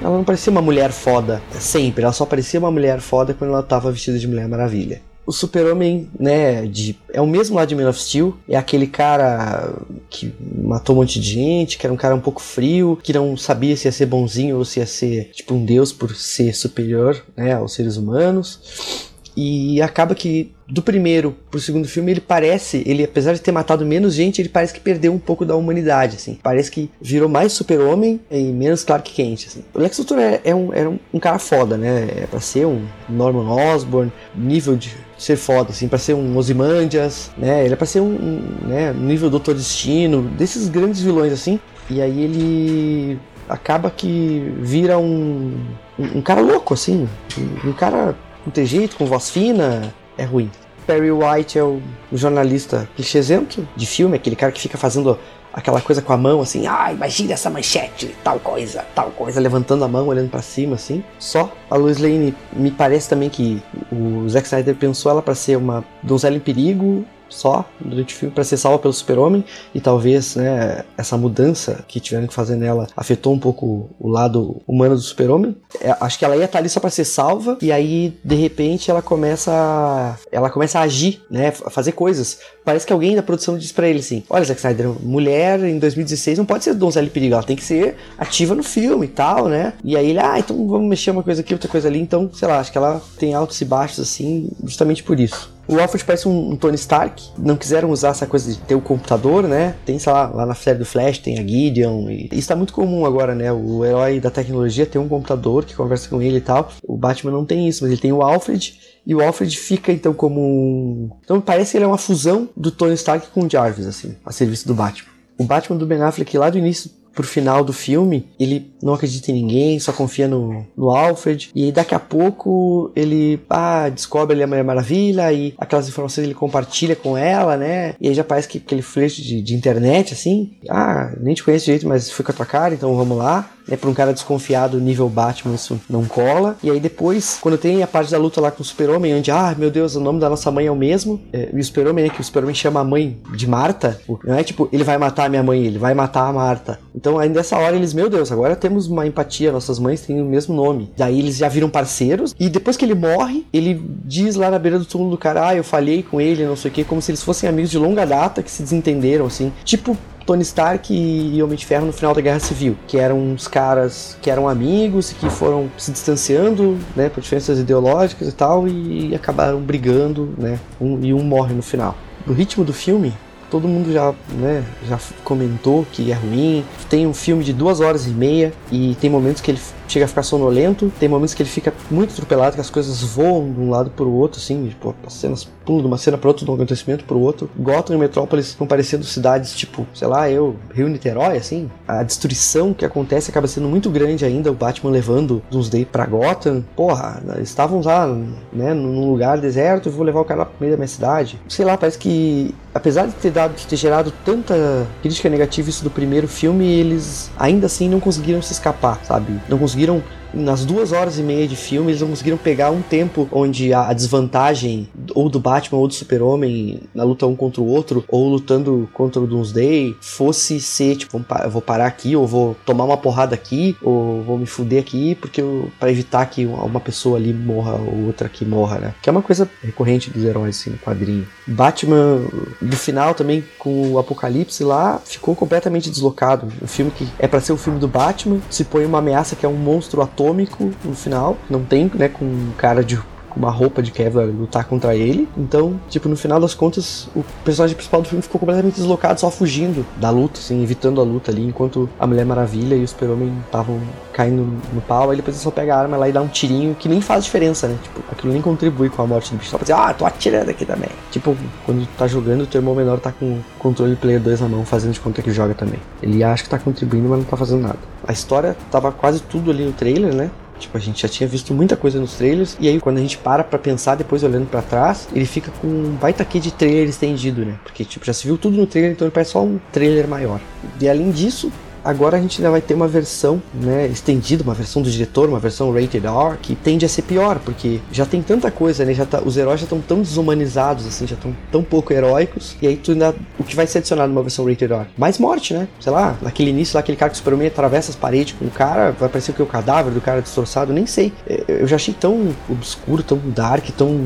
ela 0.00 0.16
não 0.16 0.24
parecia 0.24 0.50
uma 0.50 0.60
mulher 0.60 0.92
foda 0.92 1.42
sempre, 1.58 2.04
ela 2.04 2.12
só 2.12 2.26
parecia 2.26 2.60
uma 2.60 2.70
mulher 2.70 3.00
foda 3.00 3.32
quando 3.32 3.50
ela 3.50 3.62
tava 3.62 3.90
vestida 3.90 4.18
de 4.18 4.28
Mulher 4.28 4.48
Maravilha. 4.48 5.00
O 5.26 5.32
Super-Homem, 5.32 6.08
né, 6.20 6.66
de, 6.66 6.96
é 7.12 7.20
o 7.20 7.26
mesmo 7.26 7.56
lá 7.56 7.64
de 7.64 7.74
Man 7.74 7.88
of 7.88 8.00
Steel, 8.00 8.36
é 8.48 8.56
aquele 8.56 8.86
cara 8.86 9.74
que 10.08 10.32
matou 10.62 10.94
um 10.94 11.00
monte 11.00 11.18
de 11.18 11.28
gente, 11.28 11.76
que 11.76 11.84
era 11.84 11.92
um 11.92 11.96
cara 11.96 12.14
um 12.14 12.20
pouco 12.20 12.40
frio, 12.40 12.96
que 13.02 13.12
não 13.12 13.36
sabia 13.36 13.76
se 13.76 13.88
ia 13.88 13.92
ser 13.92 14.06
bonzinho 14.06 14.56
ou 14.56 14.64
se 14.64 14.78
ia 14.78 14.86
ser, 14.86 15.30
tipo, 15.32 15.52
um 15.52 15.64
deus 15.64 15.92
por 15.92 16.14
ser 16.14 16.54
superior, 16.54 17.20
né, 17.36 17.54
aos 17.54 17.74
seres 17.74 17.96
humanos. 17.96 19.10
E 19.36 19.82
acaba 19.82 20.14
que 20.14 20.52
do 20.68 20.82
primeiro 20.82 21.36
pro 21.50 21.60
segundo 21.60 21.86
filme 21.86 22.10
ele 22.10 22.20
parece, 22.20 22.82
ele 22.86 23.04
apesar 23.04 23.34
de 23.34 23.40
ter 23.40 23.52
matado 23.52 23.84
menos 23.86 24.14
gente, 24.14 24.40
ele 24.40 24.48
parece 24.48 24.72
que 24.72 24.80
perdeu 24.80 25.12
um 25.12 25.18
pouco 25.18 25.44
da 25.44 25.54
humanidade, 25.54 26.16
assim. 26.16 26.38
Parece 26.42 26.70
que 26.70 26.90
virou 27.00 27.28
mais 27.28 27.52
super-homem 27.52 28.20
e 28.30 28.44
menos 28.44 28.82
Clark 28.82 29.12
Kent, 29.12 29.46
assim. 29.46 29.64
O 29.74 29.78
Lex 29.78 29.98
Luthor 29.98 30.18
é, 30.18 30.40
é 30.42 30.54
um, 30.54 30.72
era 30.72 30.88
um, 30.88 30.98
um, 31.12 31.20
cara 31.20 31.38
foda, 31.38 31.76
né? 31.76 32.08
É 32.22 32.26
pra 32.26 32.40
ser 32.40 32.66
um 32.66 32.84
Norman 33.08 33.48
Osborn, 33.48 34.10
nível 34.34 34.76
de 34.76 34.94
ser 35.18 35.36
foda, 35.36 35.70
assim, 35.70 35.86
pra 35.86 35.98
ser 35.98 36.14
um 36.14 36.36
Ozymandias, 36.36 37.30
né? 37.36 37.64
Ele 37.64 37.74
é 37.74 37.76
pra 37.76 37.86
ser 37.86 38.00
um, 38.00 38.06
um 38.06 38.66
né, 38.66 38.92
nível 38.92 39.30
Doutor 39.30 39.54
Destino, 39.54 40.22
desses 40.22 40.68
grandes 40.68 41.00
vilões, 41.00 41.32
assim. 41.32 41.60
E 41.88 42.00
aí 42.00 42.22
ele 42.22 43.18
acaba 43.48 43.90
que 43.90 44.52
vira 44.60 44.98
um, 44.98 45.54
um, 45.98 46.18
um 46.18 46.22
cara 46.22 46.40
louco, 46.40 46.74
assim. 46.74 47.08
Um, 47.38 47.70
um 47.70 47.72
cara 47.72 48.16
com 48.46 48.50
trejeito, 48.52 48.96
com 48.96 49.04
voz 49.06 49.28
fina, 49.28 49.92
é 50.16 50.24
ruim. 50.24 50.48
Perry 50.86 51.10
White 51.10 51.58
é 51.58 51.64
o 51.64 51.82
jornalista 52.12 52.88
clichêzento 52.94 53.66
de 53.74 53.84
filme, 53.84 54.14
aquele 54.14 54.36
cara 54.36 54.52
que 54.52 54.60
fica 54.60 54.78
fazendo 54.78 55.18
aquela 55.52 55.80
coisa 55.80 56.00
com 56.00 56.12
a 56.12 56.16
mão 56.16 56.40
assim, 56.40 56.64
ah, 56.68 56.92
imagina 56.92 57.32
essa 57.32 57.50
manchete, 57.50 58.14
tal 58.22 58.38
coisa, 58.38 58.84
tal 58.94 59.10
coisa, 59.10 59.40
levantando 59.40 59.84
a 59.84 59.88
mão, 59.88 60.06
olhando 60.06 60.30
para 60.30 60.42
cima 60.42 60.76
assim. 60.76 61.02
Só 61.18 61.50
a 61.68 61.74
Lois 61.74 61.98
Lane 61.98 62.32
me 62.52 62.70
parece 62.70 63.08
também 63.08 63.28
que 63.28 63.60
o 63.90 64.28
Zack 64.28 64.46
Snyder 64.46 64.76
pensou 64.76 65.10
ela 65.10 65.22
para 65.22 65.34
ser 65.34 65.56
uma 65.56 65.84
donzela 66.00 66.36
em 66.36 66.40
perigo, 66.40 67.04
só 67.28 67.64
durante 67.80 68.14
o 68.14 68.18
filme 68.18 68.34
para 68.34 68.44
ser 68.44 68.56
salva 68.56 68.78
pelo 68.78 68.92
super-homem 68.92 69.44
e 69.74 69.80
talvez 69.80 70.36
né, 70.36 70.84
essa 70.96 71.16
mudança 71.16 71.84
que 71.86 72.00
tiveram 72.00 72.26
que 72.26 72.34
fazer 72.34 72.56
nela 72.56 72.86
afetou 72.96 73.32
um 73.32 73.38
pouco 73.38 73.90
o 73.98 74.08
lado 74.08 74.60
humano 74.66 74.94
do 74.94 75.00
super-homem. 75.00 75.56
É, 75.80 75.94
acho 76.00 76.18
que 76.18 76.24
ela 76.24 76.36
ia 76.36 76.44
estar 76.44 76.58
ali 76.58 76.68
só 76.68 76.80
para 76.80 76.90
ser 76.90 77.04
salva 77.04 77.58
e 77.60 77.72
aí 77.72 78.16
de 78.24 78.34
repente 78.34 78.90
ela 78.90 79.02
começa 79.02 79.50
a, 79.52 80.16
ela 80.30 80.50
começa 80.50 80.78
a 80.78 80.82
agir, 80.82 81.20
né, 81.30 81.52
a 81.64 81.70
fazer 81.70 81.92
coisas. 81.92 82.38
Parece 82.64 82.86
que 82.86 82.92
alguém 82.92 83.14
da 83.14 83.22
produção 83.22 83.56
diz 83.58 83.72
para 83.72 83.88
ele 83.88 84.00
assim: 84.00 84.22
"Olha, 84.28 84.44
Zack 84.44 84.58
Snyder, 84.58 84.88
mulher 85.02 85.60
em 85.64 85.78
2016 85.78 86.38
não 86.38 86.44
pode 86.46 86.64
ser 86.64 86.74
donzela 86.74 87.06
perigo, 87.08 87.34
ela 87.34 87.42
tem 87.42 87.56
que 87.56 87.64
ser 87.64 87.96
ativa 88.18 88.54
no 88.54 88.62
filme 88.62 89.06
e 89.06 89.10
tal, 89.10 89.48
né?" 89.48 89.74
E 89.84 89.96
aí 89.96 90.10
ele: 90.10 90.18
"Ah, 90.18 90.38
então 90.38 90.66
vamos 90.66 90.88
mexer 90.88 91.10
uma 91.10 91.22
coisa 91.22 91.40
aqui, 91.40 91.52
outra 91.52 91.68
coisa 91.68 91.88
ali". 91.88 92.00
Então, 92.00 92.30
sei 92.32 92.48
lá, 92.48 92.58
acho 92.58 92.72
que 92.72 92.78
ela 92.78 93.00
tem 93.18 93.34
altos 93.34 93.60
e 93.60 93.64
baixos 93.64 94.00
assim, 94.00 94.50
justamente 94.64 95.02
por 95.02 95.20
isso. 95.20 95.55
O 95.68 95.80
Alfred 95.80 96.04
parece 96.04 96.28
um, 96.28 96.52
um, 96.52 96.56
Tony 96.56 96.76
Stark. 96.76 97.30
Não 97.36 97.56
quiseram 97.56 97.90
usar 97.90 98.10
essa 98.10 98.26
coisa 98.26 98.52
de 98.52 98.58
ter 98.58 98.74
o 98.74 98.80
computador, 98.80 99.44
né? 99.44 99.74
Tem, 99.84 99.98
sei 99.98 100.12
lá, 100.12 100.28
lá 100.28 100.46
na 100.46 100.54
série 100.54 100.78
do 100.78 100.84
Flash 100.84 101.18
tem 101.18 101.38
a 101.38 101.46
Gideon. 101.46 102.08
E 102.08 102.28
isso 102.32 102.48
tá 102.48 102.56
muito 102.56 102.72
comum 102.72 103.04
agora, 103.04 103.34
né? 103.34 103.52
O 103.52 103.84
herói 103.84 104.20
da 104.20 104.30
tecnologia 104.30 104.86
tem 104.86 105.00
um 105.00 105.08
computador 105.08 105.64
que 105.64 105.74
conversa 105.74 106.08
com 106.08 106.22
ele 106.22 106.38
e 106.38 106.40
tal. 106.40 106.70
O 106.82 106.96
Batman 106.96 107.32
não 107.32 107.44
tem 107.44 107.68
isso, 107.68 107.82
mas 107.82 107.92
ele 107.92 108.00
tem 108.00 108.12
o 108.12 108.22
Alfred. 108.22 108.78
E 109.06 109.14
o 109.14 109.22
Alfred 109.22 109.56
fica 109.56 109.92
então 109.92 110.12
como 110.12 110.40
um. 110.40 111.10
Então 111.24 111.40
parece 111.40 111.72
que 111.72 111.78
ele 111.78 111.84
é 111.84 111.88
uma 111.88 111.98
fusão 111.98 112.48
do 112.56 112.70
Tony 112.70 112.94
Stark 112.94 113.28
com 113.28 113.44
o 113.44 113.50
Jarvis, 113.50 113.86
assim, 113.86 114.16
a 114.24 114.32
serviço 114.32 114.66
do 114.66 114.74
Batman. 114.74 115.10
O 115.38 115.44
Batman 115.44 115.76
do 115.76 115.86
Ben 115.86 116.00
Affleck 116.02 116.36
lá 116.38 116.48
do 116.48 116.58
início 116.58 116.90
pro 117.16 117.26
final 117.26 117.64
do 117.64 117.72
filme, 117.72 118.28
ele 118.38 118.70
não 118.82 118.92
acredita 118.92 119.30
em 119.30 119.34
ninguém, 119.34 119.80
só 119.80 119.90
confia 119.90 120.28
no, 120.28 120.66
no 120.76 120.90
Alfred. 120.90 121.50
E 121.54 121.72
daqui 121.72 121.94
a 121.94 121.98
pouco 121.98 122.92
ele 122.94 123.40
ah, 123.48 123.88
descobre 123.88 124.36
ele 124.36 124.42
a 124.42 124.46
Mulher 124.46 124.62
Maravilha 124.62 125.32
e 125.32 125.54
aquelas 125.56 125.88
informações 125.88 126.24
ele 126.24 126.34
compartilha 126.34 126.94
com 126.94 127.16
ela, 127.16 127.56
né? 127.56 127.94
E 127.98 128.08
aí 128.08 128.14
já 128.14 128.22
parece 128.22 128.46
que 128.46 128.58
aquele 128.58 128.82
flerte 128.82 129.22
de, 129.22 129.40
de 129.40 129.54
internet, 129.54 130.12
assim. 130.12 130.58
Ah, 130.68 131.14
nem 131.18 131.34
te 131.34 131.42
conheço 131.42 131.64
direito, 131.64 131.88
mas 131.88 132.10
fui 132.10 132.24
com 132.24 132.32
a 132.32 132.34
tua 132.34 132.46
cara, 132.46 132.74
então 132.74 132.94
vamos 132.94 133.16
lá 133.16 133.50
né, 133.68 133.76
pra 133.76 133.90
um 133.90 133.94
cara 133.94 134.12
desconfiado 134.12 134.80
nível 134.80 135.08
Batman, 135.08 135.54
isso 135.54 135.80
não 135.88 136.04
cola. 136.04 136.56
E 136.62 136.70
aí 136.70 136.80
depois, 136.80 137.38
quando 137.40 137.58
tem 137.58 137.82
a 137.82 137.86
parte 137.86 138.10
da 138.10 138.18
luta 138.18 138.40
lá 138.40 138.50
com 138.50 138.62
o 138.62 138.64
Super-Homem, 138.64 139.14
onde, 139.14 139.30
ah, 139.30 139.54
meu 139.56 139.70
Deus, 139.70 139.96
o 139.96 140.00
nome 140.00 140.20
da 140.20 140.28
nossa 140.28 140.50
mãe 140.50 140.66
é 140.66 140.70
o 140.70 140.76
mesmo, 140.76 141.20
é, 141.32 141.50
e 141.52 141.60
o 141.60 141.64
Super-Homem, 141.64 142.04
né, 142.04 142.10
que 142.10 142.20
o 142.20 142.24
Super-Homem 142.24 142.54
chama 142.54 142.80
a 142.80 142.84
mãe 142.84 143.18
de 143.34 143.46
Marta, 143.46 144.00
não 144.24 144.34
é 144.34 144.42
tipo, 144.42 144.68
ele 144.72 144.84
vai 144.84 144.98
matar 144.98 145.26
a 145.26 145.28
minha 145.28 145.42
mãe, 145.42 145.64
ele 145.64 145.78
vai 145.78 145.94
matar 145.94 146.28
a 146.28 146.32
Marta. 146.32 146.78
Então 146.94 147.18
aí 147.18 147.28
nessa 147.28 147.58
hora 147.58 147.76
eles, 147.76 147.92
meu 147.92 148.08
Deus, 148.08 148.30
agora 148.32 148.56
temos 148.56 148.86
uma 148.86 149.06
empatia, 149.06 149.52
nossas 149.52 149.78
mães 149.78 150.00
têm 150.00 150.20
o 150.20 150.24
mesmo 150.24 150.54
nome. 150.54 150.90
Daí 150.96 151.18
eles 151.18 151.36
já 151.36 151.48
viram 151.48 151.68
parceiros, 151.68 152.34
e 152.38 152.48
depois 152.48 152.76
que 152.76 152.84
ele 152.84 152.94
morre, 152.94 153.46
ele 153.52 153.82
diz 154.04 154.36
lá 154.36 154.50
na 154.50 154.58
beira 154.58 154.78
do 154.78 154.84
túmulo 154.84 155.10
do 155.10 155.18
cara, 155.18 155.48
ah, 155.48 155.54
eu 155.54 155.64
falhei 155.64 156.02
com 156.02 156.20
ele, 156.20 156.44
não 156.44 156.56
sei 156.56 156.70
o 156.70 156.74
que, 156.74 156.84
como 156.84 157.02
se 157.02 157.10
eles 157.10 157.22
fossem 157.22 157.48
amigos 157.48 157.70
de 157.70 157.78
longa 157.78 158.04
data 158.04 158.42
que 158.42 158.50
se 158.50 158.62
desentenderam, 158.62 159.26
assim. 159.26 159.52
Tipo, 159.64 159.96
Tony 160.26 160.42
Stark 160.42 160.92
e 160.92 161.40
Homem 161.40 161.56
de 161.56 161.64
Ferro 161.64 161.86
no 161.86 161.92
final 161.92 162.12
da 162.12 162.20
Guerra 162.20 162.40
Civil, 162.40 162.76
que 162.88 162.98
eram 162.98 163.16
uns 163.16 163.46
caras 163.46 164.18
que 164.20 164.28
eram 164.28 164.48
amigos, 164.48 165.12
que 165.12 165.30
foram 165.30 165.70
se 165.78 165.92
distanciando, 165.92 166.76
né, 166.96 167.08
por 167.08 167.20
diferenças 167.20 167.60
ideológicas 167.60 168.28
e 168.28 168.32
tal, 168.32 168.66
e 168.66 169.14
acabaram 169.14 169.60
brigando, 169.60 170.34
né, 170.36 170.58
um, 170.80 170.98
e 171.00 171.14
um 171.14 171.22
morre 171.22 171.54
no 171.54 171.62
final. 171.62 171.96
No 172.26 172.34
ritmo 172.34 172.64
do 172.64 172.72
filme, 172.72 173.14
todo 173.48 173.68
mundo 173.68 173.92
já, 173.92 174.12
né, 174.32 174.64
já 174.88 174.98
comentou 175.22 175.86
que 175.92 176.10
é 176.10 176.14
ruim. 176.14 176.64
Tem 176.90 177.06
um 177.06 177.14
filme 177.14 177.44
de 177.44 177.52
duas 177.52 177.80
horas 177.80 178.06
e 178.06 178.10
meia 178.10 178.52
e 178.72 178.96
tem 179.00 179.08
momentos 179.08 179.40
que 179.40 179.50
ele 179.50 179.60
chega 179.92 180.04
a 180.04 180.08
ficar 180.08 180.22
sonolento, 180.22 180.92
tem 180.98 181.08
momentos 181.08 181.34
que 181.34 181.42
ele 181.42 181.50
fica 181.50 181.72
muito 181.90 182.12
atropelado, 182.12 182.54
que 182.54 182.60
as 182.60 182.70
coisas 182.70 183.02
voam 183.02 183.50
de 183.52 183.60
um 183.60 183.70
lado 183.70 183.90
para 183.90 184.04
o 184.04 184.14
outro, 184.14 184.40
assim, 184.40 184.68
tipo, 184.68 184.94
as 185.06 185.12
cenas 185.12 185.48
pulam 185.64 185.80
de 185.80 185.86
uma 185.86 185.98
cena 185.98 186.16
para 186.16 186.28
outra, 186.28 186.44
de 186.44 186.50
um 186.50 186.54
acontecimento 186.54 187.04
para 187.04 187.16
o 187.16 187.20
outro. 187.20 187.50
Gotham 187.56 187.94
e 187.94 187.98
Metrópolis 187.98 188.46
estão 188.48 188.66
parecendo 188.66 189.04
cidades, 189.04 189.54
tipo, 189.54 189.86
sei 189.94 190.08
lá, 190.08 190.30
eu, 190.30 190.56
Rio 190.72 190.88
Niterói, 190.88 191.36
assim. 191.36 191.70
A 191.86 192.02
destruição 192.02 192.72
que 192.72 192.84
acontece 192.84 193.30
acaba 193.30 193.46
sendo 193.46 193.68
muito 193.68 193.90
grande 193.90 194.24
ainda, 194.24 194.50
o 194.50 194.54
Batman 194.54 194.90
levando 194.90 195.42
Doomsday 195.50 195.84
para 195.84 196.06
Gotham. 196.06 196.64
Porra, 196.74 197.22
estavam 197.40 197.80
lá, 197.82 198.06
né, 198.52 198.74
num 198.74 199.10
lugar 199.10 199.38
deserto, 199.38 199.90
vou 199.90 200.04
levar 200.04 200.20
o 200.20 200.24
cara 200.24 200.46
pro 200.46 200.56
meio 200.60 200.72
da 200.72 200.76
minha 200.76 200.88
cidade. 200.88 201.40
Sei 201.48 201.64
lá, 201.64 201.76
parece 201.76 201.98
que 201.98 202.54
apesar 202.76 203.06
de 203.06 203.14
ter 203.14 203.30
dado 203.30 203.54
de 203.56 203.66
ter 203.66 203.76
gerado 203.76 204.12
tanta 204.24 204.86
crítica 205.00 205.28
negativa 205.28 205.70
isso 205.70 205.82
do 205.82 205.90
primeiro 205.90 206.28
filme, 206.28 206.66
eles 206.66 207.30
ainda 207.38 207.66
assim 207.66 207.88
não 207.88 207.98
conseguiram 207.98 208.42
se 208.42 208.52
escapar, 208.52 209.00
sabe? 209.04 209.40
Não 209.48 209.58
conseguiram 209.58 209.75
conseguiram 209.76 210.02
nas 210.32 210.64
duas 210.64 210.92
horas 210.92 211.18
e 211.18 211.22
meia 211.22 211.46
de 211.46 211.56
filme, 211.56 211.90
eles 211.90 212.00
não 212.00 212.08
conseguiram 212.08 212.36
pegar 212.36 212.70
um 212.70 212.82
tempo 212.82 213.28
onde 213.32 213.72
a, 213.72 213.92
desvantagem 213.92 214.88
ou 215.14 215.28
do 215.28 215.40
Batman 215.40 215.78
ou 215.78 215.88
do 215.88 215.94
Super-Homem 215.94 216.80
na 216.94 217.04
luta 217.04 217.26
um 217.26 217.34
contra 217.34 217.60
o 217.60 217.66
outro, 217.66 218.04
ou 218.08 218.28
lutando 218.28 218.88
contra 218.92 219.20
o 219.20 219.26
Doomsday, 219.26 219.96
fosse 220.00 220.60
ser, 220.60 220.96
tipo, 220.96 221.24
vou 221.48 221.62
parar 221.62 221.86
aqui, 221.86 222.14
ou 222.14 222.26
vou 222.26 222.56
tomar 222.64 222.84
uma 222.84 222.96
porrada 222.96 223.34
aqui, 223.34 223.76
ou 223.82 224.22
vou 224.22 224.38
me 224.38 224.46
fuder 224.46 224.80
aqui, 224.80 225.14
porque 225.14 225.42
para 225.78 225.90
evitar 225.90 226.26
que 226.26 226.44
uma 226.46 226.80
pessoa 226.80 227.16
ali 227.16 227.32
morra 227.32 227.74
ou 227.74 228.06
outra 228.06 228.26
aqui 228.26 228.44
morra, 228.44 228.78
né? 228.78 228.94
Que 229.02 229.08
é 229.08 229.12
uma 229.12 229.22
coisa 229.22 229.48
recorrente 229.62 230.10
dos 230.10 230.24
heróis, 230.24 230.58
assim, 230.58 230.70
no 230.70 230.78
quadrinho. 230.78 231.26
Batman, 231.46 232.20
no 232.60 232.76
final 232.76 233.14
também, 233.14 233.44
com 233.58 233.92
o 233.92 233.98
Apocalipse 233.98 234.62
lá, 234.64 235.00
ficou 235.04 235.34
completamente 235.34 235.90
deslocado. 235.90 236.48
Um 236.62 236.66
filme 236.66 236.90
que 236.90 237.08
é 237.18 237.26
para 237.26 237.40
ser 237.40 237.52
o 237.52 237.56
filme 237.56 237.78
do 237.78 237.88
Batman, 237.88 238.40
se 238.50 238.64
põe 238.64 238.84
uma 238.84 238.98
ameaça 238.98 239.36
que 239.36 239.46
é 239.46 239.48
um 239.48 239.54
monstro 239.54 240.02
atômico 240.16 240.72
no 240.82 240.94
final. 240.94 241.36
Não 241.50 241.62
tem, 241.62 241.90
né, 241.94 242.08
com 242.08 242.24
um 242.24 242.52
cara 242.56 242.82
de 242.82 242.98
uma 243.36 243.50
roupa 243.50 243.82
de 243.82 243.90
Kevlar 243.90 244.26
lutar 244.26 244.64
contra 244.64 244.96
ele. 244.96 245.28
Então, 245.36 245.78
tipo, 245.90 246.08
no 246.08 246.16
final 246.16 246.40
das 246.40 246.54
contas, 246.54 247.08
o 247.14 247.22
personagem 247.44 247.76
principal 247.76 248.00
do 248.00 248.08
filme 248.08 248.22
ficou 248.22 248.38
completamente 248.40 248.76
deslocado, 248.76 249.20
só 249.20 249.30
fugindo 249.30 249.84
da 249.98 250.08
luta, 250.08 250.40
assim, 250.40 250.62
evitando 250.62 251.00
a 251.00 251.04
luta 251.04 251.30
ali, 251.30 251.46
enquanto 251.46 251.88
a 251.98 252.06
Mulher 252.06 252.24
Maravilha 252.24 252.74
e 252.74 252.82
o 252.82 252.88
Super-Homem 252.88 253.32
estavam 253.44 253.78
caindo 254.12 254.42
no 254.72 254.80
pau. 254.80 255.10
Aí 255.10 255.16
depois 255.16 255.36
ele 255.36 255.44
só 255.44 255.50
pega 255.50 255.74
a 255.74 255.78
arma 255.78 255.96
lá 255.96 256.08
e 256.08 256.12
dá 256.12 256.22
um 256.22 256.28
tirinho 256.28 256.74
que 256.74 256.88
nem 256.88 257.00
faz 257.00 257.24
diferença, 257.24 257.68
né? 257.68 257.76
Tipo, 257.82 258.00
aquilo 258.10 258.32
nem 258.32 258.40
contribui 258.40 258.88
com 258.88 259.02
a 259.02 259.06
morte 259.06 259.30
do 259.30 259.36
bicho. 259.36 259.50
Só 259.50 259.58
pra 259.58 259.64
dizer, 259.64 259.74
ah, 259.74 259.92
tô 259.92 260.06
atirando 260.06 260.50
aqui 260.50 260.64
também. 260.64 260.88
Tipo, 261.10 261.36
quando 261.66 261.86
tá 261.98 262.06
jogando, 262.06 262.42
o 262.42 262.46
teu 262.46 262.60
irmão 262.60 262.74
menor 262.74 262.98
tá 262.98 263.12
com 263.12 263.26
o 263.26 263.44
controle 263.58 263.96
Player 263.96 264.20
2 264.20 264.40
na 264.40 264.48
mão, 264.48 264.64
fazendo 264.64 264.92
de 264.92 265.00
conta 265.00 265.20
que 265.20 265.30
joga 265.30 265.52
também. 265.52 265.78
Ele 266.02 266.24
acha 266.24 266.42
que 266.42 266.48
tá 266.48 266.58
contribuindo, 266.58 267.08
mas 267.08 267.18
não 267.18 267.26
tá 267.26 267.36
fazendo 267.36 267.60
nada. 267.60 267.78
A 268.06 268.12
história 268.12 268.56
tava 268.70 268.92
quase 268.92 269.20
tudo 269.20 269.50
ali 269.50 269.64
no 269.64 269.72
trailer, 269.72 270.14
né? 270.14 270.30
Tipo, 270.58 270.78
a 270.78 270.80
gente 270.80 271.02
já 271.02 271.08
tinha 271.08 271.28
visto 271.28 271.52
muita 271.52 271.76
coisa 271.76 272.00
nos 272.00 272.14
trailers, 272.14 272.56
e 272.58 272.66
aí 272.68 272.80
quando 272.80 272.96
a 272.96 273.00
gente 273.00 273.18
para 273.18 273.44
pra 273.44 273.58
pensar, 273.58 273.94
depois 273.94 274.22
olhando 274.22 274.46
para 274.46 274.62
trás, 274.62 275.06
ele 275.14 275.26
fica 275.26 275.52
com 275.60 275.66
um 275.66 275.90
baita 276.00 276.22
aqui 276.22 276.40
de 276.40 276.50
trailer 276.50 276.88
estendido, 276.88 277.44
né? 277.44 277.56
Porque, 277.62 277.84
tipo, 277.84 278.06
já 278.06 278.12
se 278.12 278.26
viu 278.26 278.38
tudo 278.38 278.56
no 278.56 278.66
trailer, 278.66 278.92
então 278.92 279.06
ele 279.06 279.12
parece 279.12 279.32
só 279.32 279.44
um 279.44 279.58
trailer 279.70 280.08
maior. 280.08 280.40
E 280.80 280.88
além 280.88 281.10
disso, 281.10 281.52
Agora 281.86 282.16
a 282.16 282.20
gente 282.20 282.40
ainda 282.40 282.50
vai 282.50 282.60
ter 282.60 282.74
uma 282.74 282.88
versão 282.88 283.40
né, 283.54 283.86
estendida, 283.86 284.42
uma 284.42 284.54
versão 284.54 284.82
do 284.82 284.90
diretor, 284.90 285.28
uma 285.28 285.38
versão 285.38 285.72
rated 285.72 286.04
R, 286.04 286.36
que 286.42 286.56
tende 286.56 286.84
a 286.84 286.88
ser 286.88 287.02
pior, 287.02 287.38
porque 287.38 287.78
já 287.92 288.04
tem 288.04 288.20
tanta 288.20 288.50
coisa, 288.50 288.84
né? 288.84 288.92
Já 288.92 289.06
tá, 289.06 289.22
os 289.24 289.36
heróis 289.36 289.60
já 289.60 289.66
estão 289.66 289.80
tão 289.80 290.02
desumanizados, 290.02 290.84
assim, 290.84 291.06
já 291.06 291.14
estão 291.14 291.32
tão 291.52 291.62
pouco 291.62 291.92
heróicos. 291.92 292.56
E 292.60 292.66
aí 292.66 292.76
tu 292.76 292.90
ainda. 292.90 293.14
O 293.38 293.44
que 293.44 293.54
vai 293.54 293.68
ser 293.68 293.78
adicionado 293.78 294.08
numa 294.12 294.22
versão 294.22 294.44
rated 294.44 294.72
R? 294.72 294.86
Mais 294.98 295.20
morte, 295.20 295.54
né? 295.54 295.68
Sei 295.78 295.92
lá, 295.92 296.16
naquele 296.20 296.50
início 296.50 296.74
lá, 296.74 296.80
aquele 296.80 296.96
cara 296.96 297.10
que 297.10 297.14
o 297.14 297.18
Superman 297.18 297.46
atravessa 297.46 297.90
as 297.90 297.96
paredes 297.96 298.34
com 298.36 298.46
o 298.46 298.50
cara, 298.50 298.90
vai 298.90 299.08
parecer 299.08 299.32
que 299.32 299.40
é 299.40 299.44
o 299.44 299.48
cadáver 299.48 299.92
do 299.92 300.00
cara 300.00 300.20
destroçado, 300.20 300.72
nem 300.72 300.86
sei. 300.86 301.12
É, 301.28 301.44
eu 301.46 301.68
já 301.68 301.76
achei 301.76 301.94
tão 301.94 302.34
obscuro, 302.50 303.04
tão 303.04 303.20
dark, 303.24 303.64
tão 303.76 303.96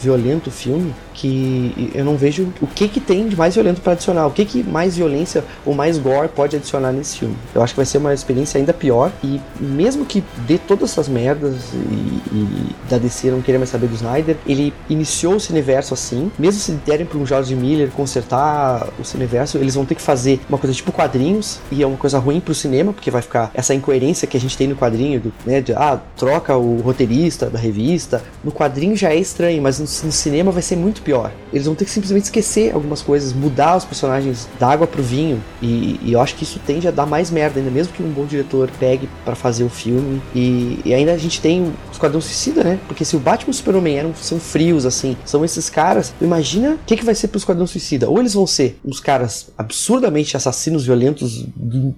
violento 0.00 0.48
o 0.48 0.52
filme 0.52 0.94
que 1.18 1.90
eu 1.94 2.04
não 2.04 2.16
vejo 2.16 2.48
o 2.62 2.66
que 2.66 2.86
que 2.86 3.00
tem 3.00 3.28
de 3.28 3.36
mais 3.36 3.54
violento 3.54 3.80
para 3.80 3.94
adicionar, 3.94 4.26
o 4.26 4.30
que 4.30 4.44
que 4.44 4.62
mais 4.62 4.96
violência 4.96 5.44
ou 5.66 5.74
mais 5.74 5.98
gore 5.98 6.28
pode 6.28 6.54
adicionar 6.54 6.92
nesse 6.92 7.18
filme. 7.18 7.36
Eu 7.52 7.60
acho 7.60 7.72
que 7.72 7.76
vai 7.76 7.86
ser 7.86 7.98
uma 7.98 8.14
experiência 8.14 8.56
ainda 8.56 8.72
pior 8.72 9.10
e 9.22 9.40
mesmo 9.58 10.04
que 10.04 10.22
dê 10.46 10.58
todas 10.58 10.92
essas 10.92 11.08
merdas 11.08 11.56
e, 11.74 12.36
e 12.36 12.76
da 12.88 12.98
DC 12.98 13.32
não 13.32 13.42
querer 13.42 13.58
mais 13.58 13.70
saber 13.70 13.88
do 13.88 13.96
Snyder, 13.96 14.36
ele 14.46 14.72
iniciou 14.88 15.34
o 15.34 15.40
Cineverso 15.40 15.92
assim, 15.92 16.30
mesmo 16.38 16.60
se 16.60 16.70
derem 16.72 17.04
para 17.04 17.18
um 17.18 17.26
George 17.26 17.54
Miller 17.56 17.90
consertar 17.90 18.88
o 18.98 19.04
Cineverso, 19.04 19.58
eles 19.58 19.74
vão 19.74 19.84
ter 19.84 19.96
que 19.96 20.02
fazer 20.02 20.40
uma 20.48 20.56
coisa 20.58 20.72
tipo 20.72 20.92
quadrinhos 20.92 21.58
e 21.72 21.82
é 21.82 21.86
uma 21.86 21.96
coisa 21.96 22.18
ruim 22.20 22.38
pro 22.38 22.54
cinema, 22.54 22.92
porque 22.92 23.10
vai 23.10 23.22
ficar 23.22 23.50
essa 23.54 23.74
incoerência 23.74 24.28
que 24.28 24.36
a 24.36 24.40
gente 24.40 24.56
tem 24.56 24.68
no 24.68 24.76
quadrinho, 24.76 25.20
do, 25.20 25.32
né, 25.44 25.60
de, 25.60 25.72
ah, 25.72 26.00
troca 26.16 26.56
o 26.56 26.80
roteirista 26.80 27.50
da 27.50 27.58
revista, 27.58 28.22
no 28.44 28.52
quadrinho 28.52 28.96
já 28.96 29.10
é 29.10 29.16
estranho, 29.16 29.60
mas 29.60 29.80
no, 29.80 29.87
no 30.04 30.12
cinema 30.12 30.50
vai 30.50 30.62
ser 30.62 30.76
muito 30.76 31.02
pior. 31.02 31.32
Eles 31.52 31.66
vão 31.66 31.74
ter 31.74 31.84
que 31.84 31.90
simplesmente 31.90 32.24
esquecer 32.24 32.74
algumas 32.74 33.02
coisas, 33.02 33.32
mudar 33.32 33.76
os 33.76 33.84
personagens 33.84 34.48
da 34.58 34.68
água 34.68 34.86
pro 34.86 35.02
vinho. 35.02 35.42
E, 35.62 35.98
e 36.02 36.12
eu 36.12 36.20
acho 36.20 36.34
que 36.34 36.44
isso 36.44 36.60
tende 36.66 36.86
a 36.86 36.90
dar 36.90 37.06
mais 37.06 37.30
merda 37.30 37.58
ainda, 37.58 37.70
mesmo 37.70 37.92
que 37.92 38.02
um 38.02 38.10
bom 38.10 38.26
diretor 38.26 38.70
pegue 38.78 39.08
para 39.24 39.34
fazer 39.34 39.64
o 39.64 39.68
filme. 39.68 40.20
E, 40.34 40.80
e, 40.84 40.94
ainda 40.94 41.12
a 41.12 41.18
gente 41.18 41.40
tem 41.40 41.62
o 41.62 41.74
Esquadrão 41.90 42.20
Suicida, 42.20 42.62
né? 42.62 42.78
Porque 42.86 43.04
se 43.04 43.16
o 43.16 43.18
Batman 43.18 43.50
e 43.50 43.50
o 43.50 43.54
Super-Homem 43.54 43.98
eram, 43.98 44.14
são 44.14 44.38
frios, 44.38 44.84
assim, 44.84 45.16
são 45.24 45.44
esses 45.44 45.70
caras, 45.70 46.12
imagina 46.20 46.74
o 46.74 46.78
que, 46.84 46.96
que 46.96 47.04
vai 47.04 47.14
ser 47.14 47.28
pro 47.28 47.38
Esquadrão 47.38 47.66
Suicida. 47.66 48.08
Ou 48.08 48.18
eles 48.18 48.34
vão 48.34 48.46
ser 48.46 48.78
uns 48.84 49.00
caras 49.00 49.50
absurdamente 49.56 50.36
assassinos 50.36 50.84
violentos, 50.84 51.46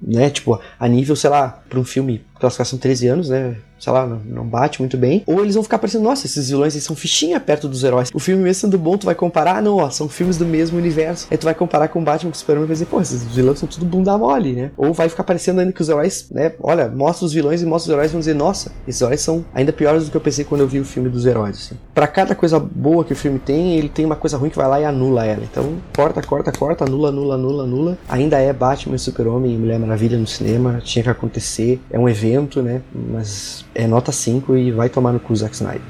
né? 0.03 0.31
Tipo, 0.31 0.61
a 0.79 0.89
nível, 0.89 1.17
sei 1.17 1.31
lá, 1.31 1.61
pra 1.69 1.79
um 1.79 1.85
filme 1.85 2.23
classificação 2.41 2.79
13 2.79 3.09
anos, 3.09 3.29
né? 3.29 3.57
sei 3.81 3.93
lá, 3.93 4.07
não, 4.07 4.21
não, 4.27 4.45
bate 4.45 4.81
muito 4.81 4.97
bem. 4.97 5.23
Ou 5.27 5.41
eles 5.41 5.55
vão 5.55 5.65
ficar 5.65 5.79
parecendo, 5.79 6.05
nossa, 6.05 6.27
esses 6.27 6.51
vilões 6.51 6.75
eles 6.75 6.85
são 6.85 6.95
fichinha 6.95 7.41
perto 7.41 7.67
dos 7.67 7.83
heróis. 7.83 8.11
O 8.13 8.19
filme 8.19 8.43
mesmo 8.43 8.61
sendo 8.61 8.79
bom, 8.79 8.97
tu 8.99 9.07
vai 9.07 9.15
comparar, 9.15 9.57
ah, 9.57 9.63
não, 9.63 9.77
ó, 9.79 9.89
são 9.89 10.09
filmes 10.09 10.37
do 10.37 10.45
mesmo 10.45 10.79
universo. 10.79 11.27
Aí 11.31 11.39
tu 11.39 11.45
vai 11.45 11.55
comparar 11.55 11.89
com 11.89 12.05
Batman 12.05 12.31
com 12.31 12.37
Superman 12.37 12.65
e 12.65 12.67
vai 12.67 12.75
dizer, 12.75 12.87
pô, 12.87 13.01
esses 13.01 13.25
vilões 13.25 13.59
são 13.59 13.67
tudo 13.67 13.87
bunda 13.87 14.17
mole, 14.19 14.53
né? 14.53 14.71
Ou 14.77 14.93
vai 14.93 15.09
ficar 15.09 15.25
parecendo 15.25 15.61
ainda 15.61 15.73
que 15.73 15.81
os 15.81 15.89
heróis, 15.89 16.27
né, 16.31 16.53
olha, 16.61 16.89
mostra 16.89 17.25
os 17.25 17.33
vilões 17.33 17.63
e 17.63 17.67
mostra 17.67 17.91
os 17.91 17.95
heróis 17.95 18.11
e 18.11 18.13
vão 18.13 18.21
dizer, 18.21 18.35
nossa, 18.35 18.71
esses 18.87 19.01
heróis 19.01 19.21
são 19.23 19.45
ainda 19.55 19.73
piores 19.73 20.05
do 20.05 20.11
que 20.11 20.17
eu 20.17 20.21
pensei 20.21 20.45
quando 20.45 20.61
eu 20.61 20.69
vi 20.69 20.79
o 20.79 20.85
filme 20.85 21.09
dos 21.09 21.25
heróis, 21.25 21.57
assim. 21.57 21.77
Pra 21.95 22.07
cada 22.07 22.35
coisa 22.35 22.59
boa 22.59 23.05
que 23.05 23.15
o 23.15 23.17
filme 23.17 23.39
tem, 23.39 23.79
ele 23.79 23.89
tem 23.89 24.05
uma 24.05 24.17
coisa 24.17 24.37
ruim 24.37 24.51
que 24.51 24.57
vai 24.57 24.69
lá 24.69 24.81
e 24.81 24.85
anula 24.85 25.25
ela. 25.25 25.43
Então, 25.51 25.77
corta, 25.97 26.21
corta, 26.23 26.53
corta, 26.53 26.85
anula, 26.85 27.09
anula, 27.09 27.35
anula, 27.35 27.65
anula. 27.65 27.99
Ainda 28.09 28.39
é 28.39 28.53
Batman, 28.53 28.99
Super-Homem 28.99 29.55
e 29.55 29.59
Mulher 29.59 29.79
Maravilha 29.79 30.19
no 30.19 30.27
cinema, 30.27 30.81
tinha 30.85 31.03
que 31.03 31.09
acontecer, 31.09 31.81
é 31.91 31.99
um 31.99 32.09
evento, 32.09 32.30
né, 32.63 32.83
mas 32.93 33.65
é 33.75 33.87
nota 33.87 34.13
5 34.13 34.57
e 34.57 34.71
vai 34.71 34.89
tomar 34.89 35.13
no 35.13 35.21
cu 35.21 35.35
Zack 35.35 35.55
Snyder. 35.55 35.83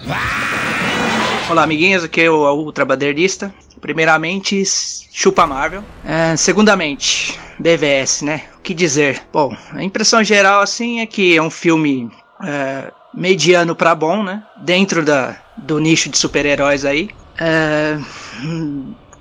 Olá, 1.51 1.65
amiguinhos, 1.65 2.05
aqui 2.05 2.21
é 2.21 2.31
o 2.31 2.55
Ultra 2.55 2.85
Baderista. 2.85 3.53
Primeiramente, 3.81 4.63
chupa 4.65 5.47
Marvel. 5.47 5.83
É, 6.05 6.37
segundamente, 6.37 7.39
BVS, 7.59 8.23
né? 8.23 8.45
O 8.59 8.61
que 8.61 8.73
dizer? 8.73 9.23
Bom, 9.33 9.57
a 9.73 9.83
impressão 9.83 10.23
geral, 10.23 10.61
assim, 10.61 11.01
é 11.01 11.07
que 11.07 11.37
é 11.37 11.43
um 11.43 11.51
filme 11.51 12.11
é, 12.45 12.93
mediano 13.13 13.75
para 13.75 13.95
bom, 13.95 14.23
né? 14.23 14.43
Dentro 14.63 15.05
da, 15.05 15.37
do 15.57 15.79
nicho 15.79 16.09
de 16.09 16.17
super-heróis 16.19 16.85
aí. 16.85 17.11
É, 17.39 17.99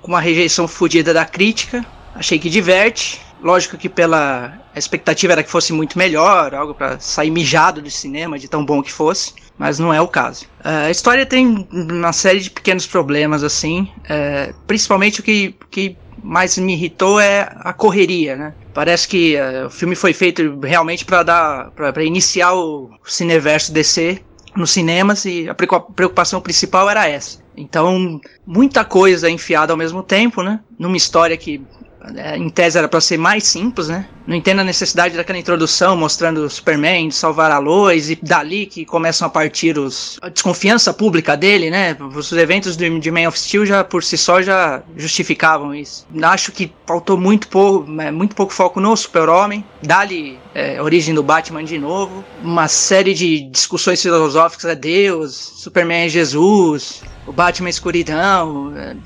com 0.00 0.08
uma 0.08 0.20
rejeição 0.20 0.68
fodida 0.68 1.12
da 1.12 1.24
crítica. 1.24 1.84
Achei 2.14 2.38
que 2.38 2.48
diverte. 2.48 3.20
Lógico 3.42 3.76
que 3.76 3.88
pela 3.88 4.60
a 4.74 4.78
expectativa 4.78 5.32
era 5.32 5.42
que 5.42 5.50
fosse 5.50 5.72
muito 5.72 5.98
melhor, 5.98 6.54
algo 6.54 6.74
para 6.74 6.98
sair 7.00 7.30
mijado 7.30 7.82
do 7.82 7.90
cinema, 7.90 8.38
de 8.38 8.48
tão 8.48 8.64
bom 8.64 8.82
que 8.82 8.92
fosse, 8.92 9.34
mas 9.58 9.78
não 9.78 9.92
é 9.92 10.00
o 10.00 10.08
caso. 10.08 10.44
Uh, 10.60 10.86
a 10.86 10.90
história 10.90 11.26
tem 11.26 11.66
uma 11.72 12.12
série 12.12 12.40
de 12.40 12.50
pequenos 12.50 12.86
problemas, 12.86 13.42
assim, 13.42 13.90
uh, 14.04 14.54
principalmente 14.66 15.20
o 15.20 15.22
que, 15.22 15.54
que 15.70 15.96
mais 16.22 16.56
me 16.58 16.74
irritou 16.74 17.18
é 17.18 17.50
a 17.56 17.72
correria, 17.72 18.36
né? 18.36 18.54
Parece 18.72 19.08
que 19.08 19.36
uh, 19.36 19.66
o 19.66 19.70
filme 19.70 19.96
foi 19.96 20.12
feito 20.12 20.60
realmente 20.60 21.04
para 21.04 21.22
dar, 21.22 21.70
para 21.72 22.04
iniciar 22.04 22.54
o 22.54 22.90
cineverso 23.04 23.72
DC 23.72 24.20
nos 24.54 24.70
cinemas 24.70 25.24
e 25.24 25.48
a 25.48 25.54
preocupação 25.54 26.40
principal 26.40 26.88
era 26.88 27.08
essa. 27.08 27.38
Então, 27.56 28.20
muita 28.46 28.84
coisa 28.84 29.28
enfiada 29.28 29.72
ao 29.72 29.76
mesmo 29.76 30.02
tempo, 30.02 30.42
né? 30.42 30.60
Numa 30.78 30.96
história 30.96 31.36
que 31.36 31.62
em 32.36 32.48
tese 32.48 32.78
era 32.78 32.88
para 32.88 33.00
ser 33.00 33.18
mais 33.18 33.44
simples, 33.44 33.88
né? 33.88 34.06
Não 34.26 34.34
entendo 34.34 34.60
a 34.60 34.64
necessidade 34.64 35.16
daquela 35.16 35.38
introdução 35.38 35.96
mostrando 35.96 36.38
o 36.38 36.50
Superman 36.50 37.08
de 37.08 37.14
salvar 37.14 37.50
a 37.50 37.58
Lois 37.58 38.10
e 38.10 38.16
dali 38.16 38.66
que 38.66 38.84
começam 38.84 39.26
a 39.26 39.30
partir 39.30 39.78
os, 39.78 40.18
a 40.22 40.28
desconfiança 40.28 40.94
pública 40.94 41.36
dele, 41.36 41.70
né? 41.70 41.96
Os 42.14 42.32
eventos 42.32 42.76
de 42.76 43.10
Man 43.10 43.28
of 43.28 43.38
Steel 43.38 43.66
já 43.66 43.84
por 43.84 44.02
si 44.02 44.16
só 44.16 44.40
já 44.40 44.82
justificavam 44.96 45.74
isso. 45.74 46.06
Acho 46.22 46.52
que 46.52 46.72
faltou 46.86 47.16
muito 47.16 47.48
pouco, 47.48 47.90
é, 48.00 48.10
muito 48.10 48.34
pouco 48.34 48.52
foco 48.52 48.80
no 48.80 48.96
Super-Homem. 48.96 49.64
Dali 49.82 50.38
é, 50.54 50.80
origem 50.80 51.14
do 51.14 51.22
Batman 51.22 51.64
de 51.64 51.78
novo, 51.78 52.24
uma 52.42 52.68
série 52.68 53.14
de 53.14 53.40
discussões 53.50 54.00
filosóficas 54.00 54.64
é 54.64 54.74
Deus, 54.74 55.34
Superman 55.34 56.06
é 56.06 56.08
Jesus, 56.08 57.02
o 57.30 57.32
Batman 57.32 57.70
escuridão. 57.70 58.76
É, 58.76 58.96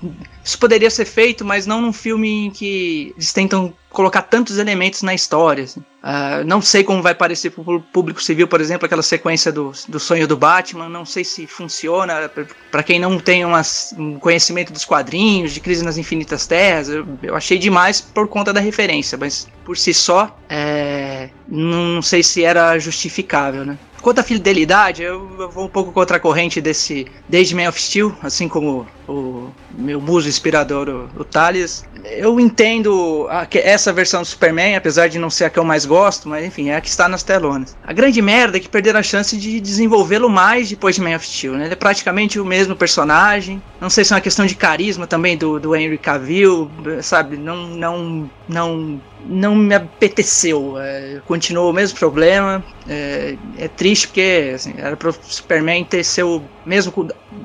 isso 0.43 0.59
poderia 0.59 0.91
ser 0.91 1.05
feito, 1.05 1.45
mas 1.45 1.67
não 1.67 1.81
num 1.81 1.93
filme 1.93 2.47
em 2.47 2.51
que 2.51 3.13
eles 3.15 3.33
tentam 3.33 3.73
colocar 3.95 4.23
tantos 4.23 4.59
elementos 4.59 5.03
na 5.03 5.15
história. 5.15 5.65
Assim. 5.65 5.81
Uh, 5.81 6.45
não 6.45 6.61
sei 6.61 6.85
como 6.85 7.01
vai 7.01 7.15
parecer 7.15 7.49
para 7.49 7.63
o 7.63 7.81
público 7.81 8.23
civil, 8.23 8.47
por 8.47 8.61
exemplo, 8.61 8.85
aquela 8.85 9.03
sequência 9.03 9.51
do, 9.51 9.73
do 9.89 9.99
sonho 9.99 10.29
do 10.29 10.37
Batman. 10.37 10.89
Não 10.89 11.07
sei 11.07 11.25
se 11.25 11.47
funciona. 11.47 12.31
Para 12.71 12.83
quem 12.83 12.99
não 12.99 13.19
tem 13.19 13.45
umas, 13.45 13.95
um 13.97 14.19
conhecimento 14.19 14.73
dos 14.73 14.85
quadrinhos, 14.85 15.55
de 15.55 15.61
Crise 15.61 15.83
nas 15.83 15.97
Infinitas 15.97 16.47
Terras, 16.47 16.89
eu, 16.91 17.07
eu, 17.23 17.35
achei 17.35 17.57
demais 17.57 18.01
por 18.03 18.29
conta 18.29 18.53
da 18.53 18.61
referência, 18.61 19.17
mas 19.17 19.49
por 19.65 19.79
si 19.79 19.95
só, 19.95 20.37
é, 20.49 21.31
não 21.49 22.03
sei 22.03 22.23
se 22.23 22.45
era 22.45 22.79
justificável, 22.79 23.65
né? 23.65 23.79
Quanto 24.05 24.19
à 24.19 24.23
fidelidade, 24.23 25.03
eu, 25.03 25.27
vou 25.51 25.65
um 25.65 25.69
pouco 25.69 25.91
contra 25.91 26.19
a 26.19 26.21
corrente 26.21 26.61
desse 26.61 27.07
desde 27.27 27.55
Man 27.55 27.71
of 27.71 27.81
Steel, 27.81 28.15
assim 28.23 28.47
como 28.47 28.87
o 29.09 29.49
meu 29.71 29.99
muso 29.99 30.29
inspirador, 30.29 30.91
o, 30.91 31.23
o 31.23 31.25
Thales. 31.25 31.87
Eu 32.05 32.39
entendo 32.39 33.27
a, 33.31 33.47
essa 33.51 33.84
versão 33.93 34.23
do 34.23 34.27
Superman, 34.27 34.77
apesar 34.77 35.09
de 35.09 35.19
não 35.19 35.31
ser 35.31 35.45
a 35.45 35.51
que 35.51 35.59
eu 35.59 35.65
mais 35.65 35.85
gosto, 35.85 36.29
mas 36.29 36.45
enfim, 36.45 36.71
é 36.71 36.77
a 36.77 36.81
que 36.81 36.89
está 36.89 37.09
nas 37.09 37.23
telonas. 37.23 37.77
A 37.85 37.93
grande 37.93 38.21
merda 38.21 38.57
é 38.57 38.61
que 38.61 38.69
perderam 38.69 39.01
a 39.01 39.03
chance 39.03 39.37
de 39.37 39.61
desenvolvê-lo 39.61 40.29
mais 40.29 40.69
depois 40.69 40.95
de 40.95 41.03
Man 41.03 41.17
of 41.17 41.27
Steel, 41.27 41.55
né? 41.55 41.65
Ele 41.65 41.73
é 41.73 41.77
praticamente 41.77 42.39
o 42.39 42.45
mesmo 42.45 42.75
personagem. 42.77 43.63
Não 43.81 43.91
sei 43.91 44.05
se 44.05 44.13
é 44.13 44.17
uma 44.17 44.21
questão 44.21 44.47
de 44.47 44.55
carisma 44.55 45.07
também 45.07 45.37
do, 45.37 45.59
do 45.59 45.75
Henry 45.75 45.99
Cavill, 45.99 46.71
sabe? 47.03 47.37
Não, 47.37 47.67
não, 47.69 48.31
não 48.49 49.01
não 49.27 49.55
me 49.55 49.75
apeteceu. 49.75 50.79
É, 50.79 51.21
continuou 51.27 51.71
o 51.71 51.73
mesmo 51.73 51.99
problema. 51.99 52.63
É, 52.89 53.37
é 53.59 53.69
triste 53.69 54.09
porque 54.09 54.53
assim, 54.55 54.75
era 54.77 54.97
para 54.97 55.11
o 55.11 55.15
Superman 55.23 55.85
ter 55.85 56.05
seu 56.05 56.43
mesmo 56.65 56.93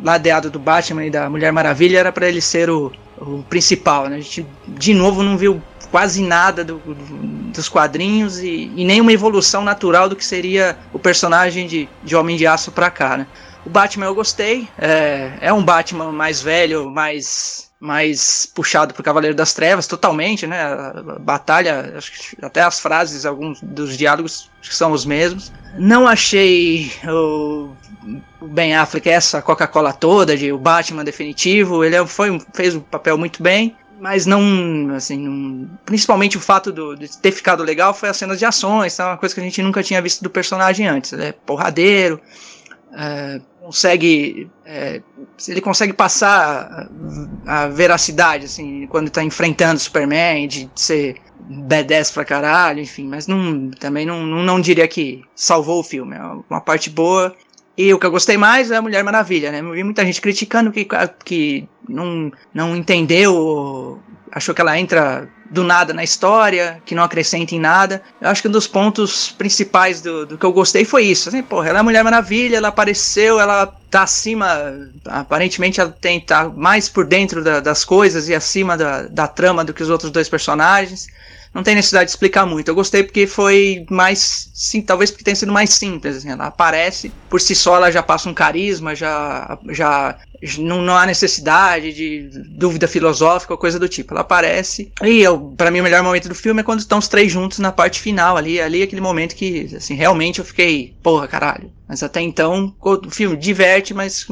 ladeado 0.04 0.50
do 0.50 0.60
Batman 0.60 1.06
e 1.06 1.10
da 1.10 1.30
Mulher 1.30 1.52
Maravilha 1.52 2.00
era 2.00 2.12
para 2.12 2.28
ele 2.28 2.42
ser 2.42 2.70
o, 2.70 2.92
o 3.18 3.44
principal. 3.50 4.08
Né? 4.08 4.18
A 4.18 4.20
gente 4.20 4.46
de 4.68 4.94
novo 4.94 5.24
não 5.24 5.38
viu 5.38 5.62
quase 5.92 6.22
nada 6.22 6.64
do, 6.64 6.78
do, 6.78 6.94
dos 7.52 7.68
quadrinhos 7.68 8.40
e, 8.40 8.72
e 8.76 8.86
nenhuma 8.86 9.12
evolução 9.12 9.64
natural 9.64 10.08
do 10.08 10.16
que 10.16 10.26
seria 10.26 10.78
o 10.94 11.00
personagem 11.00 11.68
de, 11.68 11.90
de 12.04 12.16
Homem 12.16 12.38
de 12.38 12.46
Aço 12.46 12.72
para 12.72 12.90
cá. 12.90 13.18
Né? 13.18 13.28
O 13.66 13.70
Batman 13.70 14.06
eu 14.06 14.16
gostei. 14.16 14.68
É, 14.78 15.34
é 15.42 15.54
um 15.54 15.64
Batman 15.64 16.12
mais 16.12 16.42
velho, 16.42 16.90
mais 16.90 17.70
mais 17.80 18.46
puxado 18.54 18.94
pro 18.94 19.02
Cavaleiro 19.02 19.34
das 19.34 19.54
Trevas, 19.54 19.88
totalmente, 19.88 20.46
né? 20.46 20.62
A 20.62 21.18
batalha, 21.18 21.98
até 22.42 22.62
as 22.62 22.78
frases, 22.78 23.26
alguns 23.26 23.62
dos 23.62 23.98
diálogos 23.98 24.52
são 24.62 24.92
os 24.92 25.06
mesmos. 25.06 25.50
Não 25.78 26.06
achei 26.06 26.92
o, 27.08 27.70
Ben 28.42 28.76
Affleck 28.76 29.10
essa 29.10 29.42
Coca-Cola 29.42 29.94
toda 29.94 30.36
de 30.36 30.52
o 30.52 30.58
Batman 30.58 31.06
definitivo. 31.06 31.84
Ele 31.84 31.96
é, 31.96 32.06
foi, 32.06 32.38
fez 32.54 32.76
o 32.76 32.82
papel 32.82 33.18
muito 33.18 33.42
bem, 33.42 33.78
mas 34.00 34.26
não, 34.26 34.96
assim, 34.96 35.18
não, 35.18 35.70
principalmente 35.86 36.38
o 36.38 36.42
fato 36.42 36.72
do, 36.72 36.96
de 36.96 37.18
ter 37.18 37.32
ficado 37.32 37.64
legal 37.64 37.94
foi 37.94 38.10
as 38.10 38.18
cenas 38.18 38.40
de 38.40 38.46
ações, 38.46 38.98
é 39.00 39.04
uma 39.04 39.18
coisa 39.18 39.36
que 39.36 39.42
a 39.42 39.44
gente 39.44 39.62
nunca 39.62 39.84
tinha 39.84 40.02
visto 40.02 40.24
do 40.24 40.30
personagem 40.30 40.88
antes. 40.88 41.14
É 41.14 41.32
porradeiro, 41.32 42.20
é, 42.94 43.40
consegue 43.62 44.50
é, 44.66 45.02
ele 45.48 45.62
consegue 45.62 45.94
passar 45.94 46.90
a, 47.46 47.64
a 47.64 47.68
veracidade 47.68 48.46
assim 48.46 48.88
quando 48.88 49.08
está 49.08 49.24
enfrentando 49.24 49.80
Superman 49.80 50.48
de 50.48 50.70
ser 50.74 51.18
badass 51.40 52.10
pra 52.10 52.26
caralho 52.26 52.80
enfim 52.80 53.08
mas 53.08 53.28
não 53.28 53.70
também 53.70 54.08
não, 54.08 54.26
não, 54.26 54.42
não 54.42 54.60
diria 54.60 54.88
que 54.88 55.24
salvou 55.36 55.82
o 55.82 55.84
filme 55.84 56.16
é 56.16 56.22
uma 56.50 56.60
parte 56.60 56.90
boa 56.90 57.36
e 57.82 57.94
o 57.94 57.98
que 57.98 58.06
eu 58.06 58.12
gostei 58.12 58.36
mais 58.36 58.72
é 58.72 58.76
a 58.76 58.82
Mulher 58.82 59.06
Maravilha, 59.06 59.54
né? 59.54 59.62
Eu 59.62 59.72
vi 59.72 59.86
muita 59.86 60.04
gente 60.04 60.20
criticando 60.20 60.70
que, 60.70 60.86
que 61.24 61.66
não, 61.88 62.30
não 62.54 62.76
entendeu, 62.76 63.98
achou 64.30 64.54
que 64.54 64.60
ela 64.60 64.78
entra 64.78 65.30
do 65.50 65.64
nada 65.64 65.94
na 65.94 66.04
história, 66.04 66.82
que 66.86 66.94
não 66.94 67.04
acrescenta 67.04 67.56
em 67.56 67.60
nada. 67.60 68.04
Eu 68.20 68.28
acho 68.28 68.42
que 68.42 68.50
um 68.50 68.52
dos 68.52 68.68
pontos 68.68 69.32
principais 69.32 70.02
do, 70.02 70.26
do 70.26 70.38
que 70.38 70.46
eu 70.46 70.52
gostei 70.52 70.84
foi 70.84 71.06
isso. 71.06 71.30
Assim, 71.30 71.42
porra, 71.42 71.70
ela 71.70 71.80
é 71.80 71.82
Mulher 71.82 72.04
Maravilha, 72.04 72.58
ela 72.58 72.68
apareceu, 72.68 73.40
ela 73.40 73.66
tá 73.90 74.04
acima. 74.04 74.46
Aparentemente 75.06 75.80
ela 75.80 75.90
tem 75.90 76.20
tá 76.20 76.50
mais 76.50 76.90
por 76.90 77.06
dentro 77.06 77.42
da, 77.42 77.62
das 77.62 77.86
coisas 77.86 78.28
e 78.28 78.36
acima 78.36 78.76
da, 78.76 79.04
da 79.04 79.26
trama 79.26 79.64
do 79.64 79.74
que 79.74 79.82
os 79.82 79.90
outros 79.90 80.12
dois 80.12 80.28
personagens. 80.28 81.08
Não 81.54 81.64
tem 81.64 81.76
necessidade 81.76 82.06
de 82.06 82.12
explicar 82.12 82.46
muito. 82.46 82.68
Eu 82.70 82.76
gostei 82.76 83.04
porque 83.04 83.26
foi 83.26 83.86
mais. 83.90 84.50
Sim, 84.54 84.82
talvez 84.84 85.10
porque 85.10 85.24
tenha 85.24 85.36
sido 85.36 85.52
mais 85.52 85.72
simples. 85.72 86.18
Assim, 86.18 86.30
ela 86.30 86.48
aparece, 86.48 87.18
por 87.28 87.42
si 87.42 87.56
só 87.56 87.76
ela 87.78 87.92
já 87.92 88.04
passa 88.04 88.30
um 88.30 88.34
carisma, 88.34 88.94
já, 88.96 89.58
já 89.72 90.18
não, 90.58 90.82
não 90.82 90.96
há 90.96 91.06
necessidade 91.06 91.94
de 91.94 92.30
dúvida 92.50 92.88
filosófica 92.88 93.54
ou 93.54 93.58
coisa 93.58 93.80
do 93.80 93.90
tipo. 93.90 94.14
Ela 94.14 94.22
aparece. 94.22 94.92
E 95.04 95.24
para 95.58 95.72
mim, 95.72 95.80
o 95.80 95.84
melhor 95.84 96.04
momento 96.04 96.30
do 96.30 96.36
filme 96.36 96.62
é 96.62 96.64
quando 96.64 96.80
estão 96.80 96.98
os 96.98 97.08
três 97.08 97.32
juntos 97.32 97.60
na 97.60 97.72
parte 97.72 98.00
final 98.00 98.38
ali. 98.38 98.60
Ali 98.60 98.82
é 98.82 98.84
aquele 98.84 99.02
momento 99.02 99.36
que, 99.36 99.70
assim, 99.76 99.96
realmente 99.96 100.40
eu 100.40 100.46
fiquei, 100.46 100.96
porra, 101.04 101.28
caralho. 101.28 101.72
Mas 101.88 102.04
até 102.04 102.22
então, 102.22 102.76
o 102.80 103.10
filme 103.10 103.36
diverte, 103.36 103.96
mas 103.96 104.28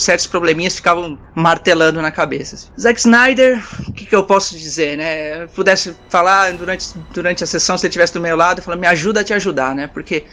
certos 0.00 0.26
probleminhas 0.26 0.74
ficavam 0.74 1.16
martelando 1.32 2.02
na 2.02 2.10
cabeça. 2.10 2.56
Assim. 2.56 2.68
Zack 2.78 2.98
Snyder, 2.98 3.64
o 3.88 3.92
que, 3.92 4.04
que, 4.04 4.16
eu 4.16 4.24
posso 4.24 4.58
dizer, 4.58 4.98
né? 4.98 5.44
Eu 5.44 5.48
pudesse 5.48 5.94
falar 6.08 6.52
durante, 6.54 6.88
durante 7.14 7.44
a 7.44 7.46
sessão, 7.46 7.78
se 7.78 7.86
ele 7.86 7.90
estivesse 7.90 8.12
do 8.12 8.20
meu 8.20 8.36
lado, 8.36 8.60
eu 8.66 8.76
me 8.76 8.88
ajuda 8.88 9.20
a 9.20 9.24
te 9.24 9.32
ajudar, 9.32 9.76
né? 9.76 9.86
Porque 9.86 10.24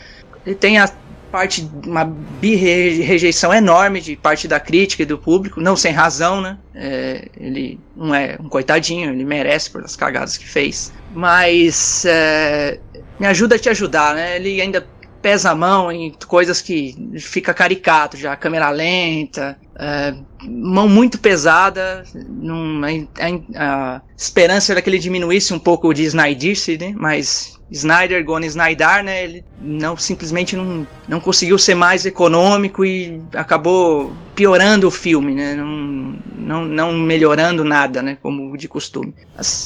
ele 0.44 0.56
tem 0.56 0.80
a 0.80 0.90
parte, 1.32 1.70
uma 1.86 2.06
bi-rejeição 2.06 3.54
enorme 3.54 4.02
de 4.02 4.16
parte 4.16 4.48
da 4.48 4.60
crítica 4.60 5.04
e 5.04 5.06
do 5.06 5.18
público, 5.18 5.62
não 5.62 5.76
sem 5.76 5.92
razão, 5.92 6.42
né? 6.42 6.58
É, 6.74 7.28
ele 7.38 7.80
não 7.96 8.14
é 8.14 8.38
um 8.40 8.50
coitadinho, 8.50 9.12
ele 9.12 9.24
merece 9.24 9.70
pelas 9.70 9.96
cagadas 9.96 10.38
que 10.38 10.48
fez. 10.48 10.92
Mas 11.14 12.06
é, 12.06 12.80
me 13.20 13.28
ajuda 13.28 13.56
a 13.56 13.60
te 13.60 13.70
ajudar, 13.70 14.16
né? 14.16 14.36
Ele 14.36 14.62
ainda 14.62 14.86
pesa 15.22 15.52
a 15.52 15.56
mão 15.56 15.92
em 15.92 16.14
coisas 16.28 16.62
que 16.62 16.96
fica 17.20 17.54
caricato 17.54 18.16
já, 18.16 18.36
câmera 18.36 18.70
lenta, 18.70 19.58
é, 19.78 20.16
mão 20.44 20.88
muito 20.88 21.20
pesada, 21.20 22.04
num, 22.14 22.82
a, 22.84 22.88
a, 22.88 23.96
a, 23.96 24.02
esperança 24.18 24.72
era 24.72 24.82
que 24.82 24.90
ele 24.90 25.00
diminuísse 25.00 25.54
um 25.54 25.60
pouco 25.60 25.94
de 25.94 26.04
Snydice, 26.04 26.78
né? 26.78 26.94
Mas 26.96 27.59
Snyder, 27.72 28.24
Gone 28.24 28.48
Snyder, 28.48 29.04
né? 29.04 29.24
Ele 29.24 29.44
não 29.62 29.96
simplesmente 29.96 30.56
não, 30.56 30.88
não 31.08 31.20
conseguiu 31.20 31.58
ser 31.58 31.76
mais 31.76 32.06
econômico 32.06 32.84
e 32.84 33.22
acabou 33.34 34.12
piorando 34.36 34.88
o 34.88 34.92
filme, 34.92 35.36
né? 35.36 35.56
Não, 35.56 36.18
não, 36.36 36.66
não 36.66 36.94
melhorando 36.94 37.64
nada, 37.64 38.02
né? 38.02 38.18
Como 38.22 38.58
de 38.58 38.68
costume. 38.68 39.14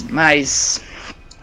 Mas 0.10 0.82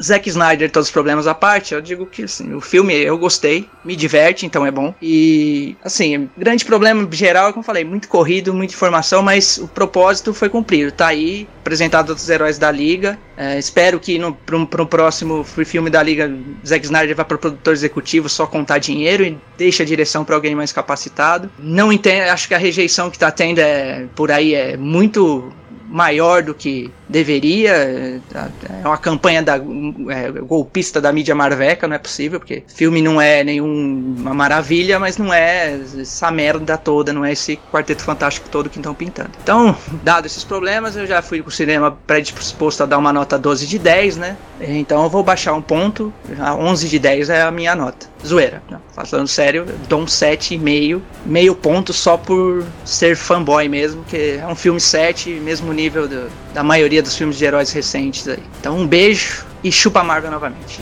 Zack 0.02 0.28
Snyder, 0.28 0.70
todos 0.70 0.88
os 0.88 0.92
problemas 0.92 1.26
à 1.26 1.34
parte, 1.34 1.74
eu 1.74 1.80
digo 1.80 2.06
que 2.06 2.24
assim, 2.24 2.54
o 2.54 2.60
filme 2.60 2.94
eu 2.94 3.18
gostei, 3.18 3.68
me 3.84 3.94
diverte, 3.94 4.46
então 4.46 4.64
é 4.64 4.70
bom. 4.70 4.94
E 5.00 5.76
assim, 5.84 6.28
grande 6.36 6.64
problema 6.64 7.06
geral, 7.12 7.52
como 7.52 7.60
eu 7.60 7.66
falei, 7.66 7.84
muito 7.84 8.08
corrido, 8.08 8.54
muita 8.54 8.74
informação, 8.74 9.22
mas 9.22 9.58
o 9.58 9.68
propósito 9.68 10.32
foi 10.32 10.48
cumprido. 10.48 10.92
Tá 10.92 11.08
aí, 11.08 11.46
apresentado 11.60 12.10
outros 12.10 12.28
heróis 12.28 12.58
da 12.58 12.70
Liga. 12.70 13.18
É, 13.36 13.58
espero 13.58 13.98
que 14.00 14.18
no 14.18 14.34
pro, 14.34 14.66
pro 14.66 14.86
próximo 14.86 15.44
filme 15.44 15.90
da 15.90 16.02
Liga, 16.02 16.32
Zack 16.66 16.84
Snyder 16.84 17.16
vá 17.16 17.24
para 17.24 17.38
produtor 17.38 17.72
executivo 17.72 18.28
só 18.28 18.46
contar 18.46 18.78
dinheiro 18.78 19.24
e 19.24 19.38
deixa 19.56 19.82
a 19.82 19.86
direção 19.86 20.24
para 20.24 20.34
alguém 20.34 20.54
mais 20.54 20.72
capacitado. 20.72 21.50
Não 21.58 21.92
entendo, 21.92 22.30
acho 22.30 22.48
que 22.48 22.54
a 22.54 22.58
rejeição 22.58 23.10
que 23.10 23.18
tá 23.18 23.30
tendo 23.30 23.58
é 23.58 24.06
por 24.14 24.30
aí 24.30 24.54
é 24.54 24.76
muito 24.76 25.52
maior 25.88 26.42
do 26.42 26.54
que 26.54 26.90
deveria. 27.10 27.72
É 27.72 28.86
uma 28.86 28.96
campanha 28.96 29.42
da 29.42 29.56
é, 29.56 30.30
golpista 30.40 31.00
da 31.00 31.12
mídia 31.12 31.34
marveca, 31.34 31.86
não 31.86 31.96
é 31.96 31.98
possível, 31.98 32.38
porque 32.38 32.62
filme 32.68 33.02
não 33.02 33.20
é 33.20 33.42
nenhuma 33.44 34.32
maravilha, 34.32 34.98
mas 34.98 35.18
não 35.18 35.32
é 35.34 35.78
essa 35.98 36.30
merda 36.30 36.78
toda, 36.78 37.12
não 37.12 37.24
é 37.24 37.32
esse 37.32 37.58
quarteto 37.70 38.02
fantástico 38.02 38.48
todo 38.48 38.70
que 38.70 38.78
estão 38.78 38.94
pintando. 38.94 39.30
Então, 39.42 39.76
dado 40.02 40.26
esses 40.26 40.44
problemas, 40.44 40.96
eu 40.96 41.06
já 41.06 41.20
fui 41.20 41.42
pro 41.42 41.50
cinema 41.50 41.96
predisposto 42.06 42.82
a 42.82 42.86
dar 42.86 42.98
uma 42.98 43.12
nota 43.12 43.38
12 43.38 43.66
de 43.66 43.78
10, 43.78 44.16
né? 44.16 44.36
Então 44.60 45.02
eu 45.02 45.08
vou 45.08 45.22
baixar 45.22 45.54
um 45.54 45.62
ponto, 45.62 46.12
11 46.38 46.88
de 46.88 46.98
10 46.98 47.30
é 47.30 47.42
a 47.42 47.50
minha 47.50 47.74
nota. 47.74 48.08
Zoeira, 48.24 48.62
não, 48.70 48.80
falando 48.92 49.28
sério, 49.28 49.64
dou 49.88 50.02
um 50.02 50.04
7,5, 50.04 51.00
meio 51.24 51.54
ponto 51.54 51.92
só 51.92 52.18
por 52.18 52.64
ser 52.84 53.16
fanboy 53.16 53.68
mesmo, 53.68 54.04
que 54.04 54.38
é 54.40 54.46
um 54.46 54.54
filme 54.54 54.80
7, 54.80 55.30
mesmo 55.30 55.72
nível 55.72 56.06
do, 56.06 56.30
da 56.52 56.62
maioria 56.62 56.99
dos 57.02 57.16
filmes 57.16 57.36
de 57.36 57.44
heróis 57.44 57.72
recentes 57.72 58.26
aí. 58.28 58.42
Então 58.60 58.76
um 58.76 58.86
beijo 58.86 59.44
e 59.62 59.70
chupa 59.70 60.02
Marvel 60.02 60.30
novamente. 60.30 60.80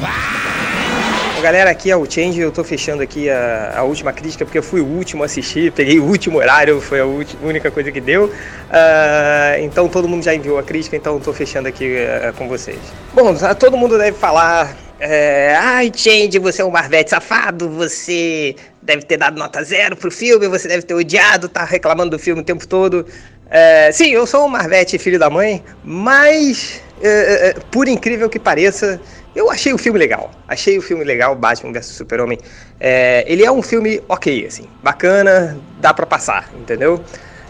Galera, 1.43 1.71
aqui 1.71 1.89
é 1.89 1.97
o 1.97 2.05
Change, 2.05 2.41
eu 2.41 2.51
tô 2.51 2.65
fechando 2.65 3.01
aqui 3.01 3.31
a, 3.31 3.75
a, 3.77 3.83
última 3.85 4.13
crítica, 4.13 4.45
porque 4.45 4.59
eu 4.59 4.63
fui 4.63 4.81
o 4.81 4.85
último 4.85 5.23
a 5.23 5.27
assistir, 5.27 5.71
peguei 5.71 6.01
o 6.01 6.05
último 6.05 6.39
horário, 6.39 6.81
foi 6.81 7.01
a 7.01 7.07
única 7.07 7.71
coisa 7.71 7.93
que 7.93 8.01
deu. 8.01 8.25
Uh, 8.25 9.63
então 9.63 9.89
todo 9.89 10.09
mundo 10.09 10.25
já 10.25 10.35
enviou 10.35 10.59
a 10.59 10.65
crítica, 10.65 10.97
então 10.97 11.21
tô 11.21 11.33
fechando 11.33 11.69
aqui 11.69 11.97
uh, 11.97 12.33
com 12.35 12.49
vocês. 12.49 12.79
Bom, 13.15 13.35
todo 13.57 13.77
mundo 13.77 13.97
deve 13.97 14.19
falar 14.19 14.77
é, 15.01 15.55
Ai, 15.55 15.93
Change, 15.95 16.41
você 16.41 16.61
é 16.61 16.65
um 16.65 16.71
Marvete 16.71 17.11
safado, 17.11 17.71
você 17.71 18.57
deve 18.83 19.03
ter 19.03 19.17
dado 19.17 19.39
nota 19.39 19.63
zero 19.63 19.97
pro 19.97 20.11
filme, 20.11 20.49
você 20.49 20.67
deve 20.67 20.83
ter 20.83 20.95
odiado, 20.95 21.49
tá 21.49 21.63
reclamando 21.65 22.11
do 22.11 22.19
filme 22.19 22.41
o 22.41 22.45
tempo 22.45 22.67
todo. 22.67 23.07
É, 23.51 23.91
sim, 23.93 24.11
eu 24.11 24.27
sou 24.27 24.45
um 24.45 24.49
Marvete, 24.49 24.99
filho 24.99 25.19
da 25.19 25.31
mãe, 25.31 25.65
mas, 25.83 26.83
é, 27.01 27.09
é, 27.09 27.49
é, 27.49 27.55
por 27.71 27.89
incrível 27.89 28.29
que 28.29 28.39
pareça, 28.39 29.01
eu 29.35 29.51
achei 29.51 29.73
o 29.73 29.79
filme 29.79 29.99
legal. 29.99 30.31
Achei 30.47 30.77
o 30.77 30.83
filme 30.83 31.03
legal, 31.05 31.35
Batman 31.35 31.73
vs 31.73 31.87
Super-Homem. 31.87 32.39
É, 32.79 33.25
ele 33.27 33.45
é 33.45 33.51
um 33.51 33.63
filme 33.63 34.03
ok, 34.09 34.47
assim, 34.47 34.65
bacana, 34.83 35.59
dá 35.81 35.95
pra 35.95 36.05
passar, 36.05 36.51
entendeu? 36.55 37.03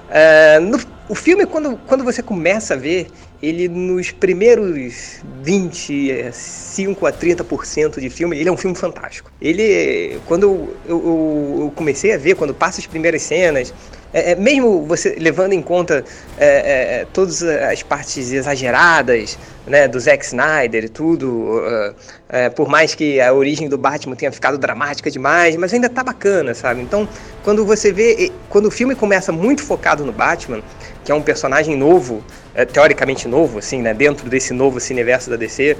É, 0.08 0.60
no, 0.60 0.78
o 1.08 1.14
filme, 1.14 1.46
quando, 1.46 1.76
quando 1.86 2.04
você 2.04 2.22
começa 2.22 2.74
a 2.74 2.76
ver, 2.76 3.08
ele 3.42 3.68
nos 3.68 4.10
primeiros 4.10 5.20
25 5.42 7.06
a 7.06 7.12
30% 7.12 7.98
de 7.98 8.10
filme, 8.10 8.38
ele 8.38 8.48
é 8.48 8.52
um 8.52 8.56
filme 8.56 8.76
fantástico. 8.76 9.30
Ele, 9.40 10.20
quando 10.26 10.42
eu, 10.42 10.76
eu, 10.86 11.56
eu 11.60 11.72
comecei 11.74 12.12
a 12.12 12.18
ver, 12.18 12.34
quando 12.34 12.52
passa 12.52 12.80
as 12.80 12.86
primeiras 12.86 13.22
cenas, 13.22 13.72
é, 14.12 14.32
é, 14.32 14.34
mesmo 14.34 14.86
você 14.86 15.16
levando 15.18 15.52
em 15.52 15.60
conta 15.60 16.02
é, 16.38 16.46
é, 16.46 17.00
é 17.00 17.06
todas 17.12 17.42
as 17.42 17.82
partes 17.82 18.32
exageradas 18.32 19.38
né, 19.66 19.86
do 19.86 20.00
Zack 20.00 20.24
Snyder 20.24 20.84
e 20.84 20.88
tudo, 20.88 21.60
uh, 21.60 21.94
por 22.56 22.68
mais 22.68 22.94
que 22.94 23.20
a 23.20 23.34
origem 23.34 23.68
do 23.68 23.76
Batman 23.76 24.16
tenha 24.16 24.32
ficado 24.32 24.56
dramática 24.56 25.10
demais, 25.10 25.56
mas 25.56 25.74
ainda 25.74 25.90
tá 25.90 26.02
bacana, 26.02 26.54
sabe? 26.54 26.80
Então, 26.80 27.06
quando 27.48 27.64
você 27.64 27.90
vê, 27.90 28.30
quando 28.50 28.66
o 28.66 28.70
filme 28.70 28.94
começa 28.94 29.32
muito 29.32 29.62
focado 29.62 30.04
no 30.04 30.12
Batman, 30.12 30.60
que 31.02 31.10
é 31.10 31.14
um 31.14 31.22
personagem 31.22 31.74
novo, 31.74 32.22
é, 32.54 32.66
teoricamente 32.66 33.26
novo, 33.26 33.58
assim, 33.58 33.80
né, 33.80 33.94
dentro 33.94 34.28
desse 34.28 34.52
novo 34.52 34.78
cineverso 34.78 35.30
da 35.30 35.36
DC, 35.36 35.74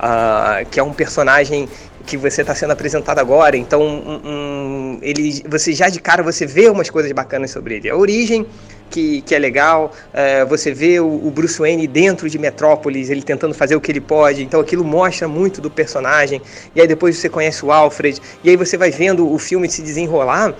uh, 0.00 0.68
que 0.68 0.80
é 0.80 0.82
um 0.82 0.92
personagem 0.92 1.68
que 2.04 2.16
você 2.16 2.40
está 2.40 2.56
sendo 2.56 2.72
apresentado 2.72 3.20
agora. 3.20 3.56
Então, 3.56 3.80
um, 3.84 4.98
ele, 5.00 5.44
você 5.48 5.72
já 5.72 5.88
de 5.88 6.00
cara 6.00 6.24
você 6.24 6.44
vê 6.44 6.68
umas 6.68 6.90
coisas 6.90 7.12
bacanas 7.12 7.52
sobre 7.52 7.76
ele. 7.76 7.88
A 7.88 7.96
origem 7.96 8.44
que, 8.90 9.22
que 9.22 9.32
é 9.32 9.38
legal, 9.38 9.92
é, 10.12 10.44
você 10.44 10.74
vê 10.74 10.98
o, 10.98 11.06
o, 11.06 11.30
Bruce 11.30 11.56
Wayne 11.56 11.86
dentro 11.86 12.28
de 12.28 12.36
Metrópolis, 12.36 13.10
ele 13.10 13.22
tentando 13.22 13.54
fazer 13.54 13.76
o 13.76 13.80
que 13.80 13.92
ele 13.92 14.00
pode. 14.00 14.42
Então, 14.42 14.60
aquilo 14.60 14.82
mostra 14.82 15.28
muito 15.28 15.60
do 15.60 15.70
personagem. 15.70 16.42
E 16.74 16.80
aí 16.80 16.88
depois 16.88 17.16
você 17.16 17.28
conhece 17.28 17.64
o 17.64 17.70
Alfred. 17.70 18.20
E 18.42 18.50
aí 18.50 18.56
você 18.56 18.76
vai 18.76 18.90
vendo 18.90 19.32
o 19.32 19.38
filme 19.38 19.70
se 19.70 19.82
desenrolar. 19.82 20.52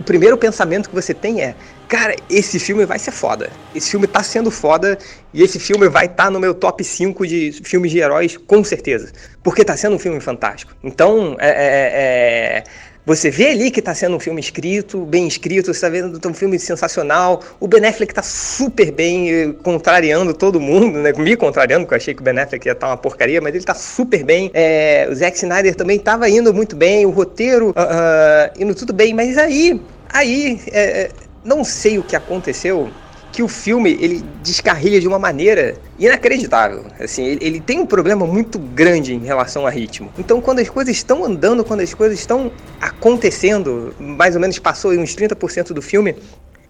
O 0.00 0.02
primeiro 0.02 0.38
pensamento 0.38 0.88
que 0.88 0.94
você 0.94 1.12
tem 1.12 1.42
é: 1.42 1.54
Cara, 1.86 2.16
esse 2.30 2.58
filme 2.58 2.86
vai 2.86 2.98
ser 2.98 3.10
foda. 3.10 3.50
Esse 3.74 3.90
filme 3.90 4.06
tá 4.06 4.22
sendo 4.22 4.50
foda 4.50 4.96
e 5.34 5.42
esse 5.42 5.60
filme 5.60 5.90
vai 5.90 6.06
estar 6.06 6.24
tá 6.24 6.30
no 6.30 6.40
meu 6.40 6.54
top 6.54 6.82
5 6.82 7.26
de 7.26 7.52
filmes 7.62 7.90
de 7.90 7.98
heróis, 7.98 8.38
com 8.38 8.64
certeza. 8.64 9.12
Porque 9.42 9.62
tá 9.62 9.76
sendo 9.76 9.96
um 9.96 9.98
filme 9.98 10.18
fantástico. 10.18 10.72
Então, 10.82 11.36
é, 11.38 11.48
é, 11.48 12.62
é 12.62 12.64
você 13.04 13.30
vê 13.30 13.48
ali 13.48 13.70
que 13.70 13.80
está 13.80 13.94
sendo 13.94 14.16
um 14.16 14.20
filme 14.20 14.40
escrito, 14.40 15.04
bem 15.04 15.26
escrito, 15.26 15.66
você 15.66 15.70
está 15.72 15.88
vendo 15.88 16.20
um 16.28 16.34
filme 16.34 16.58
sensacional. 16.58 17.42
O 17.58 17.66
Ben 17.66 17.84
Affleck 17.86 18.12
está 18.12 18.22
super 18.22 18.92
bem, 18.92 19.30
eh, 19.30 19.54
contrariando 19.62 20.34
todo 20.34 20.60
mundo, 20.60 20.98
né? 20.98 21.12
Me 21.12 21.34
contrariando, 21.34 21.84
porque 21.84 21.94
eu 21.94 21.96
achei 21.96 22.14
que 22.14 22.20
o 22.20 22.24
Ben 22.24 22.38
Affleck 22.38 22.66
ia 22.66 22.72
estar 22.72 22.86
tá 22.86 22.92
uma 22.92 22.96
porcaria, 22.98 23.40
mas 23.40 23.50
ele 23.50 23.58
está 23.58 23.74
super 23.74 24.22
bem. 24.22 24.50
É, 24.52 25.08
o 25.10 25.14
Zack 25.14 25.36
Snyder 25.36 25.74
também 25.74 25.96
estava 25.96 26.28
indo 26.28 26.52
muito 26.52 26.76
bem, 26.76 27.06
o 27.06 27.10
roteiro 27.10 27.70
uh, 27.70 27.72
uh, 27.72 28.62
indo 28.62 28.74
tudo 28.74 28.92
bem, 28.92 29.14
mas 29.14 29.38
aí, 29.38 29.80
aí, 30.08 30.60
é, 30.68 31.10
não 31.42 31.64
sei 31.64 31.98
o 31.98 32.02
que 32.02 32.14
aconteceu, 32.14 32.90
que 33.32 33.42
o 33.42 33.48
filme 33.48 33.96
ele 34.00 34.24
descarrilha 34.42 35.00
de 35.00 35.06
uma 35.06 35.18
maneira 35.18 35.76
inacreditável. 35.98 36.84
Assim, 36.98 37.24
ele, 37.24 37.38
ele, 37.44 37.60
tem 37.60 37.80
um 37.80 37.86
problema 37.86 38.26
muito 38.26 38.58
grande 38.58 39.14
em 39.14 39.20
relação 39.24 39.66
a 39.66 39.70
ritmo. 39.70 40.10
Então, 40.18 40.40
quando 40.40 40.58
as 40.58 40.68
coisas 40.68 40.96
estão 40.96 41.24
andando, 41.24 41.64
quando 41.64 41.80
as 41.80 41.94
coisas 41.94 42.18
estão 42.18 42.50
acontecendo, 42.80 43.94
mais 43.98 44.34
ou 44.34 44.40
menos 44.40 44.58
passou 44.58 44.92
uns 44.92 45.14
30% 45.14 45.72
do 45.72 45.82
filme, 45.82 46.16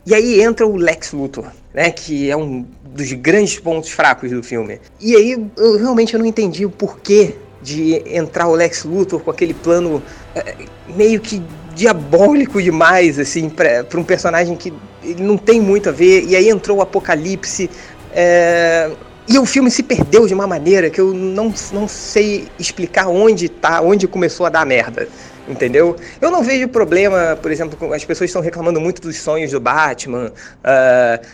e 0.07 0.15
aí 0.15 0.41
entra 0.41 0.67
o 0.67 0.77
Lex 0.77 1.13
Luthor, 1.13 1.47
né, 1.75 1.91
que 1.91 2.31
é 2.31 2.37
um 2.37 2.67
dos 2.85 3.13
grandes 3.13 3.59
pontos 3.59 3.91
fracos 3.91 4.31
do 4.31 4.43
filme. 4.43 4.81
E 5.01 5.15
aí 5.15 5.51
eu 5.57 5.79
realmente 5.79 6.17
não 6.17 6.27
entendi 6.27 6.65
o 6.65 6.71
porquê 6.71 7.37
de 7.63 8.03
entrar 8.07 8.49
o 8.49 8.55
Lex 8.55 8.85
Luthor 8.85 9.21
com 9.21 9.31
aquele 9.31 9.53
plano 9.53 10.03
é, 10.35 10.57
meio 10.89 11.21
que 11.21 11.43
diabólico 11.75 12.63
demais, 12.63 13.19
assim, 13.19 13.49
para 13.49 13.87
um 13.95 14.05
personagem 14.05 14.57
que 14.57 14.73
não 15.19 15.37
tem 15.37 15.61
muito 15.61 15.89
a 15.89 15.93
ver. 15.93 16.25
E 16.27 16.37
aí 16.37 16.49
entrou 16.49 16.79
o 16.79 16.83
Apocalipse. 16.83 17.71
É, 18.13 18.91
e 19.29 19.39
o 19.39 19.47
filme 19.47 19.71
se 19.71 19.83
perdeu 19.83 20.27
de 20.27 20.35
uma 20.35 20.47
maneira 20.47 20.91
que 20.91 21.01
eu 21.01 21.15
não, 21.15 21.55
não 21.73 21.87
sei 21.87 22.49
explicar 22.59 23.09
onde 23.09 23.49
tá, 23.49 23.81
onde 23.81 24.09
começou 24.09 24.45
a 24.47 24.49
dar 24.49 24.67
merda. 24.67 25.07
entendeu? 25.49 25.97
Eu 26.21 26.31
não 26.31 26.43
vejo 26.43 26.69
problema, 26.69 27.39
por 27.41 27.51
exemplo, 27.51 27.93
as 27.93 28.05
pessoas 28.05 28.31
estão 28.31 28.43
reclamando 28.43 28.81
muito 28.81 29.03
dos 29.03 29.17
sonhos 29.19 29.51
do 29.51 29.61
Batman. 29.61 30.33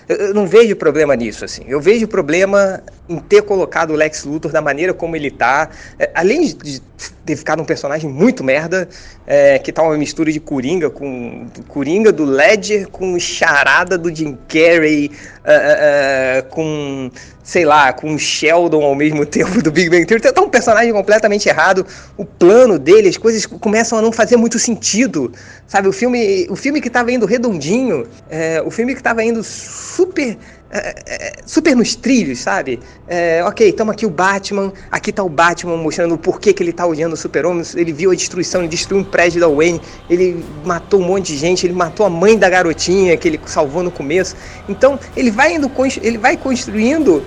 eu, 0.09 0.17
eu 0.17 0.35
não 0.35 0.47
vejo 0.47 0.77
problema 0.77 1.15
nisso, 1.15 1.45
assim. 1.45 1.65
Eu 1.69 1.81
vejo 1.81 2.07
problema 2.07 2.83
em 3.09 3.19
ter 3.19 3.43
colocado 3.43 3.91
o 3.91 3.95
Lex 3.95 4.25
Luthor 4.25 4.51
da 4.51 4.61
maneira 4.61 4.93
como 4.93 5.17
ele 5.17 5.31
tá. 5.31 5.71
É, 5.99 6.11
além 6.15 6.47
de 6.47 6.81
ter 7.25 7.37
ficado 7.37 7.61
um 7.61 7.65
personagem 7.65 8.09
muito 8.09 8.43
merda, 8.43 8.89
é, 9.27 9.59
que 9.59 9.73
tá 9.73 9.83
uma 9.83 9.97
mistura 9.97 10.33
de 10.33 10.41
Coringa 10.41 10.89
com 10.89 11.47
Coringa 11.69 12.13
do 12.13 12.25
Ledger 12.25 12.89
com 12.89 13.19
charada 13.19 13.99
do 13.99 14.15
Jim 14.15 14.39
Carrey, 14.49 15.11
ah, 15.45 15.51
ah, 15.51 16.43
com 16.43 17.11
sei 17.47 17.65
lá, 17.65 17.93
com 17.93 18.19
Sheldon 18.19 18.83
ao 18.83 18.95
mesmo 18.97 19.25
tempo 19.27 19.63
do 19.63 19.71
Big 19.71 19.89
Bang 19.89 20.05
Theory. 20.05 20.21
Tá 20.21 20.41
um 20.41 20.51
personagem 20.51 20.93
completamente 20.93 21.49
errado. 21.49 21.87
O 22.17 22.25
plano 22.25 22.77
dele, 22.77 23.09
as 23.09 23.17
coisas 23.17 23.47
começam 23.47 23.97
a 23.99 24.03
não 24.03 24.11
fazer 24.11 24.37
muito 24.37 24.59
sentido. 24.59 25.33
Sabe, 25.67 25.87
o 25.87 25.93
filme, 25.93 26.47
o 26.51 26.57
filme 26.57 26.81
que 26.81 26.91
tava 26.91 27.13
indo 27.13 27.25
redondinho, 27.25 28.07
é, 28.29 28.61
o 28.63 28.71
filme 28.71 28.97
que 28.97 29.03
tava 29.03 29.23
indo 29.23 29.45
super. 29.45 30.37
É, 30.71 30.95
é, 31.07 31.33
super 31.47 31.77
nos 31.77 31.95
trilhos, 31.95 32.41
sabe? 32.41 32.81
É, 33.07 33.43
ok, 33.45 33.69
estamos 33.69 33.93
aqui 33.93 34.05
o 34.05 34.11
Batman, 34.11 34.73
aqui 34.91 35.13
tá 35.13 35.23
o 35.23 35.29
Batman 35.29 35.77
mostrando 35.77 36.15
o 36.15 36.19
porquê 36.19 36.53
que 36.53 36.63
ele 36.63 36.73
tá 36.73 36.87
odiando 36.87 37.15
o 37.15 37.17
super-homem, 37.17 37.63
ele 37.75 37.93
viu 37.93 38.11
a 38.11 38.15
destruição, 38.15 38.63
ele 38.63 38.69
destruiu 38.69 39.03
um 39.03 39.05
prédio 39.05 39.41
da 39.41 39.49
Wayne, 39.49 39.81
ele 40.11 40.45
matou 40.65 41.01
um 41.01 41.05
monte 41.05 41.27
de 41.33 41.37
gente, 41.37 41.67
ele 41.67 41.75
matou 41.75 42.05
a 42.05 42.11
mãe 42.11 42.37
da 42.37 42.49
garotinha 42.49 43.17
que 43.17 43.29
ele 43.29 43.41
salvou 43.47 43.83
no 43.83 43.91
começo. 43.91 44.35
Então, 44.69 44.99
ele 45.17 45.31
vai 45.31 45.55
indo, 45.55 45.71
ele 46.03 46.19
vai 46.19 46.37
construindo 46.37 47.23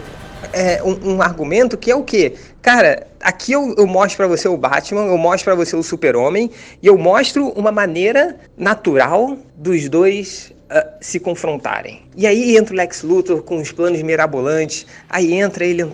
é, 0.52 0.82
um, 0.84 1.16
um 1.16 1.22
argumento 1.22 1.78
que 1.78 1.90
é 1.90 1.96
o 1.96 2.04
quê? 2.04 2.36
Cara, 2.62 3.08
aqui 3.22 3.54
eu, 3.54 3.74
eu 3.78 3.88
mostro 3.88 4.18
pra 4.18 4.28
você 4.28 4.48
o 4.48 4.58
Batman, 4.58 5.06
eu 5.06 5.18
mostro 5.18 5.46
pra 5.46 5.56
você 5.56 5.76
o 5.76 5.84
Super-Homem, 5.84 6.52
e 6.82 6.88
eu 6.88 6.98
mostro 6.98 7.48
uma 7.50 7.72
maneira 7.72 8.36
natural 8.58 9.38
dos 9.56 9.88
dois 9.88 10.52
ah, 10.70 10.88
se 11.02 11.20
confrontarem. 11.20 12.04
E 12.16 12.28
aí 12.28 12.56
entra 12.56 12.74
o 12.74 12.78
Lex 12.78 13.02
Luthor 13.02 13.42
com 13.42 13.58
os 13.58 13.72
planos 13.72 14.02
mirabolantes, 14.04 14.86
aí 15.10 15.34
entra 15.34 15.66
ele, 15.66 15.92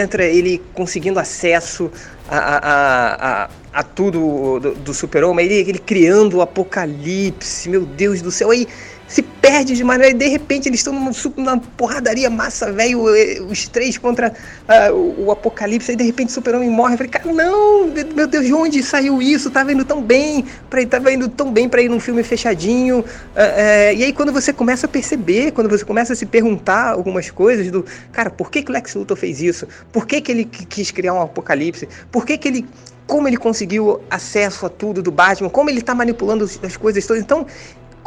entra 0.00 0.24
ele 0.24 0.62
conseguindo 0.72 1.18
acesso 1.18 1.90
a, 2.26 2.38
a, 2.38 2.56
a, 2.56 3.42
a, 3.44 3.50
a 3.72 3.82
tudo 3.82 4.58
do, 4.60 4.74
do 4.76 4.94
Super-Homem, 4.94 5.44
ele, 5.44 5.70
ele 5.70 5.78
criando 5.78 6.38
o 6.38 6.40
apocalipse, 6.40 7.68
meu 7.68 7.84
Deus 7.84 8.22
do 8.22 8.30
céu, 8.30 8.50
aí 8.50 8.66
se 9.08 9.22
perde 9.22 9.74
de 9.74 9.82
maneira. 9.82 10.14
E 10.14 10.18
de 10.18 10.28
repente 10.28 10.68
eles 10.68 10.80
estão 10.80 10.92
numa, 10.92 11.10
numa 11.36 11.58
porradaria 11.58 12.28
massa, 12.28 12.70
velho. 12.70 13.00
Os 13.46 13.66
três 13.66 13.96
contra 13.96 14.32
ah, 14.68 14.92
o, 14.92 15.24
o 15.26 15.32
Apocalipse. 15.32 15.90
Aí 15.90 15.96
de 15.96 16.04
repente 16.04 16.28
o 16.28 16.32
Super-Homem 16.32 16.70
morre. 16.70 16.94
Eu 16.94 16.98
falei, 16.98 17.10
cara, 17.10 17.32
não, 17.32 17.88
meu 18.14 18.26
Deus, 18.26 18.44
de 18.44 18.52
onde 18.52 18.82
saiu 18.82 19.20
isso? 19.22 19.50
Tava 19.50 19.72
indo 19.72 19.84
tão 19.84 20.02
bem. 20.02 20.44
Pra, 20.68 20.84
tava 20.86 21.10
indo 21.12 21.28
tão 21.28 21.50
bem 21.50 21.68
pra 21.68 21.80
ir 21.80 21.88
num 21.88 21.98
filme 21.98 22.22
fechadinho. 22.22 23.04
ah, 23.34 23.40
eh, 23.56 23.94
e 23.94 24.04
aí 24.04 24.12
quando 24.12 24.32
você 24.32 24.52
começa 24.52 24.86
a 24.86 24.88
perceber, 24.88 25.52
quando 25.52 25.68
você 25.70 25.84
começa 25.84 26.12
a 26.12 26.16
se 26.16 26.26
perguntar 26.26 26.90
algumas 26.92 27.30
coisas 27.30 27.70
do. 27.70 27.84
Cara, 28.12 28.28
por 28.30 28.50
que, 28.50 28.62
que 28.62 28.70
o 28.70 28.74
Lex 28.74 28.94
Luthor 28.94 29.16
fez 29.16 29.40
isso? 29.40 29.66
Por 29.90 30.06
que, 30.06 30.20
que 30.20 30.30
ele 30.30 30.44
qui- 30.44 30.66
quis 30.66 30.90
criar 30.90 31.14
um 31.14 31.22
Apocalipse? 31.22 31.88
Por 32.12 32.26
que, 32.26 32.36
que 32.36 32.48
ele. 32.48 32.66
Como 33.06 33.26
ele 33.26 33.38
conseguiu 33.38 34.02
acesso 34.10 34.66
a 34.66 34.68
tudo 34.68 35.02
do 35.02 35.10
Batman? 35.10 35.48
Como 35.48 35.70
ele 35.70 35.80
tá 35.80 35.94
manipulando 35.94 36.44
as 36.62 36.76
coisas 36.76 37.06
todas? 37.06 37.22
Então, 37.22 37.46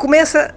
começa. 0.01 0.55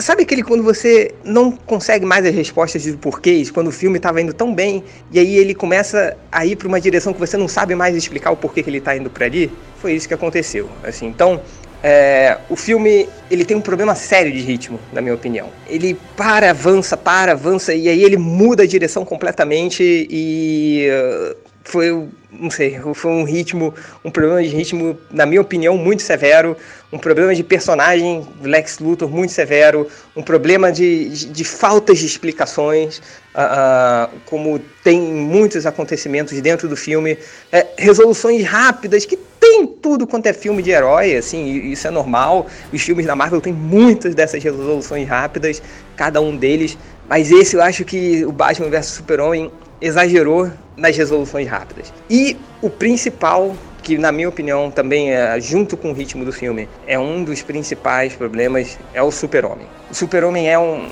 Sabe 0.00 0.22
aquele 0.22 0.42
quando 0.44 0.62
você 0.62 1.12
não 1.24 1.50
consegue 1.50 2.06
mais 2.06 2.24
as 2.24 2.32
respostas 2.32 2.82
de 2.84 2.92
porquês, 2.92 3.50
quando 3.50 3.68
o 3.68 3.72
filme 3.72 3.96
estava 3.96 4.20
indo 4.20 4.32
tão 4.32 4.54
bem, 4.54 4.84
e 5.10 5.18
aí 5.18 5.36
ele 5.36 5.52
começa 5.52 6.16
a 6.30 6.46
ir 6.46 6.54
para 6.54 6.68
uma 6.68 6.80
direção 6.80 7.12
que 7.12 7.18
você 7.18 7.36
não 7.36 7.48
sabe 7.48 7.74
mais 7.74 7.96
explicar 7.96 8.30
o 8.30 8.36
porquê 8.36 8.62
que 8.62 8.70
ele 8.70 8.78
está 8.78 8.96
indo 8.96 9.10
para 9.10 9.26
ali? 9.26 9.50
Foi 9.80 9.92
isso 9.94 10.06
que 10.06 10.14
aconteceu. 10.14 10.70
Assim, 10.84 11.06
então. 11.06 11.40
é, 11.82 12.38
o 12.48 12.56
filme 12.56 13.06
ele 13.30 13.44
tem 13.44 13.54
um 13.54 13.60
problema 13.60 13.94
sério 13.94 14.32
de 14.32 14.40
ritmo, 14.40 14.80
na 14.90 15.02
minha 15.02 15.14
opinião. 15.14 15.50
Ele 15.68 15.98
para, 16.16 16.48
avança, 16.48 16.96
para, 16.96 17.32
avança 17.32 17.74
e 17.74 17.88
aí 17.88 18.02
ele 18.02 18.16
muda 18.16 18.62
a 18.62 18.66
direção 18.66 19.04
completamente 19.04 20.06
e 20.08 20.88
uh, 20.88 21.36
foi, 21.64 22.08
não 22.30 22.50
sei, 22.50 22.78
foi 22.94 23.10
um 23.10 23.24
ritmo, 23.24 23.74
um 24.04 24.10
problema 24.10 24.42
de 24.42 24.48
ritmo, 24.48 24.98
na 25.10 25.24
minha 25.24 25.40
opinião, 25.40 25.76
muito 25.78 26.02
severo, 26.02 26.56
um 26.92 26.98
problema 26.98 27.34
de 27.34 27.42
personagem 27.42 28.26
Lex 28.42 28.78
Luthor 28.78 29.08
muito 29.08 29.32
severo, 29.32 29.88
um 30.14 30.22
problema 30.22 30.70
de, 30.70 31.08
de, 31.08 31.26
de 31.26 31.44
faltas 31.44 31.98
de 31.98 32.06
explicações, 32.06 33.00
ah, 33.34 34.10
ah, 34.10 34.16
como 34.26 34.60
tem 34.84 35.00
muitos 35.00 35.64
acontecimentos 35.64 36.38
dentro 36.40 36.68
do 36.68 36.76
filme, 36.76 37.18
é, 37.50 37.66
resoluções 37.78 38.44
rápidas 38.44 39.06
que 39.06 39.16
tem 39.40 39.66
tudo 39.66 40.06
quanto 40.06 40.26
é 40.26 40.32
filme 40.32 40.62
de 40.62 40.70
herói, 40.70 41.16
assim, 41.16 41.70
isso 41.70 41.86
é 41.86 41.90
normal. 41.90 42.46
Os 42.72 42.80
filmes 42.80 43.06
da 43.06 43.16
Marvel 43.16 43.40
têm 43.40 43.52
muitas 43.52 44.14
dessas 44.14 44.42
resoluções 44.42 45.08
rápidas, 45.08 45.62
cada 45.96 46.20
um 46.20 46.36
deles, 46.36 46.78
mas 47.08 47.30
esse 47.30 47.56
eu 47.56 47.62
acho 47.62 47.84
que 47.84 48.24
o 48.24 48.32
Batman 48.32 48.68
vs 48.68 48.86
Super-Homem 48.86 49.50
exagerou 49.80 50.50
nas 50.76 50.96
resoluções 50.96 51.48
rápidas. 51.48 51.92
E 52.08 52.36
o 52.60 52.70
principal, 52.70 53.54
que 53.82 53.98
na 53.98 54.10
minha 54.10 54.28
opinião 54.28 54.70
também 54.70 55.12
é 55.12 55.38
junto 55.40 55.76
com 55.76 55.90
o 55.90 55.92
ritmo 55.92 56.24
do 56.24 56.32
filme, 56.32 56.68
é 56.86 56.98
um 56.98 57.22
dos 57.22 57.42
principais 57.42 58.14
problemas, 58.14 58.78
é 58.92 59.02
o 59.02 59.10
Super-Homem. 59.10 59.66
O 59.90 59.94
Super-Homem 59.94 60.50
é 60.50 60.58
um 60.58 60.88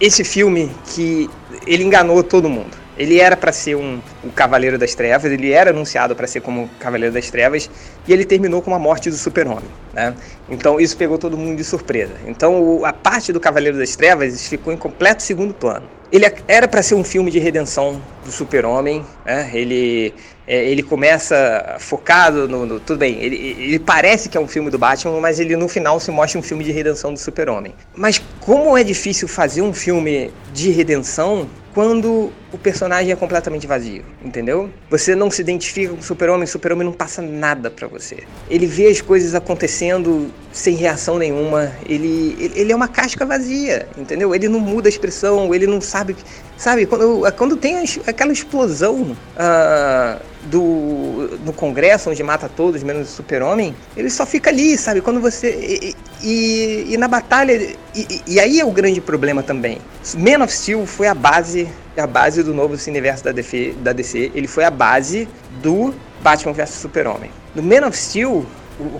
esse 0.00 0.24
filme 0.24 0.68
que 0.92 1.30
ele 1.64 1.84
enganou 1.84 2.24
todo 2.24 2.48
mundo. 2.48 2.81
Ele 3.02 3.18
era 3.18 3.36
para 3.36 3.50
ser 3.50 3.74
um, 3.74 4.00
o 4.22 4.30
Cavaleiro 4.30 4.78
das 4.78 4.94
Trevas, 4.94 5.32
ele 5.32 5.50
era 5.50 5.70
anunciado 5.70 6.14
para 6.14 6.26
ser 6.28 6.40
como 6.40 6.70
Cavaleiro 6.78 7.12
das 7.12 7.28
Trevas, 7.30 7.68
e 8.06 8.12
ele 8.12 8.24
terminou 8.24 8.62
com 8.62 8.72
a 8.74 8.78
morte 8.78 9.10
do 9.10 9.16
Super-Homem. 9.16 9.64
Né? 9.92 10.14
Então 10.48 10.78
isso 10.78 10.96
pegou 10.96 11.18
todo 11.18 11.36
mundo 11.36 11.56
de 11.56 11.64
surpresa. 11.64 12.12
Então 12.26 12.62
o- 12.62 12.84
a 12.86 12.92
parte 12.92 13.32
do 13.32 13.40
Cavaleiro 13.40 13.76
das 13.76 13.96
Trevas 13.96 14.46
ficou 14.46 14.72
em 14.72 14.76
completo 14.76 15.22
segundo 15.22 15.52
plano. 15.52 15.86
Ele 16.12 16.26
era 16.46 16.68
para 16.68 16.82
ser 16.82 16.94
um 16.94 17.02
filme 17.02 17.30
de 17.30 17.38
redenção 17.40 18.00
do 18.24 18.30
Super-Homem, 18.30 19.04
né? 19.24 19.50
ele, 19.52 20.14
é, 20.46 20.64
ele 20.66 20.82
começa 20.82 21.76
focado 21.80 22.46
no, 22.46 22.66
no- 22.66 22.78
Tudo 22.80 22.98
bem, 22.98 23.18
ele, 23.20 23.56
ele 23.58 23.78
parece 23.78 24.28
que 24.28 24.36
é 24.36 24.40
um 24.40 24.46
filme 24.46 24.70
do 24.70 24.78
Batman, 24.78 25.18
mas 25.20 25.40
ele 25.40 25.56
no 25.56 25.66
final 25.68 25.98
se 25.98 26.10
mostra 26.10 26.38
um 26.38 26.42
filme 26.42 26.62
de 26.62 26.70
redenção 26.70 27.12
do 27.12 27.18
Super-Homem. 27.18 27.74
Mas 27.96 28.22
como 28.40 28.76
é 28.78 28.84
difícil 28.84 29.26
fazer 29.26 29.62
um 29.62 29.72
filme 29.72 30.30
de 30.52 30.70
redenção 30.70 31.48
quando 31.74 32.30
o 32.52 32.58
personagem 32.58 33.12
é 33.12 33.16
completamente 33.16 33.66
vazio, 33.66 34.04
entendeu? 34.22 34.68
Você 34.90 35.14
não 35.14 35.30
se 35.30 35.40
identifica 35.40 35.92
com 35.94 36.00
o 36.00 36.02
Super-Homem, 36.02 36.44
o 36.44 36.48
Super-Homem 36.48 36.84
não 36.84 36.92
passa 36.92 37.22
nada 37.22 37.70
pra 37.70 37.88
você. 37.88 38.24
Ele 38.50 38.66
vê 38.66 38.88
as 38.88 39.00
coisas 39.00 39.34
acontecendo 39.34 40.30
sem 40.52 40.76
reação 40.76 41.18
nenhuma, 41.18 41.72
ele, 41.86 42.36
ele, 42.54 42.72
é 42.72 42.76
uma 42.76 42.88
casca 42.88 43.24
vazia, 43.24 43.88
entendeu? 43.96 44.34
Ele 44.34 44.48
não 44.48 44.60
muda 44.60 44.88
a 44.88 44.90
expressão, 44.90 45.54
ele 45.54 45.66
não 45.66 45.80
sabe. 45.80 46.14
Sabe, 46.58 46.86
quando, 46.86 47.22
quando 47.32 47.56
tem 47.56 47.82
aquela 48.06 48.32
explosão 48.32 49.16
ah, 49.36 50.20
do, 50.44 51.38
no 51.44 51.52
Congresso, 51.52 52.10
onde 52.10 52.22
mata 52.22 52.48
todos, 52.48 52.82
menos 52.82 53.08
o 53.08 53.12
Super-Homem, 53.12 53.74
ele 53.96 54.10
só 54.10 54.26
fica 54.26 54.50
ali, 54.50 54.76
sabe? 54.76 55.00
Quando 55.00 55.20
você. 55.20 55.94
E, 56.22 56.86
e- 56.88 56.96
na 56.96 57.08
batalha. 57.08 57.52
E, 57.94 58.22
e- 58.26 58.40
aí 58.40 58.60
é 58.60 58.64
o 58.64 58.70
grande 58.70 59.00
problema 59.00 59.42
também. 59.42 59.78
Man 60.16 60.44
of 60.44 60.52
Steel 60.52 60.86
foi 60.86 61.06
a 61.08 61.14
base, 61.14 61.68
a 61.96 62.06
base 62.06 62.42
do 62.42 62.54
novo 62.54 62.76
universo 62.88 63.24
da 63.24 63.32
DC, 63.32 63.74
da 63.80 63.92
DC. 63.92 64.30
Ele 64.34 64.46
foi 64.46 64.64
a 64.64 64.70
base 64.70 65.28
do 65.62 65.94
Batman 66.22 66.52
vs 66.52 66.70
Super-Homem. 66.70 67.30
No 67.54 67.62
Man 67.62 67.86
of 67.86 67.96
Steel, 67.96 68.46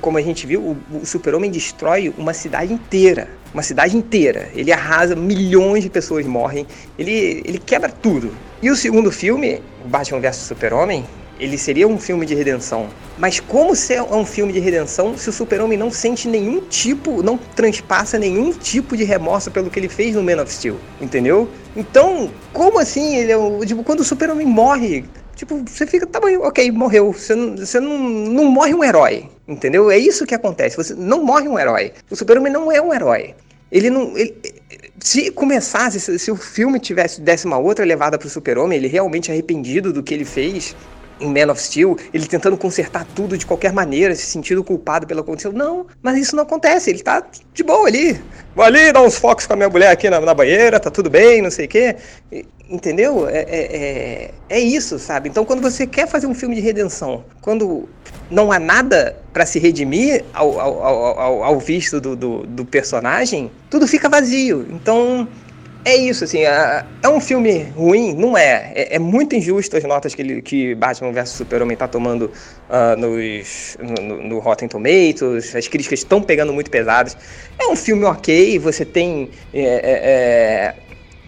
como 0.00 0.18
a 0.18 0.22
gente 0.22 0.46
viu, 0.46 0.60
o, 0.60 0.96
o 1.02 1.06
Super-Homem 1.06 1.50
destrói 1.50 2.12
uma 2.18 2.34
cidade 2.34 2.72
inteira. 2.72 3.28
Uma 3.54 3.62
cidade 3.62 3.96
inteira. 3.96 4.48
Ele 4.54 4.72
arrasa, 4.72 5.14
milhões 5.14 5.82
de 5.84 5.90
pessoas 5.90 6.26
morrem. 6.26 6.66
Ele, 6.98 7.42
ele 7.44 7.58
quebra 7.58 7.88
tudo. 7.88 8.34
E 8.62 8.70
o 8.70 8.76
segundo 8.76 9.10
filme, 9.12 9.62
Batman 9.86 10.20
vs 10.20 10.36
Super-Homem, 10.36 11.04
ele 11.42 11.58
seria 11.58 11.88
um 11.88 11.98
filme 11.98 12.24
de 12.24 12.34
redenção. 12.34 12.88
Mas 13.18 13.40
como 13.40 13.74
ser 13.74 14.00
um 14.00 14.24
filme 14.24 14.52
de 14.52 14.60
redenção 14.60 15.18
se 15.18 15.28
o 15.28 15.32
Super-Homem 15.32 15.76
não 15.76 15.90
sente 15.90 16.28
nenhum 16.28 16.60
tipo, 16.60 17.22
não 17.22 17.36
transpassa 17.36 18.16
nenhum 18.18 18.52
tipo 18.52 18.96
de 18.96 19.02
remorso 19.02 19.50
pelo 19.50 19.68
que 19.68 19.78
ele 19.78 19.88
fez 19.88 20.14
no 20.14 20.22
Man 20.22 20.40
of 20.40 20.52
Steel, 20.52 20.78
entendeu? 21.00 21.48
Então, 21.76 22.30
como 22.52 22.78
assim 22.78 23.16
ele 23.16 23.32
é 23.32 23.66
tipo, 23.66 23.82
quando 23.82 24.00
o 24.00 24.04
Super-Homem 24.04 24.46
morre, 24.46 25.04
tipo, 25.34 25.62
você 25.66 25.84
fica, 25.84 26.06
tá 26.06 26.20
bom, 26.20 26.28
ok, 26.42 26.70
morreu. 26.70 27.12
Você, 27.12 27.34
não, 27.34 27.56
você 27.56 27.80
não, 27.80 27.98
não 27.98 28.44
morre 28.44 28.72
um 28.72 28.84
herói, 28.84 29.28
entendeu? 29.48 29.90
É 29.90 29.98
isso 29.98 30.24
que 30.24 30.34
acontece. 30.34 30.76
Você 30.76 30.94
não 30.94 31.24
morre 31.24 31.48
um 31.48 31.58
herói. 31.58 31.92
O 32.08 32.14
Super-Homem 32.14 32.52
não 32.52 32.70
é 32.70 32.80
um 32.80 32.94
herói. 32.94 33.34
Ele 33.70 33.90
não. 33.90 34.16
ele- 34.16 34.36
se 35.00 35.30
começasse, 35.32 35.98
se, 35.98 36.18
se 36.18 36.30
o 36.30 36.36
filme 36.36 36.78
tivesse 36.78 37.20
desse 37.20 37.44
uma 37.46 37.58
outra 37.58 37.84
levada 37.84 38.16
pro 38.16 38.28
Super-Homem, 38.28 38.78
ele 38.78 38.86
realmente 38.86 39.32
arrependido 39.32 39.92
do 39.92 40.02
que 40.02 40.14
ele 40.14 40.24
fez, 40.24 40.76
em 41.22 41.28
Man 41.28 41.52
of 41.52 41.60
Steel, 41.60 41.96
ele 42.12 42.26
tentando 42.26 42.56
consertar 42.56 43.06
tudo 43.14 43.38
de 43.38 43.46
qualquer 43.46 43.72
maneira, 43.72 44.14
se 44.14 44.26
sentindo 44.26 44.62
culpado 44.62 45.06
pelo 45.06 45.22
que 45.22 45.30
aconteceu. 45.30 45.52
Não, 45.52 45.86
mas 46.02 46.18
isso 46.18 46.36
não 46.36 46.42
acontece, 46.42 46.90
ele 46.90 47.02
tá 47.02 47.24
de 47.54 47.62
boa 47.62 47.86
ali. 47.86 48.20
Vou 48.54 48.64
ali 48.64 48.92
dar 48.92 49.02
uns 49.02 49.16
focos 49.16 49.46
com 49.46 49.52
a 49.54 49.56
minha 49.56 49.68
mulher 49.68 49.90
aqui 49.90 50.10
na, 50.10 50.20
na 50.20 50.34
banheira, 50.34 50.78
tá 50.78 50.90
tudo 50.90 51.08
bem, 51.08 51.40
não 51.40 51.50
sei 51.50 51.66
o 51.66 51.68
quê. 51.68 51.96
Entendeu? 52.68 53.28
É, 53.28 53.38
é, 53.38 53.76
é, 53.76 54.30
é, 54.48 54.60
isso, 54.60 54.98
sabe? 54.98 55.28
Então, 55.28 55.44
quando 55.44 55.60
você 55.60 55.86
quer 55.86 56.08
fazer 56.08 56.26
um 56.26 56.34
filme 56.34 56.54
de 56.54 56.60
redenção, 56.60 57.24
quando 57.42 57.88
não 58.30 58.50
há 58.50 58.58
nada 58.58 59.16
para 59.32 59.44
se 59.44 59.58
redimir 59.58 60.24
ao, 60.32 60.58
ao, 60.58 60.82
ao, 60.82 61.44
ao 61.44 61.60
visto 61.60 62.00
do, 62.00 62.16
do, 62.16 62.46
do, 62.46 62.64
personagem, 62.64 63.50
tudo 63.68 63.86
fica 63.86 64.08
vazio. 64.08 64.66
Então, 64.70 65.28
é 65.84 65.96
isso, 65.96 66.24
assim, 66.24 66.44
é, 66.44 66.84
um 67.08 67.20
filme 67.20 67.64
ruim? 67.76 68.14
Não 68.14 68.36
é. 68.36 68.72
é. 68.74 68.96
é. 68.96 68.98
muito 68.98 69.34
injusto 69.34 69.76
as 69.76 69.84
notas 69.84 70.14
que, 70.14 70.22
ele, 70.22 70.40
que 70.40 70.74
Batman 70.74 71.12
vs 71.12 71.30
Super-Homem 71.30 71.76
tá 71.76 71.88
tomando 71.88 72.30
uh, 72.70 72.96
nos, 72.96 73.76
no, 73.80 74.22
no 74.22 74.38
Rotten 74.38 74.68
Tomatoes, 74.68 75.54
as 75.54 75.66
críticas 75.66 76.00
estão 76.00 76.22
pegando 76.22 76.52
muito 76.52 76.70
pesadas. 76.70 77.16
É 77.58 77.66
um 77.66 77.74
filme 77.74 78.04
ok, 78.04 78.58
você 78.58 78.84
tem 78.84 79.30
é, 79.52 79.60
é, 79.60 79.90
é 79.92 80.74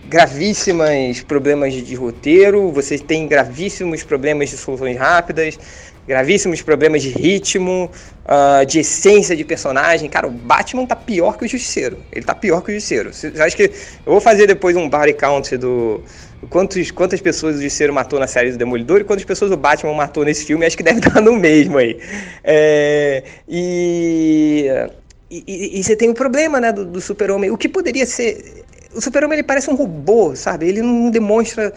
gravíssimos 0.06 1.22
problemas 1.22 1.72
de 1.72 1.94
roteiro, 1.94 2.70
você 2.70 2.98
tem 2.98 3.26
gravíssimos 3.26 4.02
problemas 4.02 4.50
de 4.50 4.56
soluções 4.56 4.96
rápidas, 4.96 5.58
gravíssimos 6.06 6.62
problemas 6.62 7.02
de 7.02 7.10
ritmo, 7.10 7.90
uh, 8.24 8.64
de 8.66 8.80
essência 8.80 9.34
de 9.36 9.44
personagem. 9.44 10.08
Cara, 10.08 10.26
o 10.26 10.30
Batman 10.30 10.86
tá 10.86 10.96
pior 10.96 11.36
que 11.36 11.44
o 11.44 11.48
Justiceiro. 11.48 11.98
Ele 12.12 12.24
tá 12.24 12.34
pior 12.34 12.62
que 12.62 12.70
o 12.70 12.74
Justiceiro. 12.74 13.12
Você 13.12 13.32
acha 13.38 13.56
que. 13.56 13.64
Eu 13.64 14.12
vou 14.12 14.20
fazer 14.20 14.46
depois 14.46 14.76
um 14.76 14.88
body 14.88 15.14
count 15.14 15.56
do. 15.56 16.02
Quantos, 16.50 16.90
quantas 16.90 17.20
pessoas 17.20 17.56
o 17.56 17.62
Justiceiro 17.62 17.92
matou 17.92 18.20
na 18.20 18.26
série 18.26 18.52
do 18.52 18.58
Demolidor 18.58 19.00
e 19.00 19.04
quantas 19.04 19.24
pessoas 19.24 19.50
o 19.50 19.56
Batman 19.56 19.94
matou 19.94 20.24
nesse 20.24 20.44
filme? 20.44 20.66
Acho 20.66 20.76
que 20.76 20.82
deve 20.82 20.98
estar 21.06 21.20
no 21.20 21.34
mesmo 21.36 21.78
aí. 21.78 21.98
É, 22.42 23.22
e, 23.48 24.66
e, 25.30 25.80
e, 25.80 25.82
você 25.82 25.96
tem 25.96 26.10
o 26.10 26.14
problema 26.14 26.60
né, 26.60 26.70
do, 26.70 26.84
do 26.84 27.00
Super-Homem. 27.00 27.50
O 27.50 27.56
que 27.56 27.68
poderia 27.68 28.04
ser 28.04 28.64
o 28.94 29.00
Super-Homem 29.00 29.38
ele 29.38 29.46
parece 29.46 29.70
um 29.70 29.74
robô, 29.74 30.34
sabe? 30.36 30.68
Ele 30.68 30.80
não 30.80 31.10
demonstra. 31.10 31.72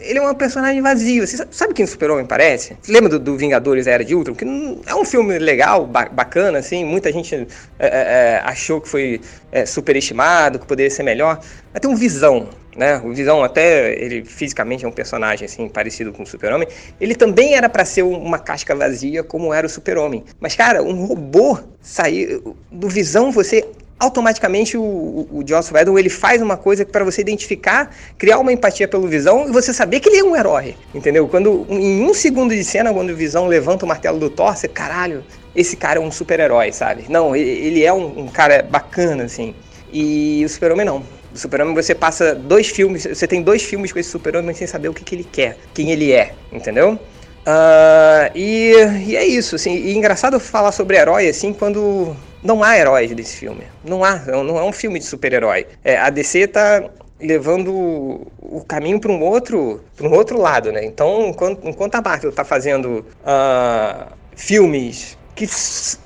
Ele 0.00 0.18
é 0.18 0.22
um 0.22 0.34
personagem 0.34 0.80
vazio. 0.80 1.26
Você 1.26 1.44
sabe 1.50 1.74
quem 1.74 1.84
o 1.84 1.88
Super-Homem 1.88 2.24
parece? 2.24 2.76
Você 2.80 2.92
lembra 2.92 3.08
do, 3.08 3.18
do, 3.18 3.36
Vingadores 3.36 3.86
Era 3.86 4.04
de 4.04 4.14
Ultron? 4.14 4.34
Que 4.34 4.44
é 4.86 4.94
um 4.94 5.04
filme 5.04 5.38
legal, 5.38 5.86
ba 5.86 6.06
bacana, 6.06 6.58
assim. 6.58 6.84
Muita 6.84 7.12
gente 7.12 7.34
é, 7.78 7.86
é, 7.86 8.42
achou 8.44 8.80
que 8.80 8.88
foi 8.88 9.20
é, 9.50 9.66
superestimado, 9.66 10.58
que 10.58 10.66
poderia 10.66 10.90
ser 10.90 11.02
melhor. 11.02 11.40
Mas 11.72 11.80
tem 11.80 11.90
um 11.90 11.96
Visão, 11.96 12.48
né? 12.76 13.02
O 13.04 13.12
Visão 13.12 13.42
até 13.42 13.92
ele 14.00 14.24
fisicamente 14.24 14.84
é 14.84 14.88
um 14.88 14.92
personagem 14.92 15.44
assim 15.46 15.68
parecido 15.68 16.12
com 16.12 16.22
o 16.22 16.26
Super-Homem. 16.26 16.68
Ele 17.00 17.16
também 17.16 17.56
era 17.56 17.68
para 17.68 17.84
ser 17.84 18.02
uma 18.02 18.38
casca 18.38 18.74
vazia 18.76 19.24
como 19.24 19.52
era 19.52 19.66
o 19.66 19.70
Super-Homem. 19.70 20.24
Mas 20.38 20.54
cara, 20.54 20.80
um 20.80 21.06
robô 21.06 21.58
sair 21.82 22.40
do 22.70 22.88
Visão 22.88 23.32
você 23.32 23.66
automaticamente 23.98 24.76
o, 24.76 24.82
o, 24.82 25.42
Joss 25.46 25.72
Whedon 25.72 25.98
ele 25.98 26.08
faz 26.08 26.40
uma 26.40 26.56
coisa 26.56 26.86
para 26.86 27.04
você 27.04 27.20
identificar, 27.20 27.94
criar 28.16 28.38
uma 28.38 28.52
empatia 28.52 28.86
pelo 28.86 29.08
Visão 29.08 29.48
e 29.48 29.52
você 29.52 29.72
saber 29.72 30.00
que 30.00 30.08
ele 30.08 30.18
é 30.18 30.24
um 30.24 30.36
herói, 30.36 30.76
entendeu? 30.94 31.26
Quando 31.26 31.66
em 31.68 32.02
um 32.02 32.14
segundo 32.14 32.54
de 32.54 32.62
cena, 32.62 32.92
quando 32.92 33.10
o 33.10 33.16
Visão 33.16 33.46
levanta 33.46 33.84
o 33.84 33.88
martelo 33.88 34.18
do 34.18 34.30
Thor, 34.30 34.56
você, 34.56 34.68
caralho, 34.68 35.24
esse 35.54 35.76
cara 35.76 35.98
é 35.98 36.02
um 36.02 36.10
super-herói, 36.10 36.72
sabe? 36.72 37.06
Não, 37.08 37.34
ele 37.34 37.84
é 37.84 37.92
um, 37.92 38.20
um 38.20 38.28
cara 38.28 38.62
bacana, 38.62 39.24
assim. 39.24 39.54
E 39.92 40.42
o 40.44 40.48
Super-Homem 40.48 40.86
não. 40.86 41.02
O 41.34 41.38
Super-Homem 41.38 41.74
você 41.74 41.94
passa 41.94 42.34
dois 42.34 42.68
filmes, 42.68 43.04
você 43.04 43.26
tem 43.26 43.42
dois 43.42 43.62
filmes 43.62 43.92
com 43.92 43.98
esse 43.98 44.10
Super-Homem 44.10 44.54
sem 44.54 44.66
saber 44.66 44.88
o 44.88 44.94
que, 44.94 45.02
que 45.02 45.14
ele 45.14 45.24
quer, 45.24 45.56
quem 45.74 45.90
ele 45.90 46.12
é, 46.12 46.34
entendeu? 46.52 46.92
Uh, 46.92 48.30
e, 48.34 48.72
e, 49.06 49.16
é 49.16 49.24
isso, 49.24 49.56
assim, 49.56 49.74
e 49.74 49.96
engraçado 49.96 50.38
falar 50.38 50.70
sobre 50.70 50.98
herói, 50.98 51.28
assim, 51.28 51.52
quando 51.52 52.14
não 52.42 52.62
há 52.62 52.78
heróis 52.78 53.10
desse 53.12 53.36
filme. 53.36 53.64
Não 53.84 54.04
há, 54.04 54.16
não 54.18 54.58
é 54.58 54.62
um 54.62 54.72
filme 54.72 54.98
de 54.98 55.04
super-herói. 55.04 55.66
É, 55.84 55.96
a 55.96 56.10
DC 56.10 56.48
tá 56.48 56.88
levando 57.20 58.26
o 58.38 58.64
caminho 58.66 59.00
para 59.00 59.10
um 59.10 59.20
outro 59.22 59.80
para 59.96 60.08
um 60.08 60.12
outro 60.12 60.40
lado, 60.40 60.70
né? 60.70 60.84
Então, 60.84 61.28
enquanto, 61.28 61.68
enquanto 61.68 61.94
a 61.96 62.02
Marvel 62.02 62.30
está 62.30 62.44
fazendo 62.44 63.04
uh, 63.22 64.12
filmes 64.36 65.18
que 65.34 65.46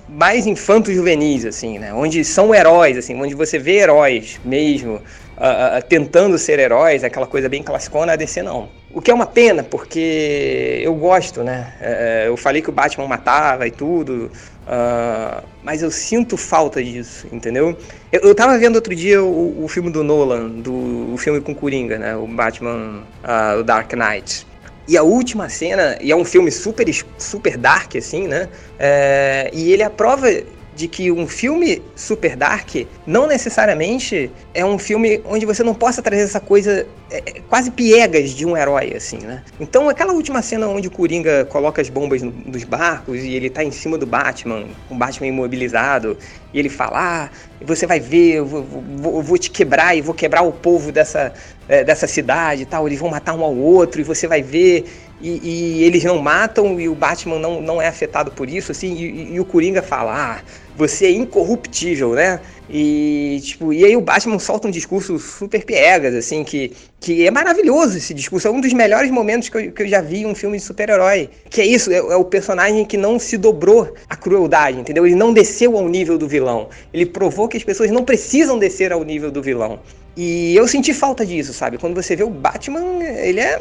mais 0.08 0.46
infantos 0.46 0.94
juvenis 0.94 1.44
assim, 1.46 1.78
né? 1.78 1.92
Onde 1.92 2.24
são 2.24 2.54
heróis, 2.54 2.96
assim, 2.98 3.14
onde 3.20 3.34
você 3.34 3.58
vê 3.58 3.78
heróis 3.78 4.40
mesmo 4.44 4.96
uh, 4.96 5.78
uh, 5.78 5.82
tentando 5.88 6.38
ser 6.38 6.58
heróis, 6.58 7.02
aquela 7.02 7.26
coisa 7.26 7.48
bem 7.48 7.62
classicona, 7.62 8.12
a 8.12 8.16
DC 8.16 8.42
não. 8.42 8.68
O 8.94 9.00
que 9.00 9.10
é 9.10 9.14
uma 9.14 9.24
pena, 9.24 9.62
porque 9.62 10.80
eu 10.82 10.94
gosto, 10.94 11.42
né? 11.42 11.72
Uh, 11.80 12.26
eu 12.26 12.36
falei 12.36 12.60
que 12.60 12.68
o 12.68 12.72
Batman 12.72 13.08
matava 13.08 13.66
e 13.66 13.70
tudo, 13.70 14.30
Uh, 14.62 15.44
mas 15.62 15.82
eu 15.82 15.90
sinto 15.90 16.36
falta 16.36 16.82
disso, 16.82 17.26
entendeu? 17.32 17.76
Eu, 18.12 18.20
eu 18.20 18.34
tava 18.34 18.56
vendo 18.58 18.76
outro 18.76 18.94
dia 18.94 19.22
o, 19.22 19.64
o 19.64 19.68
filme 19.68 19.90
do 19.90 20.04
Nolan, 20.04 20.48
do 20.48 21.12
o 21.12 21.16
filme 21.18 21.40
com 21.40 21.54
Coringa, 21.54 21.98
né? 21.98 22.16
O 22.16 22.26
Batman, 22.26 23.02
uh, 23.24 23.60
o 23.60 23.62
Dark 23.64 23.92
Knight. 23.92 24.46
E 24.86 24.96
a 24.96 25.02
última 25.02 25.48
cena, 25.48 25.96
e 26.00 26.10
é 26.10 26.16
um 26.16 26.24
filme 26.24 26.50
super, 26.50 26.86
super 27.16 27.56
dark, 27.56 27.94
assim, 27.96 28.26
né? 28.26 28.48
É, 28.78 29.48
e 29.52 29.72
ele 29.72 29.82
aprova 29.82 30.28
de 30.74 30.88
que 30.88 31.12
um 31.12 31.26
filme 31.26 31.82
super 31.94 32.36
dark 32.36 32.86
não 33.06 33.26
necessariamente 33.26 34.30
é 34.54 34.64
um 34.64 34.78
filme 34.78 35.20
onde 35.24 35.44
você 35.44 35.62
não 35.62 35.74
possa 35.74 36.00
trazer 36.00 36.22
essa 36.22 36.40
coisa 36.40 36.86
é, 37.10 37.18
é, 37.18 37.40
quase 37.48 37.70
piegas 37.70 38.30
de 38.30 38.46
um 38.46 38.56
herói, 38.56 38.94
assim, 38.96 39.18
né? 39.18 39.42
Então, 39.60 39.88
aquela 39.88 40.12
última 40.12 40.40
cena 40.40 40.66
onde 40.66 40.88
o 40.88 40.90
Coringa 40.90 41.44
coloca 41.44 41.82
as 41.82 41.90
bombas 41.90 42.22
no, 42.22 42.30
nos 42.30 42.64
barcos 42.64 43.22
e 43.22 43.34
ele 43.34 43.50
tá 43.50 43.62
em 43.62 43.70
cima 43.70 43.98
do 43.98 44.06
Batman, 44.06 44.64
o 44.88 44.94
Batman 44.94 45.26
imobilizado, 45.26 46.16
e 46.54 46.58
ele 46.58 46.70
fala: 46.70 47.26
Ah, 47.26 47.30
você 47.60 47.86
vai 47.86 48.00
ver, 48.00 48.36
eu 48.36 48.46
vou, 48.46 48.62
vou, 48.62 49.22
vou 49.22 49.38
te 49.38 49.50
quebrar 49.50 49.94
e 49.94 50.00
vou 50.00 50.14
quebrar 50.14 50.42
o 50.42 50.52
povo 50.52 50.90
dessa, 50.90 51.34
é, 51.68 51.84
dessa 51.84 52.06
cidade 52.06 52.62
e 52.62 52.66
tal, 52.66 52.86
eles 52.86 52.98
vão 52.98 53.10
matar 53.10 53.34
um 53.34 53.44
ao 53.44 53.54
outro 53.54 54.00
e 54.00 54.04
você 54.04 54.26
vai 54.26 54.42
ver 54.42 54.86
e, 55.22 55.40
e, 55.42 55.84
eles 55.84 56.02
não 56.02 56.18
matam 56.18 56.80
e 56.80 56.88
o 56.88 56.94
Batman 56.94 57.38
não, 57.38 57.60
não 57.60 57.80
é 57.80 57.86
afetado 57.86 58.32
por 58.32 58.48
isso, 58.48 58.72
assim, 58.72 58.94
e, 58.94 59.34
e, 59.34 59.40
o 59.40 59.44
Coringa 59.44 59.80
fala, 59.80 60.12
ah, 60.14 60.40
você 60.76 61.06
é 61.06 61.10
incorruptível, 61.10 62.12
né? 62.14 62.40
E, 62.70 63.40
tipo, 63.42 63.72
e 63.72 63.84
aí 63.84 63.94
o 63.96 64.00
Batman 64.00 64.38
solta 64.38 64.66
um 64.66 64.70
discurso 64.70 65.18
super 65.18 65.62
piegas, 65.64 66.14
assim, 66.14 66.42
que, 66.42 66.72
que 66.98 67.26
é 67.26 67.30
maravilhoso 67.30 67.98
esse 67.98 68.14
discurso, 68.14 68.48
é 68.48 68.50
um 68.50 68.60
dos 68.60 68.72
melhores 68.72 69.10
momentos 69.10 69.48
que 69.48 69.56
eu, 69.56 69.72
que 69.72 69.82
eu 69.82 69.88
já 69.88 70.00
vi 70.00 70.22
em 70.22 70.26
um 70.26 70.34
filme 70.34 70.56
de 70.56 70.64
super-herói. 70.64 71.28
Que 71.50 71.60
é 71.60 71.66
isso, 71.66 71.90
é, 71.90 71.96
é 71.96 72.16
o 72.16 72.24
personagem 72.24 72.84
que 72.84 72.96
não 72.96 73.18
se 73.18 73.36
dobrou 73.36 73.92
à 74.08 74.16
crueldade, 74.16 74.80
entendeu? 74.80 75.06
Ele 75.06 75.16
não 75.16 75.32
desceu 75.32 75.76
ao 75.76 75.86
nível 75.88 76.16
do 76.16 76.26
vilão. 76.26 76.68
Ele 76.94 77.04
provou 77.04 77.46
que 77.46 77.56
as 77.56 77.64
pessoas 77.64 77.90
não 77.90 78.04
precisam 78.04 78.58
descer 78.58 78.92
ao 78.92 79.04
nível 79.04 79.30
do 79.30 79.42
vilão. 79.42 79.80
E 80.16 80.54
eu 80.54 80.66
senti 80.68 80.92
falta 80.94 81.24
disso, 81.24 81.52
sabe? 81.52 81.78
Quando 81.78 81.94
você 81.94 82.14
vê 82.14 82.22
o 82.22 82.30
Batman, 82.30 83.02
ele 83.02 83.40
é 83.40 83.60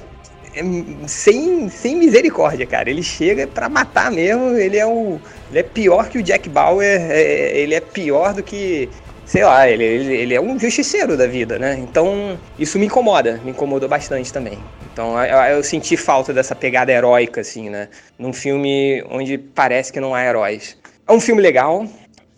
sem, 1.08 1.70
sem 1.70 1.95
misericórdia, 1.95 2.66
cara. 2.66 2.89
Ele 2.89 3.04
chega 3.04 3.47
para 3.47 3.70
matar 3.70 4.12
mesmo. 4.12 4.58
Ele 4.58 4.78
é 4.78 4.86
o. 4.86 5.20
Ele 5.49 5.60
é 5.60 5.64
pior 5.64 6.10
que 6.10 6.18
o 6.18 6.24
Jack 6.24 6.49
Bauer. 6.49 6.99
É, 7.10 7.58
ele 7.58 7.74
é 7.74 7.80
pior 7.80 8.34
do 8.34 8.43
que. 8.43 8.89
Sei 9.26 9.45
lá, 9.45 9.70
ele, 9.70 9.84
ele, 9.84 10.14
ele, 10.14 10.34
é 10.34 10.41
um 10.41 10.60
justiceiro 10.60 11.16
da 11.16 11.26
vida, 11.26 11.58
né? 11.58 11.78
Então, 11.80 12.38
isso 12.60 12.78
me 12.78 12.88
incomoda, 12.88 13.39
me 13.45 13.52
incomodou 13.52 13.88
bastante 13.88 14.34
também. 14.34 14.60
Então, 14.91 15.18
eu, 15.24 15.56
eu 15.56 15.64
senti 15.64 15.95
falta 15.95 16.34
dessa 16.34 16.54
pegada 16.54 16.91
heróica, 16.91 17.39
assim, 17.39 17.70
né? 17.70 17.88
Num 18.20 18.34
filme 18.34 19.02
onde 19.10 19.38
parece 19.38 19.93
que 19.93 20.02
não 20.02 20.14
há 20.14 20.26
heróis. 20.26 20.76
É 21.08 21.14
um 21.14 21.20
filme 21.20 21.41
legal, 21.41 21.86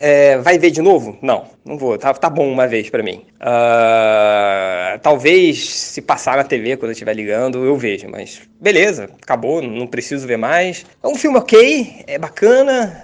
é, 0.06 0.36
vai 0.36 0.58
ver 0.58 0.70
de 0.70 0.82
novo? 0.82 1.16
Não, 1.22 1.46
não 1.64 1.78
vou. 1.78 1.96
Tá, 1.96 2.12
tá 2.12 2.28
bom 2.28 2.46
uma 2.46 2.66
vez 2.66 2.90
para 2.90 3.02
mim. 3.02 3.22
Uh, 3.40 4.98
talvez 5.00 5.66
se 5.66 6.02
passar 6.02 6.36
na 6.36 6.44
TV 6.44 6.76
quando 6.76 6.90
eu 6.90 6.92
estiver 6.92 7.14
ligando, 7.14 7.64
eu 7.64 7.74
vejo. 7.74 8.06
Mas 8.10 8.42
beleza, 8.60 9.08
acabou, 9.22 9.62
não 9.62 9.86
preciso 9.86 10.26
ver 10.26 10.36
mais. 10.36 10.84
É 11.02 11.08
um 11.08 11.14
filme 11.14 11.38
ok, 11.38 12.04
é 12.06 12.18
bacana, 12.18 13.02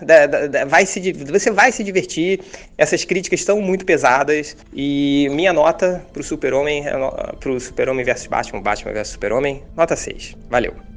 vai 0.69 0.85
se, 0.85 1.11
você 1.13 1.51
vai 1.51 1.73
se 1.73 1.83
divertir. 1.83 2.41
Essas 2.77 3.03
críticas 3.03 3.41
estão 3.41 3.63
muito 3.63 3.87
pesadas. 3.87 4.55
E 4.75 5.27
minha 5.31 5.55
nota 5.55 6.05
pro 6.13 6.23
Super-Homem, 6.23 6.87
é 6.87 6.93
pro 7.41 7.59
Super-Homem 7.59 8.05
vs 8.05 8.27
Batman, 8.27 8.61
Batman 8.61 8.93
vs 8.93 9.09
Super-Homem, 9.09 9.63
nota 9.75 9.97
6. 9.97 10.37
Valeu. 10.51 10.90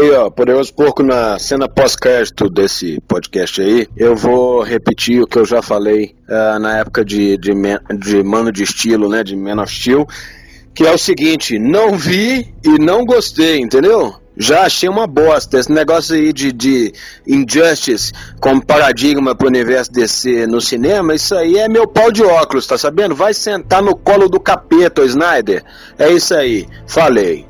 Aí, 0.00 0.12
ó, 0.12 0.30
Poderoso 0.30 0.72
Porco 0.72 1.02
na 1.02 1.38
cena 1.38 1.68
pós-crédito 1.68 2.48
desse 2.48 2.98
podcast 3.06 3.60
aí, 3.60 3.86
eu 3.94 4.16
vou 4.16 4.62
repetir 4.62 5.20
o 5.20 5.26
que 5.26 5.38
eu 5.38 5.44
já 5.44 5.60
falei 5.60 6.14
uh, 6.26 6.58
na 6.58 6.78
época 6.78 7.04
de, 7.04 7.36
de, 7.36 7.50
de 7.98 8.22
Mano 8.22 8.50
de 8.50 8.62
Estilo, 8.62 9.10
né, 9.10 9.22
de 9.22 9.36
Man 9.36 9.62
of 9.62 9.70
Steel, 9.70 10.06
que 10.74 10.86
é 10.86 10.90
o 10.90 10.96
seguinte, 10.96 11.58
não 11.58 11.98
vi 11.98 12.48
e 12.64 12.78
não 12.78 13.04
gostei, 13.04 13.58
entendeu? 13.60 14.14
Já 14.38 14.62
achei 14.62 14.88
uma 14.88 15.06
bosta. 15.06 15.58
Esse 15.58 15.70
negócio 15.70 16.14
aí 16.14 16.32
de, 16.32 16.50
de 16.50 16.94
Injustice 17.26 18.10
como 18.40 18.64
paradigma 18.64 19.34
pro 19.34 19.48
universo 19.48 19.92
DC 19.92 20.46
no 20.46 20.62
cinema, 20.62 21.14
isso 21.14 21.34
aí 21.34 21.58
é 21.58 21.68
meu 21.68 21.86
pau 21.86 22.10
de 22.10 22.22
óculos, 22.22 22.66
tá 22.66 22.78
sabendo? 22.78 23.14
Vai 23.14 23.34
sentar 23.34 23.82
no 23.82 23.94
colo 23.94 24.30
do 24.30 24.40
capeta, 24.40 25.04
Snyder. 25.04 25.62
É 25.98 26.10
isso 26.10 26.34
aí. 26.34 26.66
Falei. 26.86 27.44